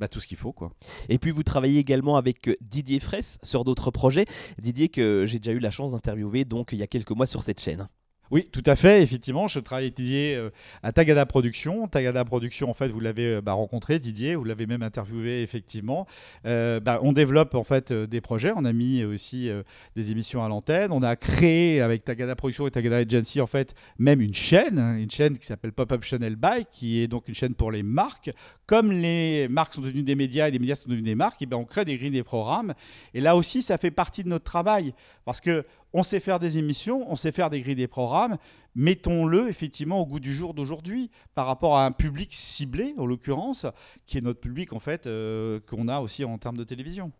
bah, 0.00 0.08
tout 0.08 0.18
ce 0.18 0.26
qu'il 0.26 0.38
faut. 0.38 0.52
Quoi. 0.52 0.72
Et 1.08 1.18
puis 1.18 1.30
vous 1.30 1.42
travaillez 1.42 1.78
également 1.78 2.16
avec 2.16 2.48
euh, 2.48 2.56
Didier 2.60 2.98
Fraisse 2.98 3.38
sur 3.42 3.64
d'autres 3.64 3.90
projets. 3.90 4.24
Didier 4.58 4.88
que 4.88 5.26
j'ai 5.26 5.38
déjà 5.38 5.52
eu 5.52 5.60
la 5.60 5.70
chance 5.70 5.92
d'interviewer 5.92 6.44
donc 6.44 6.70
il 6.72 6.78
y 6.78 6.82
a 6.82 6.86
quelques 6.86 7.10
mois 7.10 7.26
sur 7.26 7.42
cette 7.42 7.60
chaîne. 7.60 7.88
Oui, 8.30 8.48
tout 8.52 8.62
à 8.66 8.76
fait. 8.76 9.02
Effectivement, 9.02 9.48
je 9.48 9.58
travaille 9.58 9.90
Didier 9.90 10.36
euh, 10.36 10.50
à 10.84 10.92
Tagada 10.92 11.26
Production. 11.26 11.88
Tagada 11.88 12.24
Production, 12.24 12.70
en 12.70 12.74
fait, 12.74 12.86
vous 12.86 13.00
l'avez 13.00 13.26
euh, 13.26 13.40
bah, 13.40 13.54
rencontré, 13.54 13.98
Didier, 13.98 14.36
vous 14.36 14.44
l'avez 14.44 14.66
même 14.66 14.84
interviewé, 14.84 15.42
effectivement. 15.42 16.06
Euh, 16.46 16.78
bah, 16.78 17.00
on 17.02 17.12
développe 17.12 17.56
en 17.56 17.64
fait 17.64 17.92
des 17.92 18.20
projets. 18.20 18.52
On 18.54 18.64
a 18.64 18.72
mis 18.72 19.02
aussi 19.02 19.50
des 19.96 20.12
émissions 20.12 20.44
à 20.44 20.48
l'antenne. 20.48 20.92
On 20.92 21.02
a 21.02 21.16
créé 21.16 21.80
avec 21.80 22.04
Tagada 22.04 22.36
Production 22.36 22.68
et 22.68 22.70
Tagada 22.70 22.98
Agency, 22.98 23.40
en 23.40 23.48
fait, 23.48 23.74
même 23.98 24.20
une 24.20 24.34
chaîne, 24.34 24.78
hein, 24.78 24.96
une 24.96 25.10
chaîne 25.10 25.36
qui 25.36 25.46
s'appelle 25.46 25.72
Pop-Up 25.72 26.04
Channel 26.04 26.36
Buy, 26.36 26.66
qui 26.70 27.00
est 27.00 27.08
donc 27.08 27.26
une 27.26 27.34
chaîne 27.34 27.54
pour 27.54 27.72
les 27.72 27.82
marques. 27.82 28.30
Comme 28.70 28.92
les 28.92 29.48
marques 29.48 29.74
sont 29.74 29.80
devenues 29.80 30.04
des 30.04 30.14
médias 30.14 30.46
et 30.46 30.52
des 30.52 30.60
médias 30.60 30.76
sont 30.76 30.84
devenus 30.88 31.02
des 31.02 31.16
marques, 31.16 31.42
et 31.42 31.46
ben, 31.46 31.56
on 31.56 31.64
crée 31.64 31.84
des 31.84 31.96
grilles 31.96 32.12
des 32.12 32.22
programmes. 32.22 32.72
Et 33.14 33.20
là 33.20 33.34
aussi, 33.34 33.62
ça 33.62 33.78
fait 33.78 33.90
partie 33.90 34.22
de 34.22 34.28
notre 34.28 34.44
travail 34.44 34.94
parce 35.24 35.40
que 35.40 35.66
on 35.92 36.04
sait 36.04 36.20
faire 36.20 36.38
des 36.38 36.56
émissions, 36.56 37.04
on 37.10 37.16
sait 37.16 37.32
faire 37.32 37.50
des 37.50 37.62
grilles 37.62 37.74
des 37.74 37.88
programmes. 37.88 38.36
Mettons-le 38.76 39.48
effectivement 39.48 40.00
au 40.00 40.06
goût 40.06 40.20
du 40.20 40.32
jour 40.32 40.54
d'aujourd'hui 40.54 41.10
par 41.34 41.46
rapport 41.46 41.78
à 41.78 41.84
un 41.84 41.90
public 41.90 42.32
ciblé, 42.32 42.94
en 42.96 43.06
l'occurrence, 43.06 43.66
qui 44.06 44.18
est 44.18 44.20
notre 44.20 44.38
public 44.38 44.72
en 44.72 44.78
fait, 44.78 45.08
euh, 45.08 45.58
qu'on 45.68 45.88
a 45.88 45.98
aussi 45.98 46.24
en 46.24 46.38
termes 46.38 46.56
de 46.56 46.62
télévision. 46.62 47.10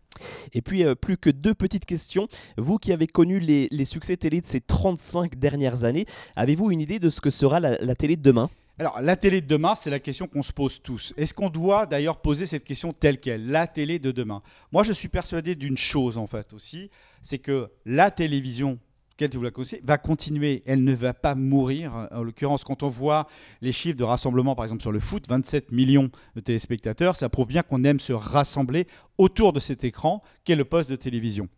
Et 0.53 0.61
puis, 0.61 0.85
euh, 0.85 0.95
plus 0.95 1.17
que 1.17 1.29
deux 1.29 1.53
petites 1.53 1.85
questions. 1.85 2.29
Vous 2.55 2.77
qui 2.77 2.93
avez 2.93 3.07
connu 3.07 3.41
les, 3.41 3.83
succès 3.83 4.15
télé 4.15 4.39
de 4.39 4.45
ces 4.45 4.61
35 4.61 5.37
dernières 5.37 5.83
années, 5.83 6.05
avez-vous 6.37 6.71
une 6.71 6.79
idée 6.79 6.99
de 6.99 7.09
ce 7.09 7.19
que 7.19 7.29
sera 7.29 7.59
la 7.59 7.95
télé 7.95 8.15
de 8.15 8.21
demain? 8.21 8.49
Alors, 8.79 9.01
la 9.01 9.15
télé 9.15 9.41
de 9.41 9.47
demain, 9.47 9.75
c'est 9.75 9.89
la 9.89 9.99
question 9.99 10.27
qu'on 10.27 10.41
se 10.41 10.53
pose 10.53 10.81
tous. 10.81 11.13
Est-ce 11.17 11.33
qu'on 11.33 11.49
doit 11.49 11.85
d'ailleurs 11.85 12.17
poser 12.17 12.45
cette 12.45 12.63
question 12.63 12.93
telle 12.93 13.19
qu'elle 13.19 13.47
La 13.47 13.67
télé 13.67 13.99
de 13.99 14.11
demain? 14.11 14.41
Moi, 14.71 14.83
je 14.83 14.93
suis 14.93 15.09
persuadé 15.09 15.55
d'une 15.55 15.77
chose, 15.77 16.17
en 16.17 16.25
fait, 16.25 16.53
aussi, 16.53 16.89
c'est 17.21 17.37
que 17.37 17.69
la 17.85 18.11
télévision, 18.11 18.79
quelle 19.17 19.31
vous 19.33 19.43
la 19.43 19.51
connaissez, 19.51 19.81
va 19.83 19.97
continuer. 19.97 20.63
Elle 20.65 20.83
ne 20.83 20.93
va 20.93 21.13
pas 21.13 21.35
mourir. 21.35 22.07
En 22.11 22.23
l'occurrence, 22.23 22.63
quand 22.63 22.81
on 22.81 22.89
voit 22.89 23.27
les 23.61 23.71
chiffres 23.71 23.97
de 23.97 24.03
rassemblement, 24.03 24.55
par 24.55 24.65
exemple 24.65 24.81
sur 24.81 24.91
le 24.91 24.99
foot, 24.99 25.27
27 25.27 25.71
millions 25.71 26.09
de 26.35 26.39
téléspectateurs, 26.39 27.15
ça 27.15 27.29
prouve 27.29 27.47
bien 27.47 27.61
qu'on 27.61 27.83
aime 27.83 27.99
se 27.99 28.13
rassembler 28.13 28.87
autour 29.17 29.53
de 29.53 29.59
cet 29.59 29.83
écran 29.83 30.21
qu'est 30.43 30.55
le 30.55 30.65
poste 30.65 30.89
de 30.89 30.95
télévision. 30.95 31.49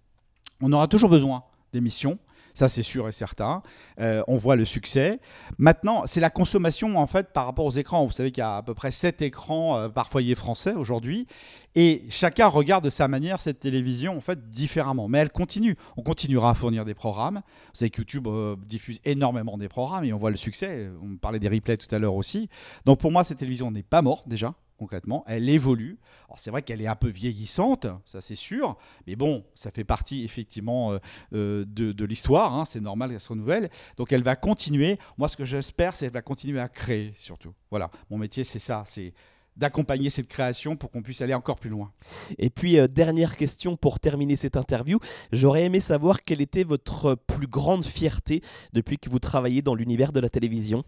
On 0.62 0.74
aura 0.74 0.88
toujours 0.88 1.10
besoin 1.10 1.44
d'émissions 1.72 2.20
Ça, 2.54 2.70
c'est 2.70 2.84
sûr 2.84 3.08
et 3.08 3.12
certain. 3.12 3.64
Euh, 4.00 4.24
on 4.28 4.38
voit 4.38 4.56
le 4.56 4.66
succès. 4.66 5.20
Maintenant, 5.58 6.04
c'est 6.06 6.20
la 6.20 6.30
consommation, 6.30 6.98
en 6.98 7.08
fait, 7.08 7.34
par 7.34 7.46
rapport 7.46 7.66
aux 7.66 7.72
écrans. 7.72 8.06
Vous 8.06 8.12
savez 8.12 8.32
qu'il 8.32 8.42
y 8.42 8.46
a 8.46 8.58
à 8.58 8.64
peu 8.64 8.74
près 8.74 8.92
7 8.92 9.22
écrans 9.22 9.78
euh, 9.78 9.90
par 9.90 10.10
foyer 10.10 10.36
français 10.36 10.74
aujourd'hui. 10.74 11.28
Et 11.76 12.04
chacun 12.10 12.48
regarde 12.48 12.84
de 12.84 12.92
sa 12.92 13.08
manière 13.08 13.40
cette 13.40 13.60
télévision, 13.60 14.16
en 14.16 14.22
fait, 14.22 14.50
différemment. 14.50 15.08
Mais 15.08 15.18
elle 15.18 15.32
continue. 15.32 15.76
On 15.98 16.04
continuera 16.04 16.52
à 16.52 16.54
fournir 16.54 16.86
des 16.86 16.94
programmes. 16.94 17.42
Vous 17.46 17.80
savez 17.80 17.90
que 17.90 18.02
YouTube 18.02 18.28
euh, 18.28 18.56
diffuse 18.68 19.00
énormément 19.04 19.58
des 19.58 19.68
programmes 19.68 20.04
et 20.04 20.14
on 20.14 20.18
voit 20.18 20.32
le 20.32 20.38
succès. 20.38 20.92
On 21.02 21.18
parlait 21.18 21.40
des 21.40 21.50
replays 21.50 21.78
tout 21.78 21.94
à 21.94 21.98
l'heure 21.98 22.16
aussi. 22.16 22.50
Donc, 22.86 23.00
pour 23.00 23.12
moi, 23.12 23.24
cette 23.24 23.40
télévision 23.40 23.72
n'est 23.72 23.84
pas 23.84 24.04
morte 24.04 24.28
déjà 24.28 24.54
concrètement. 24.84 25.24
Elle 25.28 25.48
évolue. 25.48 25.98
Alors 26.28 26.40
c'est 26.40 26.52
vrai 26.52 26.62
qu'elle 26.62 26.82
est 26.82 26.88
un 26.88 26.96
peu 26.96 27.08
vieillissante, 27.08 27.88
ça 28.04 28.20
c'est 28.20 28.36
sûr, 28.36 28.78
mais 29.08 29.16
bon, 29.16 29.46
ça 29.56 29.72
fait 29.72 29.86
partie 29.86 30.26
effectivement 30.26 30.92
euh, 30.92 31.00
euh, 31.34 31.66
de, 31.66 32.06
l'histoire, 32.06 32.54
hein. 32.54 32.66
c'est 32.66 32.82
normal 32.82 33.12
qu'elle 33.12 33.22
se 33.22 33.30
renouvelle. 33.30 33.70
Donc 33.96 34.12
elle 34.12 34.24
va 34.24 34.36
continuer. 34.36 35.00
Moi 35.18 35.30
ce 35.30 35.38
que 35.38 35.46
j'espère, 35.46 35.96
c'est 35.96 36.08
qu'elle 36.08 36.14
va 36.14 36.22
continuer 36.22 36.60
à 36.60 36.68
créer 36.68 37.14
surtout. 37.16 37.54
Voilà, 37.72 37.90
mon 38.10 38.18
métier 38.18 38.44
c'est 38.44 38.60
ça, 38.60 38.84
c'est 38.86 39.14
d'accompagner 39.56 40.10
cette 40.10 40.28
création 40.28 40.76
pour 40.76 40.92
qu'on 40.92 41.02
puisse 41.02 41.22
aller 41.22 41.34
encore 41.34 41.60
plus 41.60 41.70
loin. 41.70 41.94
Et 42.40 42.50
puis, 42.50 42.80
euh, 42.80 42.88
dernière 42.88 43.38
question 43.38 43.78
pour 43.78 44.00
terminer 44.00 44.36
cette 44.36 44.58
interview. 44.58 45.00
J'aurais 45.32 45.66
aimé 45.66 45.80
savoir 45.80 46.24
quelle 46.24 46.42
était 46.42 46.64
votre 46.64 47.14
plus 47.14 47.46
grande 47.46 47.86
fierté 47.86 48.42
depuis 48.74 48.98
que 48.98 49.12
vous 49.12 49.20
travaillez 49.20 49.62
dans 49.62 49.76
l'univers 49.76 50.12
de 50.12 50.20
la 50.20 50.30
télévision? 50.30 50.84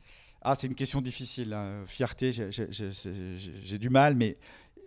Ah, 0.48 0.54
c'est 0.54 0.68
une 0.68 0.76
question 0.76 1.02
difficile. 1.02 1.54
Hein. 1.54 1.82
Fierté, 1.88 2.32
j'ai 2.32 3.80
du 3.80 3.90
mal, 3.90 4.14
mais 4.14 4.38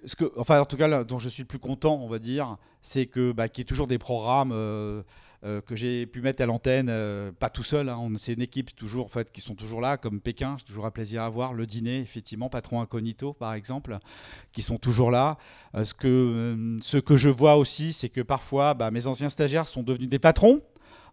ce 0.05 0.15
enfin, 0.37 0.61
en 0.61 0.65
tout 0.65 0.77
cas, 0.77 1.03
dont 1.03 1.19
je 1.19 1.29
suis 1.29 1.43
le 1.43 1.49
plus 1.49 1.59
content, 1.59 1.97
on 2.01 2.07
va 2.07 2.21
dire, 2.21 2.59
c'est 2.81 3.07
que 3.07 3.33
bah, 3.33 3.49
qu'il 3.49 3.63
y 3.63 3.63
ait 3.63 3.65
toujours 3.65 3.89
des 3.89 3.99
programmes 3.99 4.53
euh, 4.53 5.03
euh, 5.43 5.61
que 5.61 5.75
j'ai 5.75 6.07
pu 6.07 6.21
mettre 6.21 6.45
à 6.45 6.47
l'antenne, 6.47 6.87
euh, 6.89 7.33
pas 7.33 7.49
tout 7.49 7.65
seul. 7.65 7.89
Hein. 7.89 8.09
c'est 8.19 8.35
une 8.35 8.41
équipe 8.43 8.77
toujours, 8.77 9.11
en 9.17 9.25
qui 9.25 9.41
sont 9.41 9.57
toujours 9.57 9.81
là, 9.81 9.97
comme 9.97 10.21
Pékin, 10.21 10.55
c'est 10.61 10.65
toujours 10.65 10.87
un 10.87 10.93
plaisir 10.93 11.25
à 11.25 11.29
voir. 11.29 11.53
Le 11.53 11.67
dîner, 11.67 11.99
effectivement, 11.99 12.49
Patron 12.49 12.81
Incognito, 12.81 13.33
par 13.33 13.55
exemple, 13.55 13.99
qui 14.53 14.63
sont 14.63 14.79
toujours 14.79 15.11
là. 15.11 15.39
ce 15.75 15.93
que, 15.93 16.79
ce 16.81 16.99
que 16.99 17.17
je 17.17 17.31
vois 17.31 17.57
aussi, 17.57 17.93
c'est 17.93 18.11
que 18.11 18.21
parfois, 18.21 18.75
bah, 18.75 18.93
mes 18.93 19.09
anciens 19.09 19.29
stagiaires 19.29 19.67
sont 19.67 19.83
devenus 19.83 20.09
des 20.09 20.21
patrons. 20.21 20.63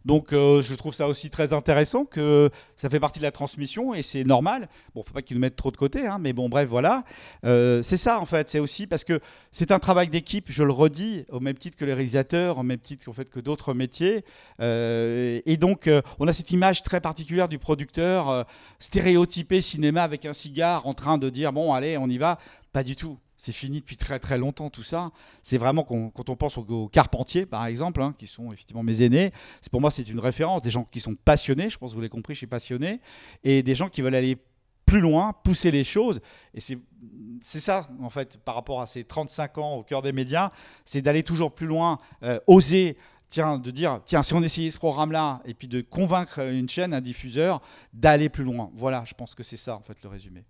Donc 0.05 0.33
euh, 0.33 0.61
je 0.61 0.75
trouve 0.75 0.93
ça 0.93 1.07
aussi 1.07 1.29
très 1.29 1.51
intéressant 1.51 2.05
que 2.05 2.51
ça 2.75 2.89
fait 2.89 2.99
partie 2.99 3.19
de 3.19 3.23
la 3.23 3.31
transmission 3.31 3.93
et 3.93 4.03
c'est 4.03 4.23
normal. 4.23 4.69
Bon, 4.93 5.01
faut 5.01 5.13
pas 5.13 5.23
qu'ils 5.23 5.35
nous 5.35 5.41
mettent 5.41 5.55
trop 5.55 5.71
de 5.71 5.77
côté, 5.77 6.05
hein, 6.05 6.19
mais 6.19 6.31
bon, 6.31 6.47
bref, 6.47 6.69
voilà. 6.69 7.03
Euh, 7.43 7.81
c'est 7.81 7.97
ça 7.97 8.19
en 8.19 8.25
fait, 8.25 8.49
c'est 8.49 8.59
aussi 8.59 8.85
parce 8.85 9.03
que 9.03 9.19
c'est 9.51 9.71
un 9.71 9.79
travail 9.79 10.07
d'équipe, 10.07 10.45
je 10.49 10.63
le 10.63 10.71
redis, 10.71 11.25
au 11.29 11.39
même 11.39 11.57
titre 11.57 11.75
que 11.75 11.85
les 11.85 11.93
réalisateurs, 11.93 12.59
au 12.59 12.63
même 12.63 12.79
titre 12.79 13.11
fait, 13.13 13.29
que 13.29 13.39
d'autres 13.39 13.73
métiers. 13.73 14.23
Euh, 14.61 15.41
et 15.45 15.57
donc 15.57 15.89
on 16.19 16.27
a 16.27 16.33
cette 16.33 16.51
image 16.51 16.83
très 16.83 17.01
particulière 17.01 17.49
du 17.49 17.57
producteur 17.57 18.45
stéréotypé 18.79 19.59
cinéma 19.61 20.03
avec 20.03 20.25
un 20.25 20.33
cigare 20.33 20.85
en 20.85 20.93
train 20.93 21.17
de 21.17 21.29
dire 21.29 21.51
bon 21.51 21.73
allez 21.73 21.97
on 21.97 22.07
y 22.07 22.17
va. 22.17 22.37
Pas 22.71 22.83
du 22.83 22.95
tout. 22.95 23.17
C'est 23.37 23.51
fini 23.51 23.81
depuis 23.81 23.97
très 23.97 24.19
très 24.19 24.37
longtemps 24.37 24.69
tout 24.69 24.83
ça. 24.83 25.11
C'est 25.43 25.57
vraiment 25.57 25.83
quand 25.83 26.29
on 26.29 26.35
pense 26.35 26.57
aux, 26.57 26.87
Carpentiers 26.87 27.45
par 27.45 27.65
exemple, 27.65 28.01
hein, 28.01 28.13
qui 28.17 28.27
sont 28.27 28.51
effectivement 28.51 28.83
mes 28.83 29.01
aînés, 29.01 29.31
c'est 29.61 29.71
pour 29.71 29.81
moi 29.81 29.91
c'est 29.91 30.07
une 30.07 30.19
référence, 30.19 30.61
des 30.61 30.71
gens 30.71 30.85
qui 30.85 30.99
sont 30.99 31.15
passionnés, 31.15 31.69
je 31.69 31.77
pense 31.77 31.91
que 31.91 31.95
vous 31.95 32.01
l'avez 32.01 32.09
compris, 32.09 32.33
je 32.33 32.39
suis 32.39 32.47
passionné, 32.47 33.01
et 33.43 33.63
des 33.63 33.75
gens 33.75 33.89
qui 33.89 34.01
veulent 34.01 34.15
aller 34.15 34.37
plus 34.85 34.99
loin, 34.99 35.33
pousser 35.43 35.71
les 35.71 35.83
choses. 35.83 36.21
Et 36.53 36.59
c'est 36.61 37.59
ça, 37.59 37.87
en 38.01 38.09
fait, 38.09 38.37
par 38.37 38.55
rapport 38.55 38.81
à 38.81 38.85
ces 38.85 39.03
35 39.03 39.57
ans 39.57 39.75
au 39.75 39.83
cœur 39.83 40.01
des 40.01 40.11
médias, 40.11 40.51
c'est 40.85 41.01
d'aller 41.01 41.23
toujours 41.23 41.53
plus 41.53 41.67
loin, 41.67 41.97
euh, 42.23 42.39
oser, 42.47 42.97
tiens, 43.27 43.57
de 43.57 43.71
dire, 43.71 44.01
tiens, 44.05 44.23
si 44.23 44.33
on 44.33 44.43
essayait 44.43 44.71
ce 44.71 44.77
programme-là, 44.77 45.41
et 45.45 45.53
puis 45.53 45.67
de 45.67 45.81
convaincre 45.81 46.39
une 46.39 46.69
chaîne, 46.69 46.93
un 46.93 47.01
diffuseur, 47.01 47.61
d'aller 47.93 48.29
plus 48.29 48.43
loin. 48.43 48.71
Voilà, 48.75 49.03
je 49.05 49.13
pense 49.13 49.35
que 49.35 49.43
c'est 49.43 49.57
ça, 49.57 49.75
en 49.75 49.81
fait, 49.81 49.97
le 50.03 50.09
résumé. 50.09 50.45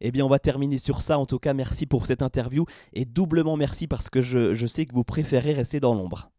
Eh 0.00 0.10
bien, 0.10 0.24
on 0.24 0.28
va 0.28 0.38
terminer 0.38 0.78
sur 0.78 1.02
ça. 1.02 1.18
En 1.18 1.26
tout 1.26 1.38
cas, 1.38 1.54
merci 1.54 1.86
pour 1.86 2.06
cette 2.06 2.22
interview 2.22 2.64
et 2.92 3.04
doublement 3.04 3.56
merci 3.56 3.86
parce 3.86 4.10
que 4.10 4.20
je, 4.20 4.66
sais 4.66 4.86
que 4.86 4.92
vous 4.92 5.04
préférez 5.04 5.52
rester 5.52 5.80
dans 5.80 5.94
l'ombre. 5.94 6.30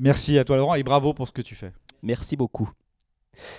Merci 0.00 0.38
à 0.38 0.44
toi, 0.44 0.56
Laurent, 0.56 0.74
et 0.74 0.82
bravo 0.82 1.14
pour 1.14 1.26
ce 1.26 1.32
que 1.32 1.42
tu 1.42 1.54
fais. 1.54 1.72
Merci 2.02 2.36
beaucoup. 2.36 2.70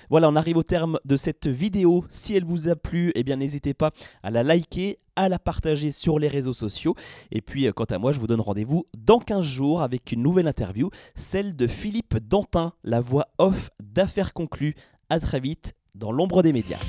Voilà, 0.10 0.28
on 0.30 0.36
arrive 0.36 0.58
au 0.58 0.64
terme 0.64 1.00
de 1.06 1.16
cette 1.16 1.48
vidéo. 1.48 2.06
Si 2.10 2.36
elle 2.36 2.44
vous 2.44 2.68
a 2.68 2.76
plu, 2.76 3.12
eh 3.16 3.24
bien 3.24 3.38
n'hésitez 3.38 3.74
pas 3.74 3.92
à 4.24 4.30
la 4.30 4.44
liker, 4.44 4.98
à 5.16 5.30
la 5.30 5.40
partager 5.40 5.92
sur 5.92 6.20
les 6.20 6.28
réseaux 6.28 6.54
sociaux. 6.54 6.96
Et 7.32 7.42
puis, 7.42 7.68
euh, 7.68 7.72
quant 7.72 7.86
à 7.86 7.98
moi, 7.98 8.12
je 8.12 8.20
vous 8.20 8.28
donne 8.28 8.42
rendez-vous 8.42 8.86
dans 8.98 9.20
15 9.20 9.46
jours 9.46 9.82
avec 9.82 10.12
une 10.12 10.22
nouvelle 10.22 10.48
interview, 10.48 10.90
celle 11.16 11.56
de 11.56 11.68
Philippe 11.68 12.18
Dantin, 12.18 12.74
la 12.84 13.00
voix 13.00 13.28
off 13.38 13.70
d'affaires 13.82 14.34
conclues. 14.34 14.76
À 15.10 15.20
très 15.20 15.40
vite 15.40 15.74
dans 15.96 16.12
l'ombre 16.12 16.44
des 16.44 16.54
médias. 16.54 16.80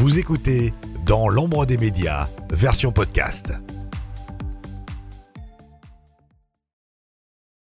Vous 0.00 0.18
écoutez 0.18 0.72
Dans 1.04 1.28
l'ombre 1.28 1.66
des 1.66 1.76
médias, 1.76 2.26
version 2.50 2.90
podcast. 2.90 3.52